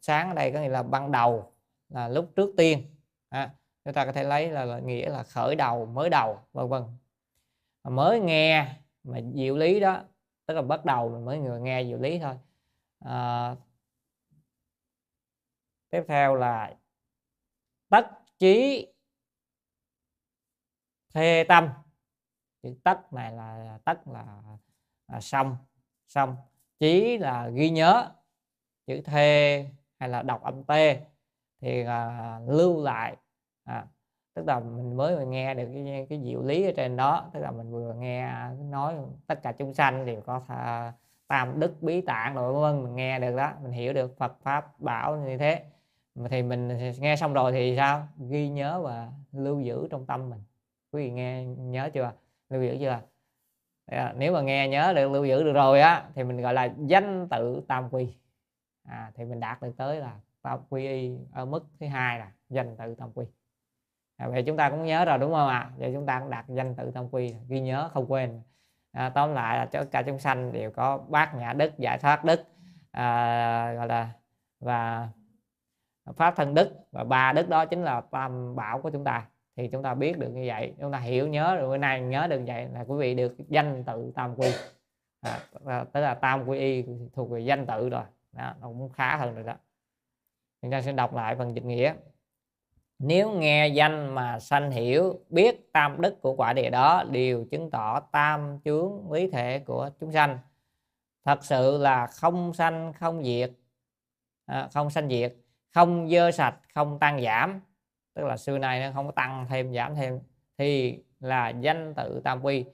[0.00, 1.52] sáng ở đây có nghĩa là ban đầu
[1.88, 2.96] là lúc trước tiên.
[3.28, 6.68] À, chúng ta có thể lấy là, là nghĩa là khởi đầu mới đầu vân
[6.68, 6.82] vân.
[7.84, 10.02] Mới nghe mà diệu lý đó
[10.46, 12.38] tức là bắt đầu mình mới người nghe diệu lý thôi.
[12.98, 13.56] À,
[15.90, 16.76] tiếp theo là
[17.88, 18.86] tất chí
[21.14, 21.68] thê tâm.
[22.62, 24.42] Chữ tất này là tất là,
[25.08, 25.56] là xong
[26.08, 26.36] xong.
[26.78, 28.12] Chí là ghi nhớ
[28.86, 29.66] chữ thê
[29.98, 31.06] hay là đọc âm tê.
[31.60, 33.16] Thì à, lưu lại
[33.64, 33.86] à,
[34.34, 37.50] tức là mình mới nghe được cái, cái diệu lý ở trên đó tức là
[37.50, 38.32] mình vừa nghe
[38.70, 38.94] nói
[39.26, 40.92] tất cả chúng sanh đều có tha,
[41.26, 44.80] tam đức bí tạng rồi vân mình nghe được đó mình hiểu được Phật pháp
[44.80, 45.64] bảo như thế.
[46.30, 48.08] Thì mình nghe xong rồi thì sao?
[48.28, 50.40] Ghi nhớ và lưu giữ trong tâm mình.
[50.92, 52.12] Quý vị nghe nhớ chưa?
[52.50, 53.00] Lưu giữ chưa?
[53.86, 56.74] À, nếu mà nghe nhớ được lưu giữ được rồi á thì mình gọi là
[56.86, 58.14] danh tự tam quy.
[58.88, 62.32] À, thì mình đạt được tới là tam quy y ở mức thứ hai là
[62.48, 63.26] danh tự tam quy
[64.22, 65.58] à, vậy chúng ta cũng nhớ rồi đúng không ạ?
[65.58, 65.70] À?
[65.76, 68.42] vậy chúng ta cũng đạt danh tự tam quy ghi nhớ không quên.
[68.92, 72.24] À, tóm lại là tất cả chúng sanh đều có bát nhã đức giải thoát
[72.24, 72.44] đức
[72.90, 74.10] à, gọi là
[74.60, 75.08] và
[76.16, 76.70] pháp thân đức.
[76.92, 79.26] Và ba đức đó chính là tam bảo của chúng ta.
[79.56, 82.26] Thì chúng ta biết được như vậy chúng ta hiểu nhớ được bữa nay nhớ
[82.26, 84.48] được vậy là quý vị được danh tự tam quy.
[85.20, 85.38] À,
[85.92, 86.84] tức là tam quy y
[87.14, 88.04] thuộc về danh tự rồi.
[88.32, 89.54] Đó, nó cũng khá hơn rồi đó.
[90.62, 91.94] Chúng ta sẽ đọc lại phần dịch nghĩa
[93.04, 97.70] nếu nghe danh mà sanh hiểu biết tam đức của quả địa đó đều chứng
[97.70, 100.38] tỏ tam chướng lý thể của chúng sanh.
[101.24, 103.50] Thật sự là không sanh không diệt
[104.46, 105.34] à, không sanh diệt
[105.74, 107.60] không dơ sạch không tăng giảm.
[108.14, 110.20] Tức là xưa nay nó không có tăng thêm giảm thêm.
[110.58, 112.64] Thì là danh tự tam quy.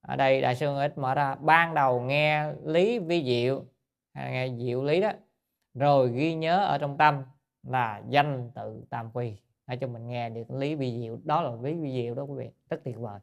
[0.00, 3.64] Ở đây đại sư ít mở ra ban đầu nghe lý vi diệu
[4.12, 5.12] à, nghe diệu lý đó
[5.74, 7.22] rồi ghi nhớ ở trong tâm
[7.62, 11.50] là danh tự tam quy để cho mình nghe được lý vi diệu đó là
[11.62, 13.20] lý vi diệu đó quý vị rất tuyệt vời.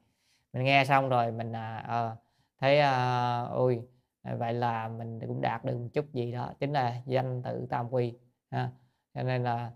[0.54, 2.16] Mình nghe xong rồi mình à, à,
[2.60, 3.88] thấy à, ôi
[4.22, 7.68] à, vậy là mình cũng đạt được một chút gì đó chính là danh tự
[7.70, 8.14] tam quy
[8.52, 8.72] ha.
[9.14, 9.72] cho nên là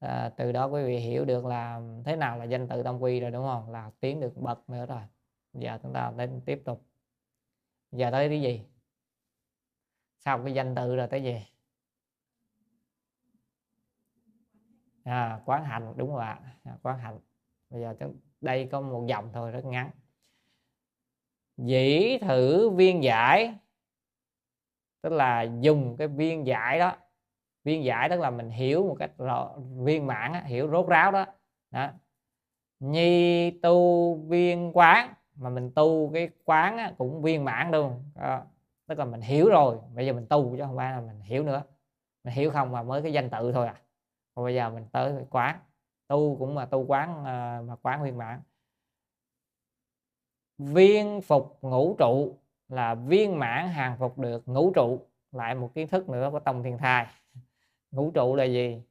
[0.00, 3.20] à, từ đó quý vị hiểu được là thế nào là danh tự tam quy
[3.20, 3.70] rồi đúng không?
[3.70, 5.02] Là tiến được bậc nữa rồi.
[5.52, 6.86] Giờ chúng ta đến tiếp tục.
[7.92, 8.62] Giờ tới cái gì?
[10.18, 11.49] Sau cái danh tự rồi tới gì?
[15.04, 16.40] À, quán hành đúng rồi ạ.
[16.64, 17.18] À, quán hành.
[17.70, 17.94] Bây giờ
[18.40, 19.90] đây có một dòng thôi rất ngắn.
[21.56, 23.54] Dĩ thử viên giải.
[25.02, 26.96] Tức là dùng cái viên giải đó.
[27.64, 31.26] Viên giải tức là mình hiểu một cách rõ, viên mãn hiểu rốt ráo đó.
[31.70, 31.90] Đó.
[32.80, 38.04] Nhi tu viên quán mà mình tu cái quán á, cũng viên mãn luôn.
[38.14, 38.42] Đó.
[38.86, 41.44] tức là mình hiểu rồi bây giờ mình tu chứ không phải là mình hiểu
[41.44, 41.62] nữa.
[42.24, 43.74] Mình hiểu không mà mới cái danh tự thôi à
[44.40, 45.58] còn bây giờ mình tới quán.
[46.08, 48.40] Tu cũng mà tu quán ờ, mà quán viên mãn
[50.58, 52.38] viên phục ngũ trụ
[52.68, 55.06] là viên mãn hàng phục được ngũ trụ.
[55.32, 57.06] Lại một kiến thức nữa của tông thiên thai.
[57.90, 58.82] Ngũ trụ là gì?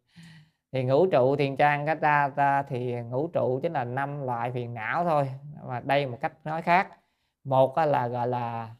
[0.71, 4.51] Thì ngũ trụ thiền trang các ta, ta thì ngũ trụ chính là năm loại
[4.51, 5.31] phiền não thôi.
[5.65, 6.99] Mà đây một cách nói khác.
[7.43, 8.75] Một là gọi là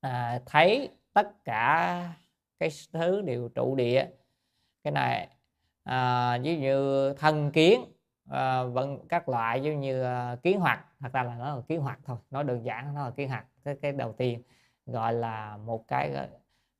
[0.00, 2.14] à, thấy tất cả
[2.58, 4.06] cái thứ đều trụ địa
[4.84, 5.28] cái này
[5.84, 7.84] à, ví như thân kiến
[8.30, 11.80] à, vẫn các loại giống như à, kiến hoạt thật ra là nó là kiến
[11.80, 14.42] hoạt thôi nói đơn giản nó là kiến hoạt cái cái đầu tiên
[14.86, 16.28] gọi là một cái à,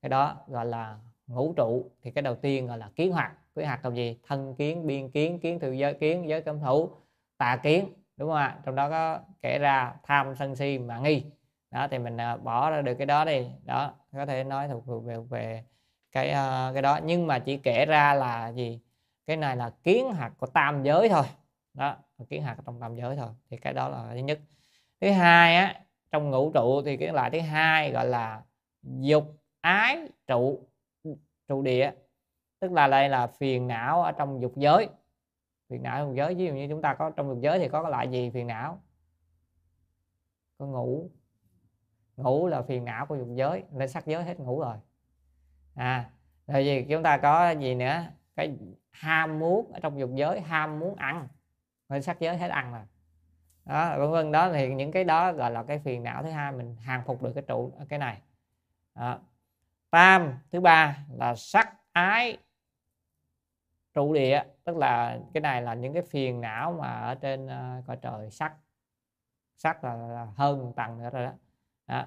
[0.03, 3.67] cái đó gọi là ngũ trụ thì cái đầu tiên gọi là kiến hoạt kiến
[3.67, 4.19] hoạt là gì?
[4.29, 6.91] Thân kiến biên kiến kiến thừa giới kiến giới cấm thủ
[7.39, 8.59] tà kiến đúng không ạ?
[8.65, 11.25] Trong đó có kể ra tham sân si mà nghi.
[11.71, 13.47] Đó thì mình à, bỏ ra được cái đó đi.
[13.65, 15.65] Đó có thể nói thuộc về về
[16.13, 17.01] cái uh, cái đó.
[17.05, 18.81] Nhưng mà chỉ kể ra là gì?
[19.27, 21.25] Cái này là kiến hạt của tam giới thôi.
[21.75, 21.97] Đó
[22.29, 23.29] kiến hạt trong tam giới thôi.
[23.51, 24.41] Thì cái đó là thứ nhất.
[25.01, 28.43] Thứ hai á trong ngũ trụ thì cái loại thứ hai gọi là
[28.83, 29.25] dục
[29.61, 30.69] ái trụ
[31.49, 31.93] trụ địa.
[32.61, 34.89] Tức là đây là phiền não ở trong dục giới.
[35.69, 37.83] Phiền não trong giới ví dụ như chúng ta có trong dục giới thì có
[37.83, 38.31] cái loại gì?
[38.31, 38.83] Phiền não.
[40.59, 41.11] Có ngủ.
[42.17, 43.63] Ngủ là phiền não của dục giới.
[43.75, 44.77] Lên sắc giới hết ngủ rồi
[45.75, 46.11] à
[46.47, 48.05] rồi gì chúng ta có gì nữa?
[48.37, 48.57] Cái
[48.91, 51.29] ham muốn ở trong dục giới ham muốn ăn.
[51.89, 52.83] Lên sắc giới hết ăn rồi.
[53.65, 56.53] Đó vân vân đó thì những cái đó gọi là cái phiền não thứ hai
[56.53, 58.23] mình hàng phục được cái trụ cái này.
[58.95, 59.19] Đó.
[59.91, 62.39] tam thứ ba là sắc ái
[63.95, 67.87] trụ địa tức là cái này là những cái phiền não mà ở trên uh,
[67.87, 68.55] cõi trời sắc.
[69.57, 71.33] Sắc là, là hơn tầng nữa rồi đó.
[71.87, 72.07] đó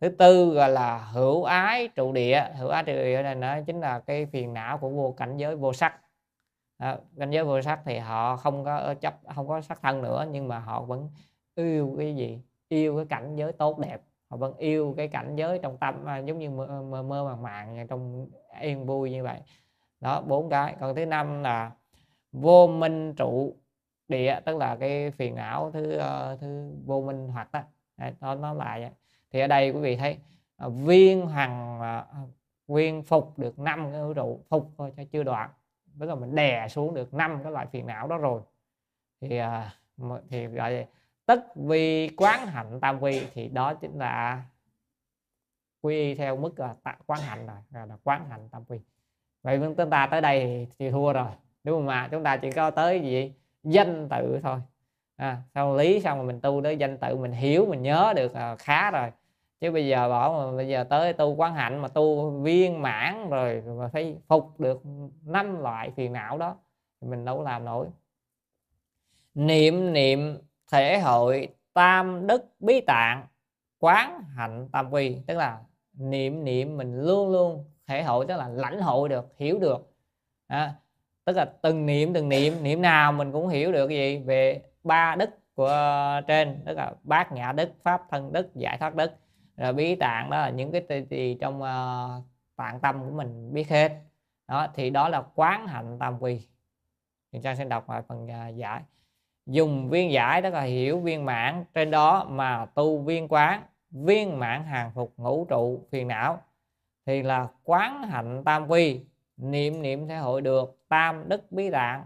[0.00, 2.50] thứ tư gọi là hữu ái trụ địa.
[2.54, 5.56] Hữu ái trụ địa này nó chính là cái phiền não của vô cảnh giới
[5.56, 6.00] vô sắc.
[6.78, 10.02] À, cảnh giới vô sắc thì họ không có ờ, chấp không có sắc thân
[10.02, 11.10] nữa nhưng mà họ vẫn
[11.54, 12.42] yêu cái gì?
[12.68, 14.00] Yêu cái cảnh giới tốt đẹp.
[14.30, 17.42] Họ vẫn yêu cái cảnh giới trong tâm à, giống như mơ, mơ, mơ màng
[17.42, 18.26] màng trong
[18.60, 19.40] yên vui như vậy.
[20.00, 20.76] Đó bốn cái.
[20.80, 21.70] Còn thứ năm là
[22.32, 23.56] vô minh trụ
[24.08, 27.62] địa tức là cái phiền não thứ uh, thứ vô minh hoặc đó
[28.20, 28.90] nó nó lại
[29.30, 30.18] thì ở đây quý vị thấy
[30.56, 31.78] à, viên hằng
[32.66, 35.50] nguyên viên phục được năm cái vũ trụ phục thôi cho chưa đoạn.
[36.00, 38.40] Tức là mình đè xuống được năm cái loại phiền não đó rồi.
[39.20, 39.74] Thì à,
[40.28, 40.84] thì gọi là
[41.26, 44.42] tất vi quán hạnh tam vi thì đó chính là
[45.80, 46.74] quy theo mức là
[47.06, 48.78] quán hạnh rồi là quán hạnh tam quy
[49.42, 51.30] vậy chúng ta tới đây thì, thì thua rồi.
[51.64, 52.08] Đúng không ạ?
[52.10, 53.32] Chúng ta chỉ có tới gì?
[53.62, 54.60] Danh tự thôi
[55.18, 58.34] à, xong lý xong rồi mình tu tới danh tự mình hiểu mình nhớ được
[58.34, 59.10] à, khá rồi.
[59.60, 63.30] Chứ bây giờ bỏ mà bây giờ tới tu quán hạnh mà tu viên mãn
[63.30, 64.82] rồi mà phải phục được
[65.24, 66.56] năm loại phiền não đó
[67.00, 67.86] thì mình đâu làm nổi.
[69.34, 70.38] Niệm niệm
[70.72, 73.26] thể hội tam đức bí tạng
[73.78, 75.58] quán hạnh tam quy tức là
[75.92, 79.92] niệm niệm mình luôn luôn thể hội tức là lãnh hội được hiểu được.
[80.46, 80.74] À,
[81.24, 85.16] tức là từng niệm từng niệm niệm nào mình cũng hiểu được gì về ba
[85.16, 89.12] đức của ờ, trên tức là bát nhã đức pháp thân đức giải thoát đức.
[89.56, 92.24] Rồi bí tạng đó là những cái gì trong uh,
[92.56, 93.92] tạng tâm của mình biết hết.
[94.48, 96.48] Đó thì đó là quán hạnh tam quy.
[97.32, 98.82] Thì trang sẽ đọc lại phần uh, giải.
[99.46, 101.64] Dùng viên giải tức là hiểu viên mãn.
[101.74, 106.40] Trên đó mà tu viên quán viên mãn hàng phục ngũ trụ phiền não.
[107.06, 109.00] Thì là quán hạnh tam quy.
[109.36, 110.78] Niệm niệm thể hội được.
[110.88, 112.04] Tam đức bí tạng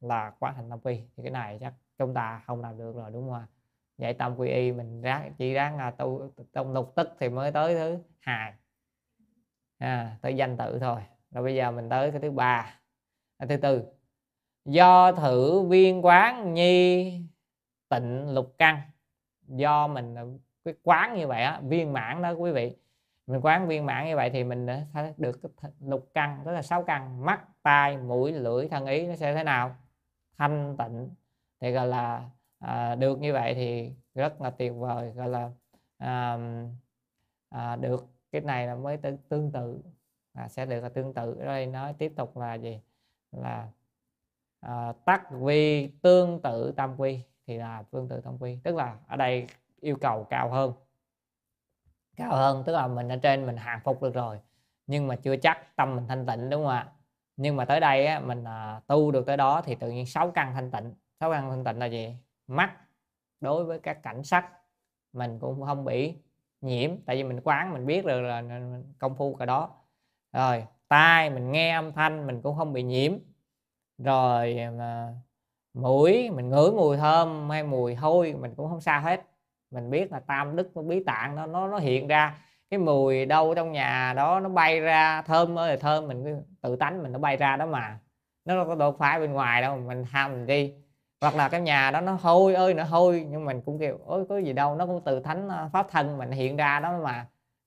[0.00, 1.00] là quán hạnh tam quy.
[1.16, 1.72] Thì cái này chắc
[2.06, 3.46] chúng ta không làm được rồi đúng không ạ?
[3.98, 7.52] Vậy tâm quy y mình ráng chỉ ráng là tu trong lục tức thì mới
[7.52, 8.52] tới thứ hai.
[9.78, 11.00] À, tới danh tự thôi.
[11.30, 12.74] Rồi bây giờ mình tới cái thứ ba
[13.38, 13.84] à, thứ tư.
[14.64, 17.20] Do thử viên quán nhi
[17.88, 18.80] tịnh lục căn.
[19.48, 20.22] Do mình à,
[20.64, 22.76] cái quán như vậy á viên mãn đó quý vị.
[23.26, 25.40] Mình quán viên mãn như vậy thì mình à, sẽ được
[25.80, 27.24] lục căn tức là sáu căn.
[27.24, 29.76] Mắt tai mũi lưỡi thân ý nó sẽ thế nào?
[30.38, 31.10] Thanh tịnh
[31.62, 35.50] thì gọi là à, được như vậy thì rất là tuyệt vời gọi là
[35.98, 36.38] à,
[37.48, 38.98] à, được cái này là mới
[39.28, 39.82] tương tự
[40.34, 41.34] là sẽ được là tương tự.
[41.44, 42.80] Đây nói tiếp tục là gì?
[43.32, 43.68] Là
[44.60, 48.58] à, tắc vi tương tự tam quy thì là tương tự tam quy.
[48.64, 49.46] Tức là ở đây
[49.80, 50.72] yêu cầu cao hơn.
[52.16, 54.40] Cao hơn tức là mình ở trên mình hàng phục được rồi
[54.86, 56.92] nhưng mà chưa chắc tâm mình thanh tịnh đúng không ạ?
[57.36, 60.30] Nhưng mà tới đây á, mình à, tu được tới đó thì tự nhiên sáu
[60.30, 62.16] căn thanh tịnh sáu căn thanh tịnh là gì?
[62.46, 62.72] Mắt.
[63.40, 64.48] Đối với các cảnh sắc,
[65.12, 66.14] mình cũng không bị
[66.60, 68.42] nhiễm, tại vì mình quán, mình biết được là
[68.98, 69.70] công phu cả đó.
[70.32, 73.12] Rồi, tai, mình nghe âm thanh, mình cũng không bị nhiễm.
[73.98, 75.08] Rồi, mà
[75.74, 79.26] mũi, mình ngửi mùi thơm hay mùi hôi, mình cũng không sao hết.
[79.70, 82.38] Mình biết là tam đức nó bí tạng nó nó nó hiện ra.
[82.70, 86.76] Cái mùi đâu trong nhà đó nó bay ra, thơm ơi là thơm, mình tự
[86.76, 87.98] tánh mình nó bay ra đó mà.
[88.44, 90.74] Nó đâu có độ phải bên ngoài đâu, mình ham mình đi
[91.22, 94.26] hoặc là cái nhà đó nó hôi ơi nó hôi nhưng mình cũng kêu ôi
[94.28, 94.74] có gì đâu.
[94.76, 97.26] Nó cũng từ thánh ờ, pháp thân mình hiện ra đó mà.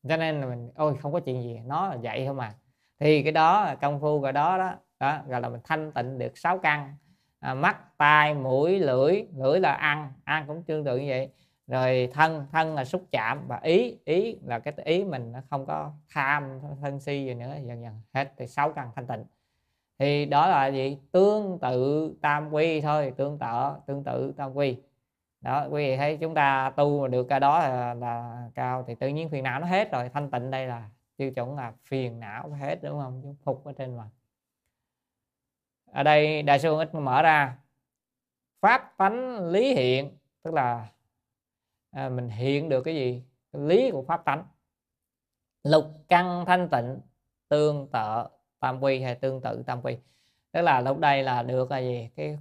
[0.09, 2.53] Cho nên là mình ôi không có chuyện gì nó là vậy thôi mà
[2.99, 6.37] thì cái đó công phu rồi đó đó đó gọi là mình thanh tịnh được
[6.37, 6.95] sáu căn.
[7.39, 11.29] À, mắt tai mũi lưỡi lưỡi là ăn ăn cũng tương tự như vậy.
[11.67, 15.65] Rồi thân thân là xúc chạm và ý ý là cái ý mình nó không
[15.65, 18.33] có tham thân si gì nữa dần dần hết.
[18.37, 19.23] Thì sáu căn thanh tịnh
[19.99, 20.97] thì đó là gì?
[21.11, 24.77] Tương tự tam quy thôi tương tự tương tự tam quy.
[25.41, 28.95] Đó quý vị thấy chúng ta tu mà được cái đó là, là cao thì
[28.95, 30.09] tự nhiên phiền não nó hết rồi.
[30.13, 33.21] Thanh tịnh đây là tiêu chuẩn là phiền não hết đúng không?
[33.23, 34.03] Chúng phục ở trên mà.
[35.91, 37.57] Ở đây đại sư ít mở ra.
[38.61, 40.87] Pháp tánh lý hiện tức là
[41.91, 43.23] à, mình hiện được cái gì?
[43.53, 44.43] Cái lý của pháp tánh.
[45.63, 46.99] Lục căn thanh tịnh
[47.49, 48.27] tương tự
[48.65, 49.97] tam quy hay tương tự tam quy.
[50.51, 52.09] Tức là lúc đây là được là gì?
[52.15, 52.37] Cái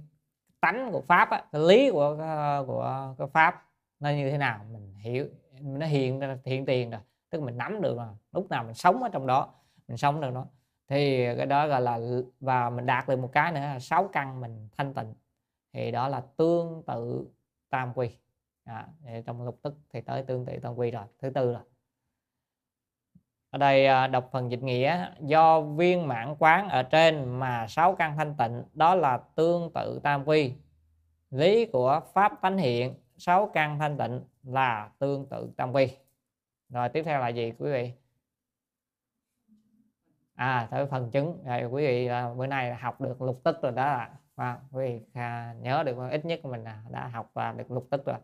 [0.59, 3.65] tánh của pháp á, cái lý của ờ, của cái pháp
[3.99, 5.27] nó như thế nào mình hiểu
[5.61, 7.01] nó hiện hiện tiền rồi.
[7.29, 9.53] Tức mình nắm được là lúc nào mình sống ở trong đó
[9.87, 10.45] mình sống được nó
[10.87, 11.99] thì cái đó gọi là
[12.39, 15.13] và mình đạt được một cái nữa là sáu căn mình thanh tịnh.
[15.73, 17.27] Thì đó là tương tự
[17.69, 18.09] tam quy.
[18.63, 18.87] À,
[19.25, 21.61] trong lục tức thì tới tương tự tam quy rồi thứ tư rồi
[23.55, 27.95] ở đây à, đọc phần dịch nghĩa do viên mãn quán ở trên mà sáu
[27.95, 30.53] căn thanh tịnh đó là tương tự tam quy.
[31.31, 35.89] Lý của pháp tánh hiện sáu căn thanh tịnh là tương tự tam quy.
[36.69, 37.91] Rồi tiếp theo là gì quý vị?
[40.35, 41.43] À tới phần chứng.
[41.45, 43.85] Rồi quý vị à, bữa nay học được lục tức rồi đó
[44.37, 48.05] là quý vị à, nhớ được ít nhất mình đã học và được lục tức
[48.05, 48.17] rồi.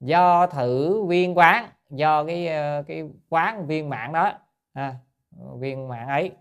[0.00, 4.32] Do thử viên quán do cái ờ, cái quán viên mạng đó.
[4.72, 4.96] À,
[5.58, 6.32] viên mạng ấy.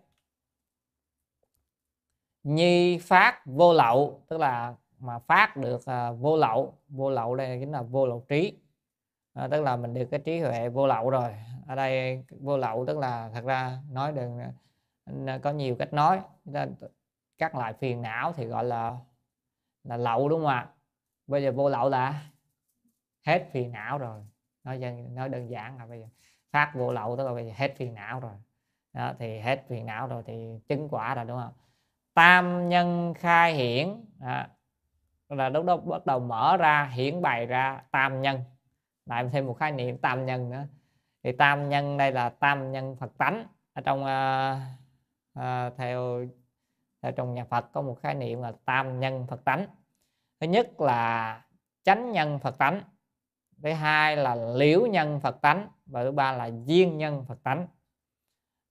[2.43, 7.57] Nhi phát vô lậu tức là mà phát được à, vô lậu vô lậu đây
[7.59, 8.57] chính là vô lậu trí.
[9.33, 11.35] À, tức là mình được cái trí huệ vô lậu rồi.
[11.67, 14.39] Ở đây vô lậu tức là thật ra nói đừng
[15.41, 16.21] có nhiều cách nói.
[17.37, 18.97] Các loại phiền não thì gọi là
[19.83, 20.69] là lậu đúng không ạ?
[21.27, 22.23] Bây giờ vô lậu là
[23.25, 24.25] hết phiền não rồi
[24.65, 26.05] nói dân nói đơn giản là bây giờ
[26.51, 28.33] phát vô lậu tức là bây giờ hết phiền não rồi.
[28.93, 31.53] Đó, thì hết phiền não rồi thì chứng quả rồi đúng không?
[32.13, 34.45] Tam nhân khai hiển đó,
[35.29, 38.39] là lúc đó bắt đầu mở ra hiển bày ra tam nhân.
[39.05, 40.67] Lại thêm một khái niệm tam nhân nữa.
[41.23, 43.47] Thì tam nhân đây là tam nhân phật tánh.
[43.73, 44.57] Ở trong uh,
[45.39, 46.25] uh, theo
[47.01, 49.67] theo trong nhà Phật có một khái niệm là tam nhân Phật tánh.
[50.39, 51.41] Thứ nhất là
[51.83, 52.81] chánh nhân Phật tánh
[53.63, 57.67] thứ hai là liễu nhân Phật tánh và thứ ba là duyên nhân Phật tánh.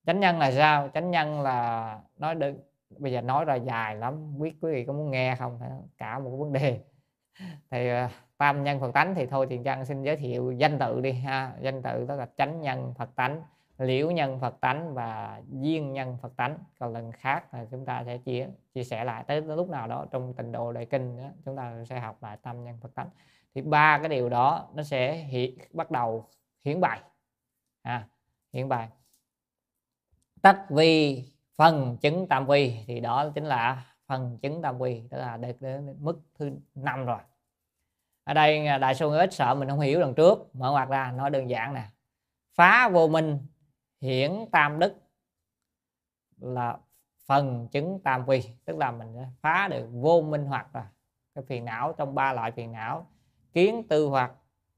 [0.07, 0.89] Chánh nhân là sao?
[0.95, 2.55] Chánh nhân là nói được
[2.99, 5.61] bây giờ nói ra dài lắm biết quý vị có muốn nghe không?
[5.99, 6.81] Cả một vấn đề.
[7.71, 8.09] Thì ờ,
[8.39, 11.53] tam nhân phật tánh thì thôi thiền trang xin giới thiệu danh tự đi ha.
[11.61, 13.43] Danh tự đó là chánh nhân phật tánh
[13.79, 16.59] liễu nhân phật tánh và duyên nhân phật tánh.
[16.79, 20.07] Còn lần khác là chúng ta sẽ chia chia sẻ lại tới lúc nào đó
[20.11, 23.09] trong tình độ đại kinh đó, chúng ta sẽ học lại tam nhân phật tánh
[23.55, 26.31] thì ba cái điều đó nó sẽ hiện bắt đầu
[26.65, 27.01] hiển bài.
[27.83, 28.09] À,
[28.53, 28.89] hiển bài.
[30.43, 31.25] Tất vi
[31.57, 35.61] phần chứng tam vi thì đó chính là phần chứng tam vi tức là được
[35.61, 37.19] đến mức thứ năm rồi.
[38.25, 41.13] Ở đây à, đại số ít sợ mình không hiểu lần trước mở ngoặt ra
[41.13, 41.89] nói đơn giản nè.
[42.55, 43.39] Phá vô minh
[44.01, 44.95] hiển tam đức
[46.37, 46.79] là
[47.27, 50.85] phần chứng tam vi tức là mình phá được vô minh hoặc rồi
[51.35, 53.07] cái phiền não trong ba loại phiền não
[53.55, 54.33] kiến tư hoặc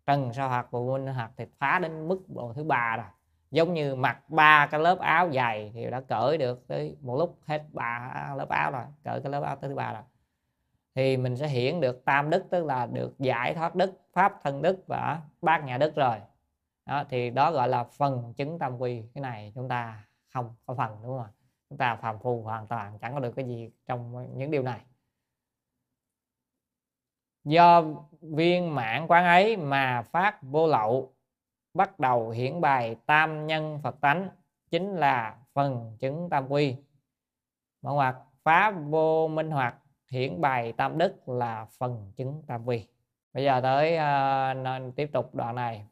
[0.06, 3.06] trần sa hoặc và minh hoặc thì phá đến mức độ thứ ba rồi.
[3.50, 7.38] Giống như mặc ba cái lớp áo dày thì đã cởi được tới một lúc
[7.46, 10.02] hết ba lớp áo rồi cởi cái lớp áo tới thứ ba rồi.
[10.94, 14.62] Thì mình sẽ hiển được tam đức tức là được giải thoát đức pháp thân
[14.62, 16.16] đức và bát nhà đức rồi.
[16.86, 19.02] Đó, thì đó gọi là phần chứng tam quy.
[19.14, 21.30] Cái này chúng ta không có phần đúng không ạ?
[21.70, 24.80] Chúng ta phàm phu hoàn toàn chẳng có được cái gì trong những điều này
[27.46, 27.84] do
[28.20, 31.12] viên mạng quán ấy mà phát vô lậu
[31.74, 34.28] bắt đầu hiển bài tam nhân Phật tánh
[34.70, 36.76] chính là phần chứng tam quy.
[37.82, 39.76] Mở ngoặc phá vô minh hoặc
[40.10, 42.86] hiển bài tam đức là phần chứng tam quy.
[43.32, 45.86] Bây giờ tới uh, nên tiếp tục đoạn này.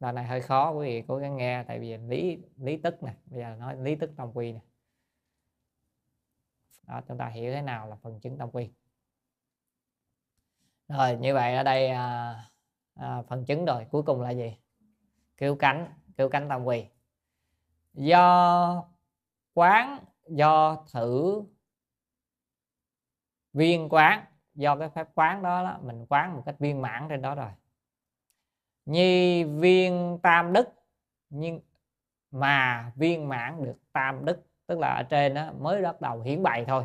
[0.00, 3.12] Đoạn này hơi khó quý vị cố gắng nghe tại vì lý lý tức nè.
[3.26, 4.60] Bây giờ nói lý tức tam quy nè.
[6.86, 8.70] Đó chúng ta hiểu thế nào là phần chứng tam quy
[10.90, 12.34] rồi như vậy ở đây à,
[12.94, 13.86] à, phần chứng rồi.
[13.90, 14.56] Cuối cùng là gì?
[15.36, 15.86] Kêu cánh
[16.16, 16.84] kêu cánh tam quỳ.
[17.92, 18.84] Do
[19.54, 19.98] quán
[20.28, 21.42] do thử
[23.52, 27.22] viên quán do cái phép quán đó, đó mình quán một cách viên mãn trên
[27.22, 27.50] đó rồi.
[28.86, 30.68] Nhi viên tam đức
[31.30, 31.60] nhưng
[32.30, 36.42] mà viên mãn được tam đức tức là ở trên đó mới bắt đầu hiển
[36.42, 36.84] bày thôi.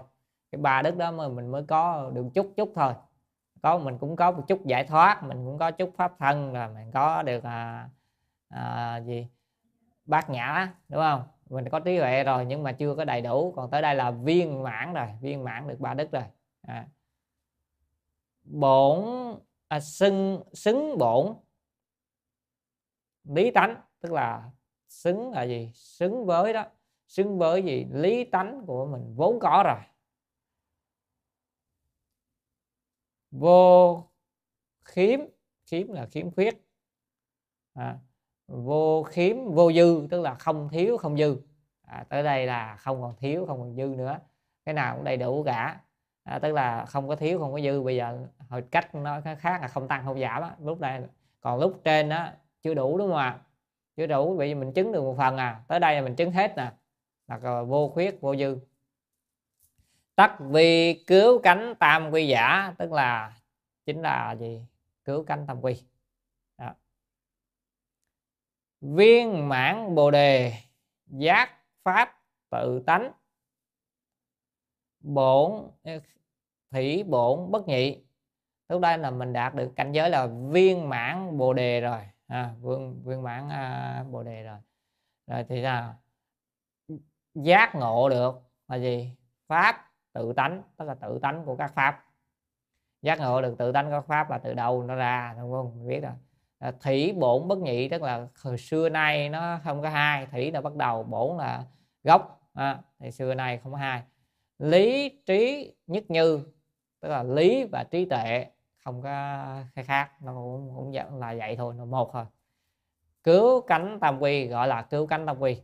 [0.52, 2.94] Cái ba đức đó mà mình mới có được chút chút thôi
[3.66, 6.68] có mình cũng có một chút giải thoát mình cũng có chút pháp thân là
[6.68, 7.90] mình có được à,
[8.50, 9.28] à, gì
[10.06, 11.24] bát nhã đúng không?
[11.50, 14.12] Mình có trí huệ rồi nhưng mà chưa có đầy đủ còn tới đây là
[14.12, 16.24] viên mãn rồi viên mãn được ba đức rồi.
[16.62, 16.88] À.
[18.44, 19.06] bổn
[19.68, 21.34] à, xưng xứng bổn
[23.24, 24.44] lý tánh tức là
[24.88, 25.72] xứng là gì?
[25.74, 26.66] Xứng với đó
[27.08, 27.86] xứng với gì?
[27.92, 29.80] Lý tánh của mình vốn có rồi.
[33.40, 34.04] Vô
[34.86, 35.20] khiếm
[35.66, 36.66] khiếm là khiếm khuyết.
[37.74, 37.98] À,
[38.48, 41.38] vô khiếm vô dư tức là không thiếu không dư.
[41.82, 44.20] À, tới đây là không còn thiếu không còn dư nữa.
[44.66, 45.82] Cái nào cũng đầy đủ cả.
[46.24, 47.82] À, tức là không có thiếu không có dư.
[47.84, 50.56] Bây giờ hồi cách nó khác là không tăng không giảm á.
[50.62, 51.02] lúc này
[51.42, 52.30] còn lúc trên đó
[52.62, 53.40] chưa đủ đúng không ạ?
[53.98, 55.64] Chưa đủ vì mình chứng được một phần à.
[55.68, 56.72] Tới đây là mình chứng hết nè.
[57.28, 58.58] Là vô khuyết vô dư
[60.16, 63.38] tất vi cứu cánh tam quy giả tức là
[63.86, 64.66] chính là gì?
[65.04, 65.84] Cứu cánh tam quy.
[66.58, 66.74] Đó.
[68.82, 70.54] viên mãn bồ đề
[71.06, 71.50] giác
[71.84, 73.12] pháp tự tánh.
[75.00, 75.72] Bổn
[76.72, 78.04] thủy bổn bất nhị.
[78.70, 82.02] Lúc đây là mình đạt được cảnh giới là viên mãn bồ đề rồi.
[82.28, 84.60] À, viên viên mãn à, bồ đề rồi.
[85.28, 85.96] Rồi thì sao?
[87.34, 88.36] Giác ngộ được
[88.68, 89.12] là gì?
[89.48, 92.06] Pháp tự tánh tức là tự tánh của các pháp.
[93.02, 95.72] Giác ngộ được tự tánh của các pháp là từ đâu nó ra đúng không?
[95.78, 96.12] Mình biết rồi.
[96.60, 100.52] À, thủy bổn bất nhị tức là hồi xưa nay nó không có hai thủy
[100.52, 101.64] là bắt đầu bổn là
[102.04, 104.04] gốc à, thì xưa nay không có hai.
[104.60, 106.46] Lý trí nhất như
[107.00, 108.46] tức là lý và trí tuệ
[108.84, 109.10] không có
[109.76, 112.26] khai khác nó cũng, cũng là vậy thôi nó một thôi.
[113.24, 115.62] Cứu cánh tam quy gọi là cứu cánh tam quy.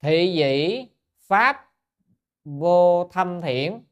[0.00, 0.86] Thị dĩ
[1.20, 1.71] pháp
[2.44, 3.84] vô thâm thiển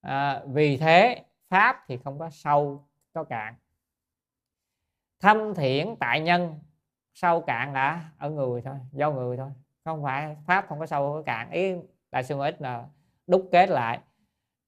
[0.00, 3.54] à, vì thế pháp thì không có sâu có cạn.
[5.20, 6.58] Thâm thiển tại nhân
[7.14, 9.50] sâu cạn là ở người thôi do người thôi.
[9.84, 11.50] Không phải pháp không có sâu có cạn.
[11.50, 11.74] Ý
[12.10, 12.84] đại sư ít là
[13.26, 13.98] đúc kết lại.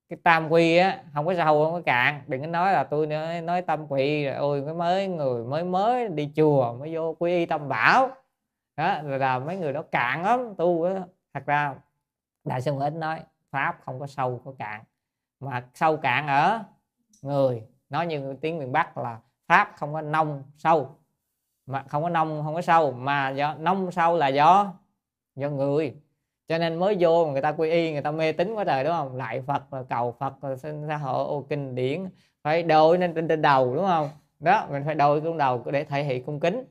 [0.08, 2.22] Cái tam quy á không có sâu không có cạn.
[2.26, 5.64] Đừng có nói là tôi nói, nói tâm quy rồi ôi cái mới người mới
[5.64, 8.10] mới đi chùa mới vô quy y tâm bảo.
[8.76, 11.00] Đó rồi là mấy người đó cạn lắm tu đó
[11.34, 11.74] thật ra
[12.44, 13.20] đại sư ít nói
[13.50, 14.84] pháp không có sâu có cạn.
[15.40, 16.60] Mà sâu cạn ở
[17.22, 20.96] người nói như tiếng miền bắc là pháp không có nông sâu.
[21.66, 24.74] Mà không có nông không có sâu mà do nông sâu là do
[25.36, 25.94] do người.
[26.48, 28.92] Cho nên mới vô người ta quy y người ta mê tín quá trời đúng
[28.92, 29.16] không?
[29.16, 32.08] Lại phật rồi cầu phật rồi xin xã hội ô kinh điển.
[32.42, 34.08] Phải đội lên trên, trên đầu đúng không?
[34.40, 36.64] Đó mình phải đội cung đầu để thể hiện cung kính.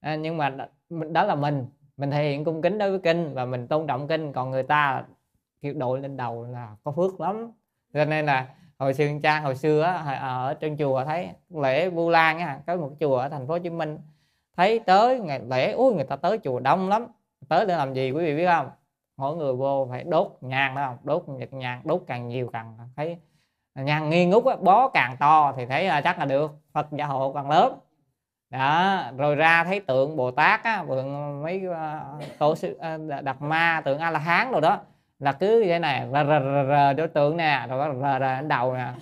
[0.00, 0.50] À, nhưng mà
[0.88, 1.66] đó là mình
[2.00, 4.32] mình thể hiện cung kính đối với kinh và mình tôn trọng kinh.
[4.32, 5.04] Còn người ta
[5.62, 7.52] kiểu đội lên đầu là có phước lắm.
[7.94, 8.46] Cho nên là
[8.78, 12.60] hồi xưa trang hồi xưa á, à, ở trên chùa thấy lễ vu lan á
[12.66, 13.98] có một chùa ở thành phố hồ chí minh.
[14.56, 17.06] Thấy tới ngày lễ ui người ta tới chùa đông lắm.
[17.48, 18.70] Tới để làm gì quý vị biết không?
[19.16, 20.96] Mỗi người vô phải đốt nhang đó không?
[21.02, 23.16] Đốt nhật nhang đốt càng nhiều càng thấy
[23.74, 26.50] nhang nghi ngút á, bó càng to thì thấy là chắc là được.
[26.72, 27.78] Phật gia hộ càng lớn
[28.50, 32.94] đó rồi ra thấy tượng bồ tát á tượng ờ, mấy uh, tổ sư ờ,
[32.94, 34.78] uh, đặt ma tượng a la hán rồi đó
[35.18, 38.40] là cứ vậy này rờ rờ rờ, rờ đối tượng nè rồi có rờ rờ
[38.40, 38.92] đầu nè.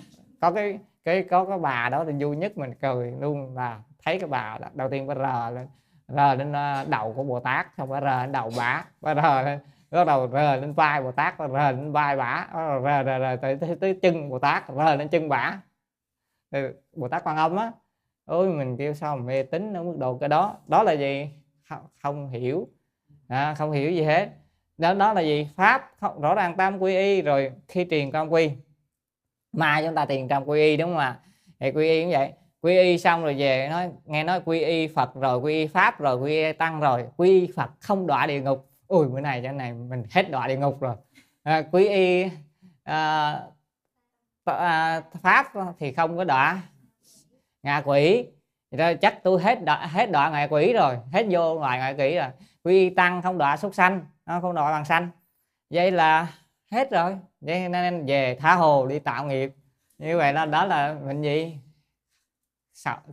[0.41, 4.19] Có cái cái có cái bà đó thì vui nhất mình cười luôn là thấy
[4.19, 5.67] cái bà đầu tiên phải rờ lên
[6.07, 6.53] rờ lên
[6.89, 9.59] đầu của bồ tát xong phải rờ lên đầu bả rờ lên
[9.91, 13.57] bắt đầu rờ lên vai bồ tát rờ lên vai bả rờ rờ rờ tới,
[13.61, 15.53] tới, tới chân bồ tát rờ lên chân bả
[16.95, 17.71] bồ tát quan âm á
[18.29, 20.57] ôi mình kêu sao mà mê tín ở mức độ cái đó.
[20.67, 21.29] Đó là gì?
[21.69, 22.67] Không, không hiểu.
[23.27, 24.29] À, không hiểu gì hết.
[24.77, 25.47] Đó đó là gì?
[25.55, 25.91] Pháp.
[25.99, 28.51] Không, rõ ràng tam quy y rồi khi truyền tam quy.
[29.51, 31.19] Mà chúng ta truyền tam quy y đúng không ạ?
[31.59, 32.33] Thì quy y cũng vậy.
[32.61, 35.99] Quy y xong rồi về nói nghe nói quy y phật rồi quy y pháp
[35.99, 37.05] rồi quy y tăng rồi.
[37.17, 38.69] Quy y phật không đọa địa ngục.
[38.87, 40.95] Ui bữa này cho này mình hết đọa địa ngục rồi.
[41.43, 42.25] À, quy y
[42.83, 43.41] à,
[44.45, 46.61] à, pháp thì không có đọa
[47.63, 48.27] ngạ quỷ.
[48.71, 52.15] Thì chắc tôi hết đọa, hết đọa ngạ quỷ rồi hết vô ngoài ngạ quỷ
[52.15, 52.29] rồi.
[52.63, 55.09] Quy tăng không đọa súc sanh không đọa bằng sanh.
[55.69, 56.27] Vậy là
[56.71, 57.17] hết rồi.
[57.41, 59.53] Vậy nên về tha hồ đi tạo nghiệp.
[59.97, 61.57] Như vậy đó đó là mình gì?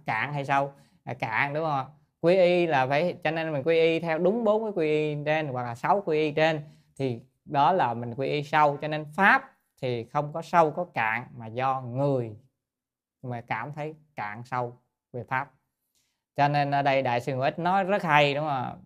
[0.07, 0.73] Cạn hay sâu
[1.05, 1.87] à, cạn đúng không
[2.21, 5.17] quy y là phải cho nên mình quy y theo đúng bốn cái quy y
[5.25, 6.61] trên hoặc là sáu quy y trên.
[6.99, 9.53] Thì đó là mình quy y sâu cho nên pháp
[9.83, 12.37] thì không có sâu có cạn mà do người
[13.31, 14.77] mà cảm thấy cạn sâu
[15.13, 15.51] về pháp.
[16.37, 18.81] Cho nên ở đây đại sư Ngũ Ích nói rất hay, đúng không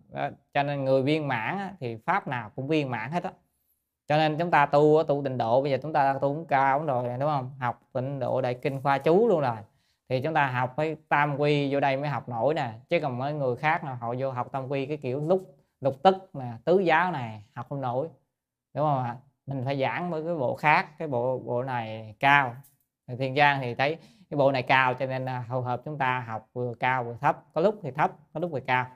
[0.53, 3.31] cho nên người viên mãn thì pháp nào cũng viên mãn hết á.
[4.07, 6.85] Cho nên chúng ta tu tu tịnh độ, bây giờ chúng ta tu cũng cao
[6.85, 7.51] rồi, đúng không?
[7.59, 9.57] Học tịnh độ đại kinh khoa chú luôn rồi.
[10.09, 13.17] Thì chúng ta học phải tam quy vô đây mới học nổi nè, chứ còn
[13.17, 16.51] mấy người khác nào, họ vô học tam quy cái kiểu lúc lục tức nè,
[16.65, 18.07] tứ giáo này, học không nổi,
[18.73, 19.17] đúng không ạ?
[19.45, 22.55] Mình phải giảng với cái bộ khác, cái bộ bộ này cao.
[23.19, 23.97] Thiên giang thì thấy
[24.31, 27.17] cái bộ này cao cho nên à, hầu hợp chúng ta học vừa cao vừa
[27.21, 28.87] thấp có lúc thì thấp có lúc thì cao.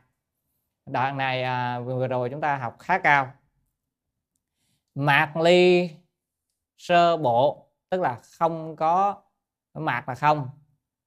[0.86, 3.34] Đoạn này à, vừa rồi chúng ta học khá cao.
[4.96, 5.90] Mạc ly
[6.78, 9.22] sơ bộ tức là không có
[9.74, 10.50] mạc là không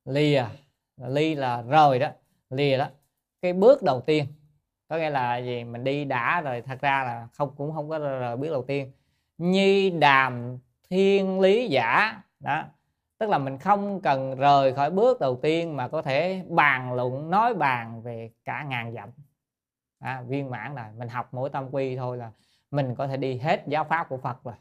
[0.04, 0.44] lìa
[0.96, 2.08] ly là rời đó
[2.50, 2.88] lìa đó.
[3.42, 4.26] Cái bước đầu tiên
[4.88, 5.64] có nghĩa là gì?
[5.64, 8.92] Mình đi đã rồi thật ra là không cũng không có rời bước đầu tiên.
[9.38, 10.58] Nhi đàm
[10.90, 12.64] thiên lý giả đó
[13.18, 17.30] tức là mình không cần rời khỏi bước đầu tiên mà có thể bàn luận
[17.30, 19.10] nói bàn về cả ngàn dặm.
[19.98, 22.30] À, viên mãn là mình học mỗi tâm quy thôi là
[22.70, 24.54] mình có thể đi hết giáo pháp của Phật rồi.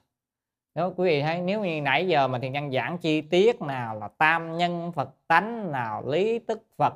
[0.75, 3.99] Đó quý vị thấy nếu như nãy giờ mà thiền nhân giảng chi tiết nào
[3.99, 6.93] là tam nhân Phật tánh nào lý tức Phật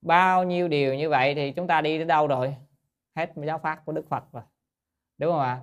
[0.00, 2.56] bao nhiêu điều như vậy thì chúng ta đi đến đâu rồi?
[3.16, 4.42] Hết giáo pháp của Đức Phật rồi.
[5.18, 5.60] Đúng không ạ?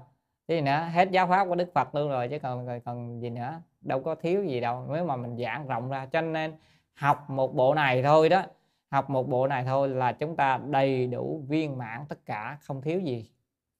[0.55, 3.61] Gì nữa, hết giáo pháp của Đức Phật luôn rồi, chứ còn còn gì nữa,
[3.81, 4.85] đâu có thiếu gì đâu.
[4.93, 6.55] Nếu mà mình giảng rộng ra, cho nên
[6.93, 8.43] học một bộ này thôi đó,
[8.89, 12.81] học một bộ này thôi là chúng ta đầy đủ viên mãn tất cả, không
[12.81, 13.31] thiếu gì.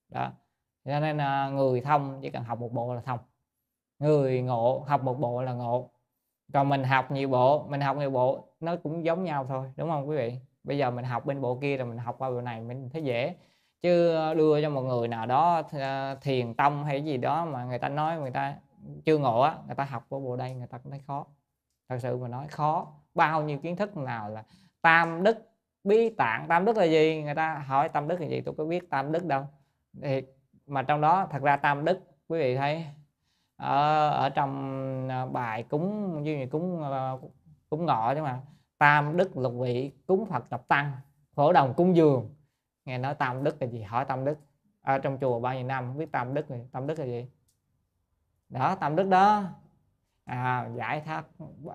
[0.08, 0.32] Đó.
[0.84, 3.18] Cho nên à, người thông chỉ cần học một bộ là thông.
[3.98, 5.90] Người ngộ, học một bộ là ngộ.
[6.52, 9.90] Còn mình học nhiều bộ, mình học nhiều bộ, nó cũng giống nhau thôi, đúng
[9.90, 10.36] không quý vị?
[10.64, 13.02] Bây giờ mình học bên bộ kia rồi mình học qua bộ này mình thấy
[13.02, 13.34] dễ
[13.82, 17.64] chứ ờ, đưa cho một người nào đó ờ, thiền tông hay gì đó mà
[17.64, 18.56] người ta nói người ta
[19.04, 21.26] chưa ngộ á, người ta học của bộ đây người ta cũng thấy khó.
[21.88, 22.86] Thật sự mà nói khó.
[23.14, 24.44] Bao nhiêu kiến thức nào là
[24.82, 25.38] tam đức
[25.84, 26.48] bí tạng.
[26.48, 27.22] Tam đức là gì?
[27.22, 28.40] Người ta hỏi tam đức là gì?
[28.40, 29.46] Tôi có biết tam đức đâu.
[30.02, 30.22] Thì
[30.66, 32.86] mà trong đó thật ra tam đức, quý vị thấy
[33.56, 36.82] ở ở trong bài cúng, như vậy cúng
[37.70, 38.40] cúng ngọ chứ mà.
[38.78, 40.92] Tam đức lục vị, cúng phật tập tăng,
[41.34, 42.30] phổ đồng cúng dường
[42.84, 43.82] nghe nói tam đức là gì?
[43.82, 44.38] Hỏi tam đức.
[44.82, 45.86] Ở trong chùa bao nhiêu năm?
[45.86, 47.26] Không biết tam đức này tam đức là gì?
[48.48, 49.44] Đó tam đức đó.
[50.24, 51.24] À, giải thoát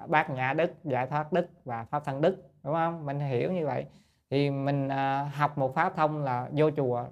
[0.08, 3.06] bát nhã đức giải thoát đức và pháp thân đức đúng không?
[3.06, 3.86] Mình hiểu như vậy.
[4.30, 7.06] Thì mình à, học một pháp thông là vô chùa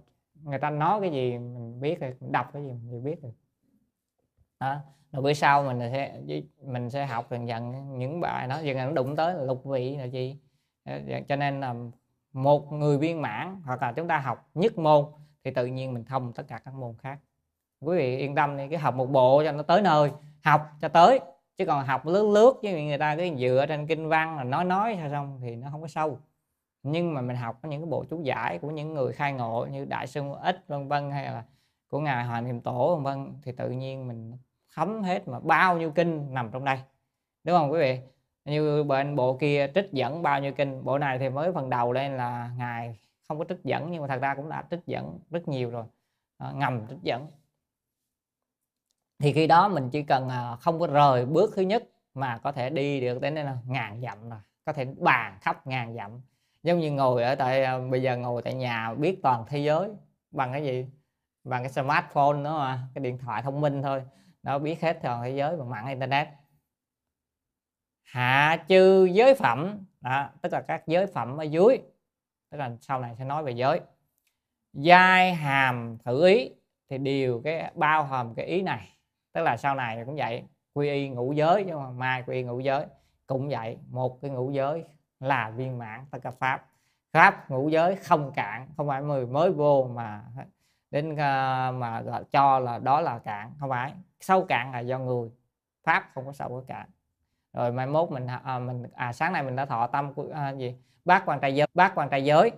[0.44, 3.34] người ta nói cái gì mình biết rồi đọc cái gì mình biết rồi
[4.60, 4.80] đó
[5.12, 6.22] rồi bữa sau mình sẽ
[6.62, 8.60] mình sẽ học dần dần những bài đó.
[8.60, 10.40] Dần dần nó đụng tới là lục vị là gì?
[10.84, 11.76] Ờ, cho nên là
[12.36, 15.06] một người viên mãn hoặc là chúng ta học nhất môn,
[15.44, 17.20] thì tự nhiên mình thông tất cả các môn khác.
[17.80, 20.12] Quý vị yên tâm đi, cái học một bộ cho nó tới nơi,
[20.44, 21.20] học cho tới,
[21.58, 24.66] chứ còn học lướt lướt với người ta cái dựa trên kinh văn là nói
[24.66, 26.20] nói sao xong thì nó không có sâu.
[26.84, 29.86] Nhưng mà mình học những cái bộ chú giải của những người khai ngộ như
[29.86, 31.44] đại sư ích, vân vân, hay là
[31.90, 34.38] của ngài hoàng niệm tổ, vân vân, thì tự nhiên mình
[34.76, 36.80] thấm hết mà bao nhiêu kinh nằm trong đây.
[37.44, 38.00] Đúng không quý vị?
[38.46, 41.94] Như bên bộ kia trích dẫn bao nhiêu kinh bộ này thì mới phần đầu
[41.94, 45.20] đây là ngài không có trích dẫn nhưng mà thật ra cũng đã trích dẫn
[45.30, 45.86] rất nhiều rồi.
[46.38, 47.28] À, ngầm trích dẫn.
[49.20, 52.52] Thì khi đó mình chỉ cần à, không có rời bước thứ nhất mà có
[52.52, 54.40] thể đi được đến là ngàn dặm rồi.
[54.66, 56.22] Có thể bàn khắp ngàn dặm.
[56.64, 59.90] Giống như ngồi ở tại à, bây giờ ngồi tại nhà biết toàn thế giới
[60.32, 60.86] bằng cái gì?
[61.44, 64.04] Bằng cái smartphone nữa mà cái điện thoại thông minh thôi.
[64.44, 66.28] Nó biết hết toàn thế giới bằng mạng internet
[68.16, 69.86] hạ chư giới phẩm.
[70.02, 71.78] Đó, tức là các giới phẩm ở dưới.
[72.52, 73.82] Tức là sau này sẽ nói về giới.
[74.74, 76.52] Giai hàm thử ý
[76.90, 78.98] thì đều cái bao hàm cái ý này.
[79.34, 80.44] Tức là sau này cũng vậy
[80.74, 82.86] quy y ngũ giới chứ mà mai quy y ngũ giới
[83.28, 83.78] cũng vậy.
[83.90, 84.84] Một cái ngũ giới
[85.20, 86.66] là viên mãn tất cả pháp.
[87.14, 90.24] Pháp ngũ giới không cạn không phải người mới vô mà
[90.92, 93.94] đến ờ, mà cho là đó là cạn không phải.
[94.20, 95.30] Sâu cạn là do người.
[95.84, 96.90] Pháp không có sâu có cạn
[97.56, 100.50] rồi mai mốt mình à, mình à sáng nay mình đã thọ tâm của à,
[100.50, 100.76] gì?
[101.06, 102.52] Bác quan trai giới bác quan trai giới.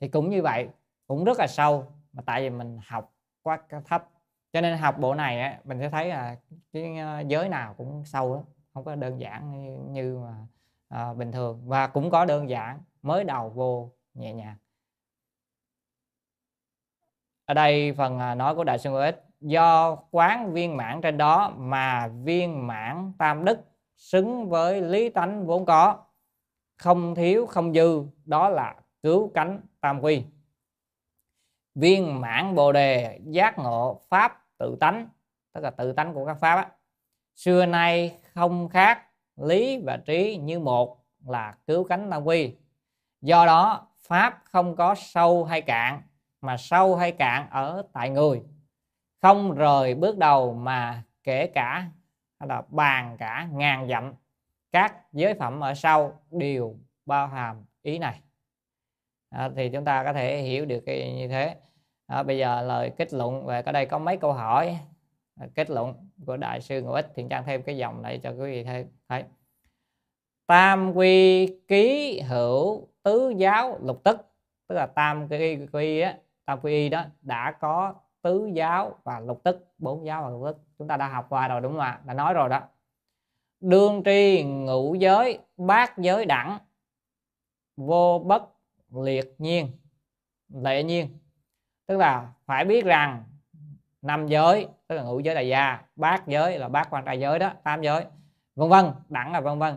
[0.00, 0.68] Thì cũng như vậy
[1.06, 3.12] cũng rất là sâu mà tại vì mình học
[3.42, 4.08] quá thấp.
[4.52, 6.36] Cho nên học bộ này á, mình sẽ thấy là
[6.72, 8.44] cái à, giới nào cũng sâu lắm
[8.74, 10.34] không có đơn giản như, như mà
[10.88, 11.62] à, bình thường.
[11.66, 14.56] Và cũng có đơn giản mới đầu vô nhẹ nhàng.
[17.44, 21.52] Ở đây phần à, nói của đại sư ích do quán viên mãn trên đó
[21.56, 23.69] mà viên mãn tam đức
[24.00, 26.04] xứng với lý tánh vốn có.
[26.78, 30.24] Không thiếu, không dư, đó là cứu cánh tam quy.
[31.74, 35.08] Viên mãn bồ đề giác ngộ pháp tự tánh,
[35.52, 36.70] tức là tự tánh của các pháp á.
[37.36, 39.06] xưa nay không khác,
[39.36, 42.54] lý và trí như một là cứu cánh tam quy.
[43.20, 46.02] Do đó, pháp không có sâu hay cạn,
[46.40, 48.42] mà sâu hay cạn ở tại người.
[49.22, 51.90] Không rời bước đầu mà kể cả
[52.40, 54.14] hay là bàn cả ngàn dặm.
[54.72, 56.76] Các giới phẩm ở sau đều
[57.06, 58.20] bao hàm ý này.
[59.30, 61.56] À, thì chúng ta có thể hiểu được cái như thế.
[62.06, 64.78] À, bây giờ lời kết luận về ở đây có mấy câu hỏi.
[65.54, 65.94] Kết luận
[66.26, 68.86] của đại sư ngũ ích thiện trang thêm cái dòng này cho quý vị thấy
[69.08, 69.24] thấy
[70.46, 74.26] tam quy ký hữu tứ giáo lục tức.
[74.68, 79.40] Tức là tam quy quy á tam quy đó đã có tứ giáo và lục
[79.44, 80.56] tức, bốn giáo và lục tức.
[80.78, 82.00] Chúng ta đã học qua rồi, đúng không ạ?
[82.04, 82.60] Đã nói rồi đó.
[83.60, 86.58] Đương tri ngũ giới, bát giới đẳng,
[87.76, 88.42] vô bất
[88.90, 89.70] liệt nhiên,
[90.48, 91.18] lệ nhiên.
[91.86, 93.24] Tức là phải biết rằng
[94.02, 97.38] năm giới, tức là ngũ giới đại gia, bát giới là bát quan trai giới
[97.38, 98.04] đó tam giới,
[98.54, 99.76] vân vân, đẳng là vân vân.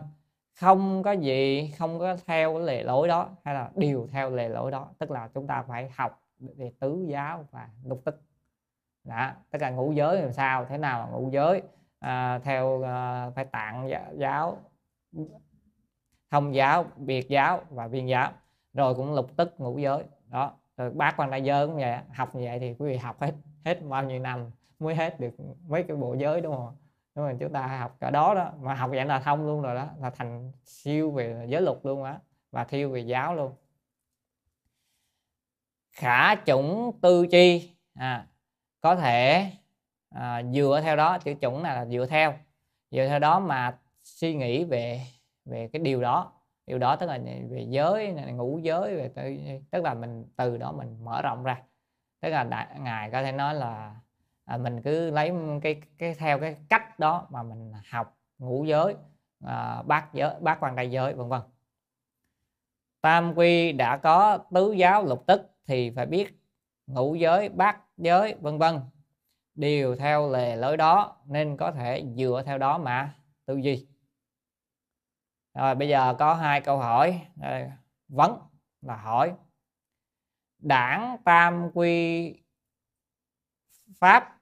[0.60, 4.48] Không có gì, không có theo cái lề lối đó, hay là đều theo lề
[4.48, 4.88] lối đó.
[4.98, 8.20] Tức là chúng ta phải học về tứ giáo và lục tức
[9.04, 11.62] đó tất cả ngũ giới làm sao thế nào là ngũ giới?
[11.98, 14.58] À, theo à, phải tạng dạ, giáo
[16.30, 18.32] thông giáo biệt giáo và viên giáo.
[18.72, 20.04] Rồi cũng lục tức ngũ giới.
[20.28, 23.20] Đó rồi bác quan đại giới cũng vậy học như vậy thì quý vị học
[23.20, 25.34] hết hết bao nhiêu năm mới hết được
[25.68, 26.76] mấy cái bộ giới đúng không?
[27.14, 28.52] Đúng rồi chúng ta học cả đó đó.
[28.60, 32.04] Mà học vậy là thông luôn rồi đó là thành siêu về giới luật luôn
[32.04, 32.18] á
[32.50, 33.52] và thiêu về giáo luôn.
[35.92, 38.26] Khả chủng tư chi à,
[38.84, 39.50] có thể
[40.10, 42.34] à, dựa theo đó chữ chuẩn là dựa theo.
[42.90, 45.00] Dựa theo đó mà suy nghĩ về
[45.44, 46.32] về cái điều đó.
[46.66, 47.18] Điều đó tức là
[47.50, 49.10] về giới ngũ giới về
[49.70, 51.62] tức là mình từ đó mình mở rộng ra.
[52.20, 53.94] Tức là đại, ngài có thể nói là
[54.44, 55.32] à, mình cứ lấy
[55.62, 58.96] cái cái theo cái cách đó mà mình học ngũ giới
[59.46, 61.40] à, bát giới bát quan đại giới vân vân.
[63.00, 66.40] Tam quy đã có tứ giáo lục tức thì phải biết
[66.86, 68.80] ngũ giới bát giới, vân vân.
[69.54, 73.16] Đều theo lề lối đó, nên có thể dựa theo đó mà.
[73.46, 73.86] Tư duy.
[75.54, 77.26] Rồi, bây giờ có hai câu hỏi.
[78.08, 78.38] Vấn
[78.80, 79.34] là hỏi.
[80.58, 82.34] Đảng tam quy
[83.96, 84.38] pháp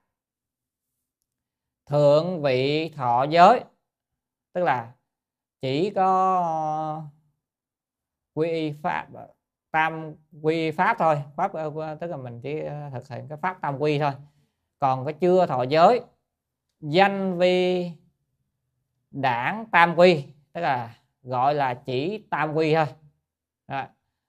[1.87, 3.65] thượng vị thọ giới.
[4.53, 4.95] Tức là
[5.61, 7.05] chỉ có
[8.35, 9.09] quy y pháp
[9.73, 11.23] tam quy pháp thôi.
[11.37, 14.11] Pháp ờ, ờ, tức là mình chỉ ờ, thực hiện cái pháp tam quy thôi.
[14.79, 16.01] Còn cái chưa thọ giới,
[16.81, 17.91] danh vi
[19.11, 22.87] đảng tam quy, tức là gọi là chỉ tam quy thôi.
[23.69, 23.85] Đó.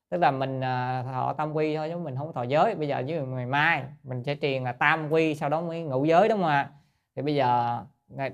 [0.09, 0.61] tức là mình
[1.05, 2.75] thọ tam quy thôi chứ mình không thọ giới.
[2.75, 6.05] Bây giờ với ngày mai mình sẽ truyền là tam quy, sau đó mới ngũ
[6.05, 6.69] giới đúng không ạ?
[7.15, 7.79] Thì bây giờ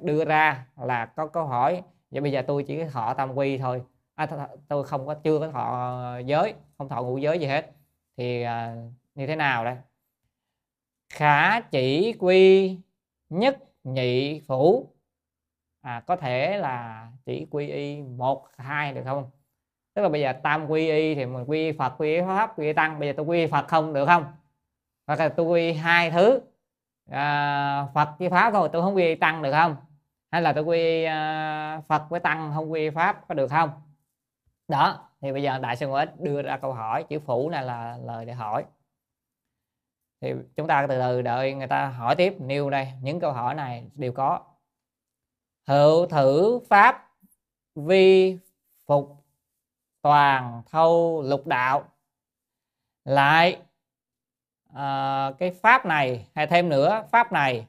[0.02, 3.84] đưa ra là có câu hỏi, vậy bây giờ tôi chỉ thọ tam quy thôi
[4.27, 7.71] à, tôi không có chưa có thọ giới không thọ ngũ giới gì hết.
[8.17, 8.75] Thì à,
[9.15, 9.75] như thế nào đây?
[11.09, 12.77] Khả chỉ quy
[13.29, 14.93] nhất nhị phủ.
[15.81, 19.29] À, có thể là chỉ quy y một hai được không?
[19.93, 22.99] Tức là bây giờ tam quy y thì mình quy phật quy pháp quy tăng.
[22.99, 24.25] Bây giờ tôi quy phật không được không?
[25.07, 26.41] Hoặc là tôi quy hai thứ.
[27.11, 29.75] À, phật với pháp thôi tôi không quy tăng được không?
[30.31, 33.69] Hay là tôi quy à, phật với tăng không quy pháp có được không?
[34.69, 37.63] Đó thì bây giờ đại sư Ngũ Ích đưa ra câu hỏi chữ phủ này
[37.63, 38.65] là lời để hỏi.
[40.21, 42.35] Thì chúng ta từ từ đợi người ta hỏi tiếp.
[42.39, 44.39] Nêu đây những câu hỏi này đều có.
[45.67, 47.09] Hữu thử pháp
[47.75, 48.37] vi
[48.85, 49.25] phục
[50.01, 51.83] toàn thâu lục đạo.
[53.05, 53.61] Lại
[54.73, 57.67] à, cái pháp này hay thêm nữa pháp này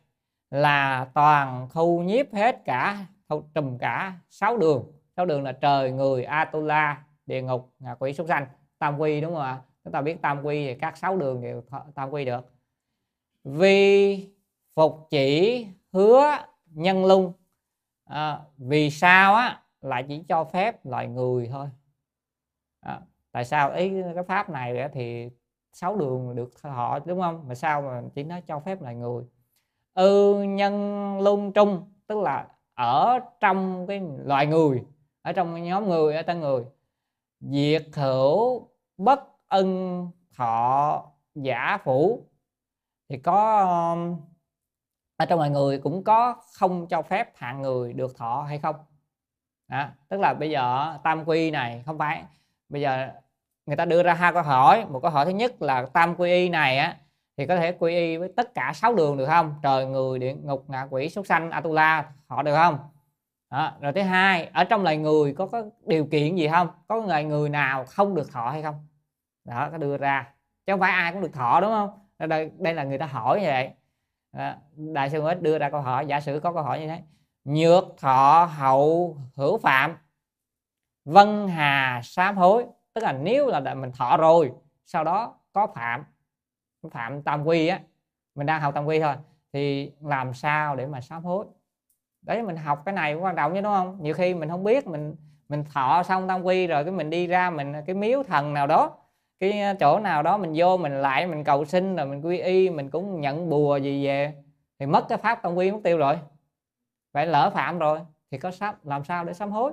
[0.51, 5.93] là toàn thu nhiếp hết cả thu trùm cả sáu đường sáu đường là trời
[5.93, 8.47] người atula địa ngục ngạ quỷ súc sanh.
[8.79, 9.61] Tam quy đúng không ạ?
[9.85, 11.63] Chúng ta biết tam quy thì các sáu đường đều
[11.95, 12.53] tam quy được.
[13.45, 14.29] Vì
[14.75, 17.33] phục chỉ hứa nhân lung.
[18.05, 19.63] À, vì sao á?
[19.81, 21.67] Lại chỉ cho phép loài người thôi.
[22.81, 23.01] À,
[23.33, 23.73] tại sao?
[23.73, 25.31] Ý cái pháp này thì
[25.73, 27.49] sáu đường được họ đúng không?
[27.49, 29.25] Mà sao mà chỉ nói cho phép loài người?
[29.95, 34.85] Ư ừ, nhân lung trung tức là ở trong cái loài người
[35.23, 36.65] ở trong nhóm người ở tân người.
[37.41, 42.27] Diệt hữu bất ân thọ giả phủ.
[43.09, 44.17] Thì có um,
[45.17, 48.77] ở trong mọi người cũng có không cho phép hạng người được thọ hay không?
[49.69, 49.89] Đó.
[50.09, 52.25] tức là bây giờ tam quy này, không phải.
[52.69, 53.11] Bây giờ
[53.67, 54.87] người ta đưa ra hai câu hỏi.
[54.89, 56.97] Một câu hỏi thứ nhất là tam quy y này á,
[57.37, 59.55] thì có thể quy y với tất cả sáu đường được không?
[59.63, 62.79] Trời, người, địa, ngục, ngạ quỷ, súc sanh, atula họ được không?
[63.51, 63.73] Đó.
[63.81, 66.69] rồi thứ hai ở trong loài người có có điều kiện gì không?
[66.89, 68.87] Có loài người nào không được thọ hay không?
[69.45, 70.35] Đó có đưa ra.
[70.67, 71.91] Chứ không phải ai cũng được thọ đúng không?
[72.19, 73.71] Đây, đây là người ta hỏi như vậy.
[74.33, 74.55] Đó.
[74.77, 77.03] đại sư Ích đưa ra câu hỏi giả sử có câu hỏi như thế.
[77.45, 79.97] Nhược thọ hậu hữu phạm
[81.05, 82.67] vân hà sám hối.
[82.95, 84.53] Tức là nếu là mình thọ rồi
[84.87, 86.05] sau đó có phạm
[86.91, 87.81] phạm tam quy á
[88.35, 89.15] mình đang học tam quy thôi
[89.53, 91.47] thì làm sao để mà sám hối?
[92.23, 93.99] Đấy, mình học cái này cũng quan trọng chứ, đúng không?
[94.01, 95.17] Nhiều khi mình không biết, mình
[95.49, 98.67] mình thọ xong tam quy rồi cái mình đi ra mình, cái miếu thần nào
[98.67, 98.97] đó,
[99.41, 102.39] cái ờ, chỗ nào đó mình vô mình lại mình cầu xin rồi mình quy
[102.39, 104.35] y, mình cũng nhận bùa gì về
[104.79, 106.19] thì mất cái pháp tam quy mất tiêu rồi.
[107.13, 109.73] Vậy lỡ phạm rồi thì có sám, làm sao để sám hối?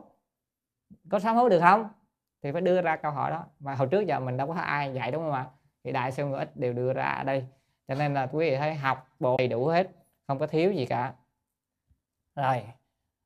[1.10, 1.90] Có sám hối được không?
[2.44, 3.45] Thì phải đưa ra câu hỏi đó.
[3.60, 5.45] Mà hồi trước giờ mình đâu có ai dạy, đúng không ạ?
[5.84, 7.45] Thì đại sư ít đều đưa ra ở đây.
[7.88, 9.88] Cho nên là quý vị thấy học bộ đầy đủ hết,
[10.28, 11.14] không có thiếu gì cả
[12.38, 12.64] rồi.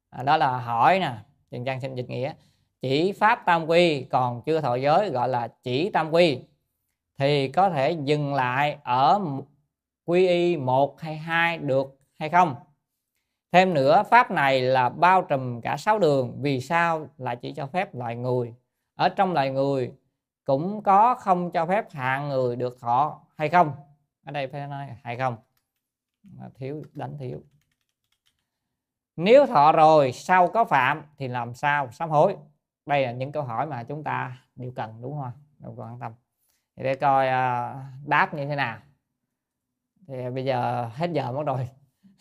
[0.10, 1.14] À, đó là hỏi nè
[1.52, 2.34] trần trang xin dịch nghĩa.
[2.82, 6.40] Chỉ pháp tam quy còn chưa thọ giới gọi là chỉ tam quy
[7.18, 9.22] thì có thể dừng lại ở
[10.06, 12.56] quy y một hay hai được hay không?
[13.52, 16.42] Thêm nữa pháp này là bao trùm cả sáu đường.
[16.42, 17.08] Vì sao?
[17.18, 18.54] Lại chỉ cho phép loài người.
[18.96, 19.94] Ở trong loài người
[20.46, 23.72] cũng có không cho phép hạng người được thọ hay không?
[24.26, 25.36] Ở đây phải nói hay không?
[26.56, 27.44] Thiếu đánh thiếu
[29.24, 32.36] nếu thọ rồi sau có phạm thì làm sao sám hối?
[32.86, 36.12] Đây là những câu hỏi mà chúng ta đều cần đúng không đâu quan tâm.
[36.78, 38.78] Thì để coi uh, đáp như thế nào.
[40.08, 41.70] Thì bây giờ hết giờ mất rồi.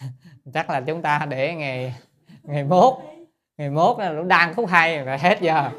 [0.54, 1.94] Chắc là chúng ta để ngày
[2.42, 2.94] ngày mốt.
[3.58, 5.70] Ngày mốt là lúc đang khúc hay rồi hết giờ.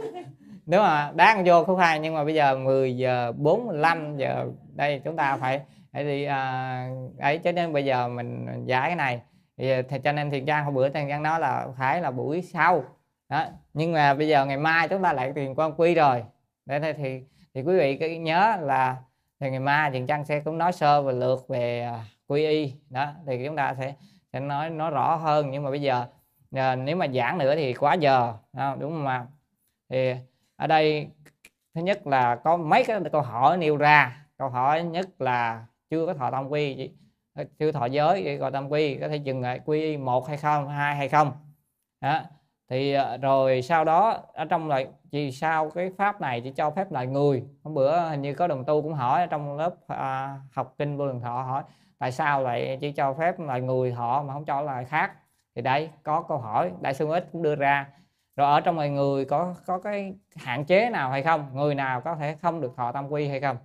[0.66, 4.46] Nếu mà đáng vô khúc hai nhưng mà bây giờ 10 giờ 45 giờ.
[4.74, 5.62] Đây chúng ta phải
[5.92, 6.90] phải đi à,
[7.20, 7.38] ấy.
[7.38, 9.22] Cho nên bây giờ mình giải cái này
[9.62, 12.12] thì, ờ, thì cho nên thiền trang hôm bữa thiền trang nói là phải là
[12.12, 12.84] buổi sau.
[13.30, 16.24] Đó nhưng mà bây giờ ngày mai chúng ta lại tiền quan quy rồi.
[16.66, 17.22] Để thì thì,
[17.54, 18.98] thì quý vị cứ nhớ là
[19.40, 22.74] thì ngày mai thiền trang sẽ cũng nói sơ và lượt về ờ, quy y.
[22.90, 23.94] Đó thì chúng ta sẽ
[24.34, 25.52] sẽ nói nó rõ hơn.
[25.52, 26.06] Nhưng mà bây giờ
[26.56, 28.34] ờ, nếu mà giảng nữa thì quá giờ.
[28.54, 29.26] Đó, đúng không ạ?
[29.90, 30.14] Thì
[30.56, 31.08] ở đây
[31.76, 34.26] thứ nhất là có mấy cái câu hỏi nêu ra.
[34.38, 36.92] Câu hỏi nhất là chưa có thọ tam quy
[37.60, 40.96] chưa thọ giới gọi tam quy có thể dừng lại quy một hay không hai
[40.96, 41.32] hay không.
[42.02, 42.22] Đó.
[42.70, 46.72] thì ờ, rồi sau đó ở trong lại vì sao cái pháp này chỉ cho
[46.72, 47.44] phép lại người.
[47.64, 50.98] Hôm bữa hình như có đồng tu cũng hỏi ở trong lớp à, học kinh
[50.98, 51.64] vô đường thọ hỏi
[52.00, 55.12] tại sao lại chỉ cho phép lại người họ mà không cho lại khác?
[55.56, 57.88] Thì đây có câu hỏi đại sư ích cũng đưa ra.
[58.36, 61.50] Rồi ở trong mọi người có có cái hạn chế nào hay không?
[61.54, 63.58] Người nào có thể không được thọ tam quy hay không?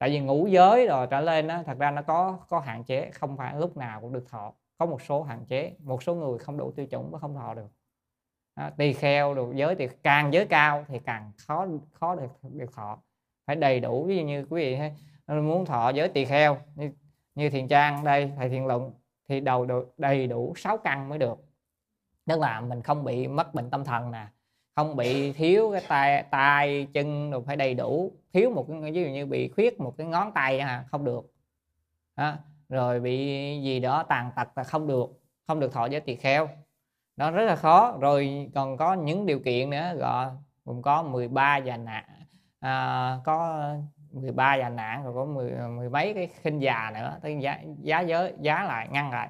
[0.00, 3.10] Tại vì ngũ giới rồi trở lên đó thật ra nó có có hạn chế
[3.10, 4.52] không phải lúc nào cũng được thọ.
[4.78, 7.54] Có một số hạn chế một số người không đủ tiêu chuẩn và không thọ
[7.54, 7.68] được.
[8.56, 12.72] Đó, tỳ kheo được giới thì càng giới cao thì càng khó khó được được
[12.72, 12.98] thọ.
[13.46, 14.78] Phải đầy đủ ví dụ như quý vị
[15.26, 16.92] ờ, muốn thọ giới tỳ kheo như,
[17.34, 18.92] như thiền trang đây thầy thiền luận
[19.28, 21.38] thì đầu được đầy đủ 6 căn mới được.
[22.26, 24.26] Tức là mình không bị mất bệnh tâm thần nè
[24.80, 28.12] không bị thiếu cái tay tay chân rồi phải đầy đủ.
[28.32, 31.32] Thiếu một cái ví dụ như bị khuyết một cái ngón tay à, không được.
[32.14, 32.38] À,
[32.68, 33.16] rồi bị
[33.62, 36.48] gì đó tàn tật là không được không được thọ giới tỳ kheo.
[37.16, 37.96] Đó rất là khó.
[38.00, 40.26] Rồi còn có những điều kiện nữa gọi
[40.64, 42.04] cũng có 13 già nạn
[42.60, 43.68] à, có
[44.12, 48.00] 13 già nạn rồi có mười, mười mấy cái khinh già nữa tới giá, giá
[48.00, 49.28] giới giá lại ngăn lại.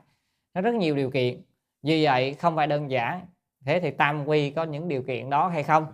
[0.54, 1.42] Nó rất nhiều điều kiện.
[1.82, 3.20] Như vậy không phải đơn giản
[3.64, 5.86] thế thì tam quy có những điều kiện đó hay không?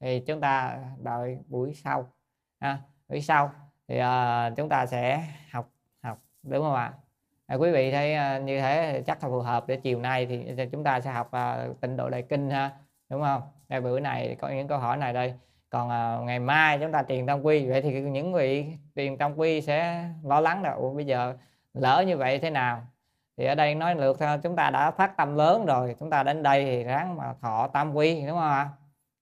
[0.00, 2.12] Thì chúng ta đợi buổi sau
[2.58, 2.78] à,
[3.08, 3.50] buổi sau
[3.88, 5.70] thì uh, chúng ta sẽ học
[6.02, 6.92] học đúng không ạ?
[7.46, 10.26] À, quý vị thấy uh, như thế thì chắc là phù hợp để chiều nay
[10.26, 12.70] thì ờ, chúng ta sẽ học uh, tịnh độ đại kinh ha
[13.08, 13.42] đúng không?
[13.68, 15.34] Đây bữa này có những câu hỏi này đây.
[15.70, 17.66] Còn uh, ngày mai chúng ta tiền tam quy.
[17.66, 21.36] Vậy thì những vị tiền tam quy sẽ lo lắng là bây giờ
[21.74, 22.86] lỡ như vậy thế nào?
[23.40, 26.22] Thì ở đây nói lượt theo chúng ta đã phát tâm lớn rồi chúng ta
[26.22, 28.68] đến đây thì ráng mà thọ tam quy đúng không ạ?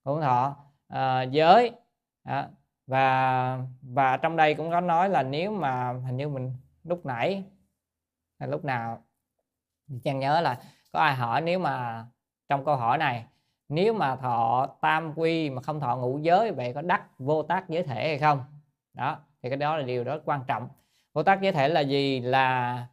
[0.03, 0.55] Cũng thọ
[0.93, 1.71] uh, giới.
[2.23, 2.43] Đó.
[2.87, 7.43] và và trong đây cũng có nói là nếu mà hình như mình lúc nãy
[8.39, 9.03] là lúc nào?
[10.03, 10.59] Chàng nhớ là
[10.91, 12.05] có ai hỏi nếu mà
[12.49, 13.25] trong câu hỏi này
[13.69, 17.69] nếu mà thọ tam quy mà không thọ ngũ giới vậy có đắc vô tác
[17.69, 18.43] giới thể hay không?
[18.93, 20.69] Đó thì cái đó là điều rất quan trọng.
[21.13, 22.19] Vô tác giới thể là gì?
[22.19, 22.87] Là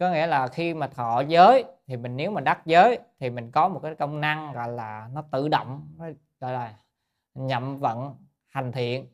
[0.00, 3.50] có nghĩa là khi mà thọ giới thì mình nếu mà đắc giới thì mình
[3.50, 5.88] có một cái công năng gọi là nó tự động
[6.40, 6.74] gọi là
[7.34, 8.14] nhậm vận
[8.48, 9.06] hành thiện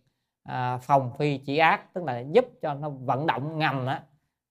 [0.43, 4.03] à, phòng phi chỉ ác tức là giúp cho nó vận động ngầm á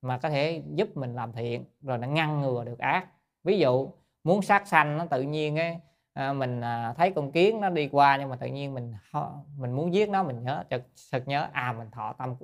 [0.02, 3.08] mà có thể giúp mình làm thiện rồi nó ngăn ngừa được ác.
[3.44, 3.90] Ví dụ
[4.24, 5.78] muốn sát sanh nó tự nhiên ấy
[6.14, 8.94] à, mình à, thấy con kiến nó đi qua nhưng mà tự nhiên mình
[9.58, 12.36] mình muốn giết nó mình nhớ chợt thật nhớ à mình thọ tâm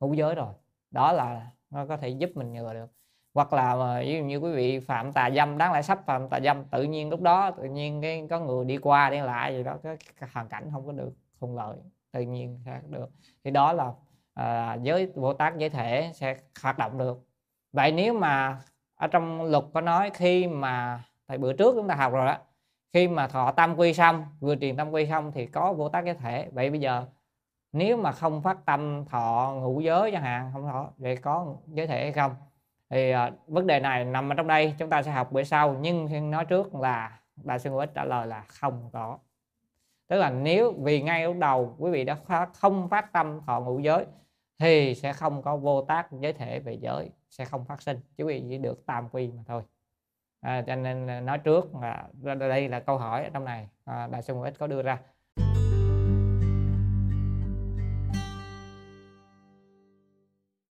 [0.00, 0.54] ngũ giới rồi.
[0.90, 2.97] Đó là nó có thể giúp mình ngừa được
[3.34, 6.28] hoặc là ờ, ví dụ như quý vị phạm tà dâm đáng lẽ sắp phạm
[6.28, 9.54] tà dâm tự nhiên lúc đó tự nhiên cái có người đi qua đi lại
[9.56, 11.76] gì đó cái, cái hoàn cảnh không có được thuận lợi
[12.12, 13.10] tự nhiên sẽ được.
[13.44, 13.92] Thì đó là
[14.34, 17.26] à, giới bồ tát giới thể sẽ hoạt động được.
[17.72, 18.60] Vậy nếu mà
[18.94, 22.38] ở trong luật có nói khi mà tại bữa trước chúng ta học rồi đó
[22.92, 26.04] khi mà thọ tam quy xong vừa truyền tam quy xong thì có vô tác
[26.04, 26.48] giới thể.
[26.52, 27.06] Vậy bây giờ
[27.72, 31.86] nếu mà không phát tâm thọ ngũ giới chẳng hạn không thọ vậy có giới
[31.86, 32.34] thể hay không?
[32.90, 35.76] Thì uh, vấn đề này nằm ở trong đây chúng ta sẽ học bữa sau
[35.80, 39.18] nhưng nói trước là đại sư Ích trả lời là không có.
[40.08, 42.16] Tức là nếu vì ngay lúc đầu quý vị đã
[42.54, 44.06] không phát tâm thọ ngũ giới
[44.58, 48.00] thì sẽ không có vô tác giới thể về giới sẽ không phát sinh.
[48.16, 49.62] Chứ quý vị chỉ được tam quy mà thôi.
[50.40, 54.22] À, cho nên nói trước là đây là câu hỏi ở trong này à, đại
[54.22, 54.98] sư Ích có đưa ra.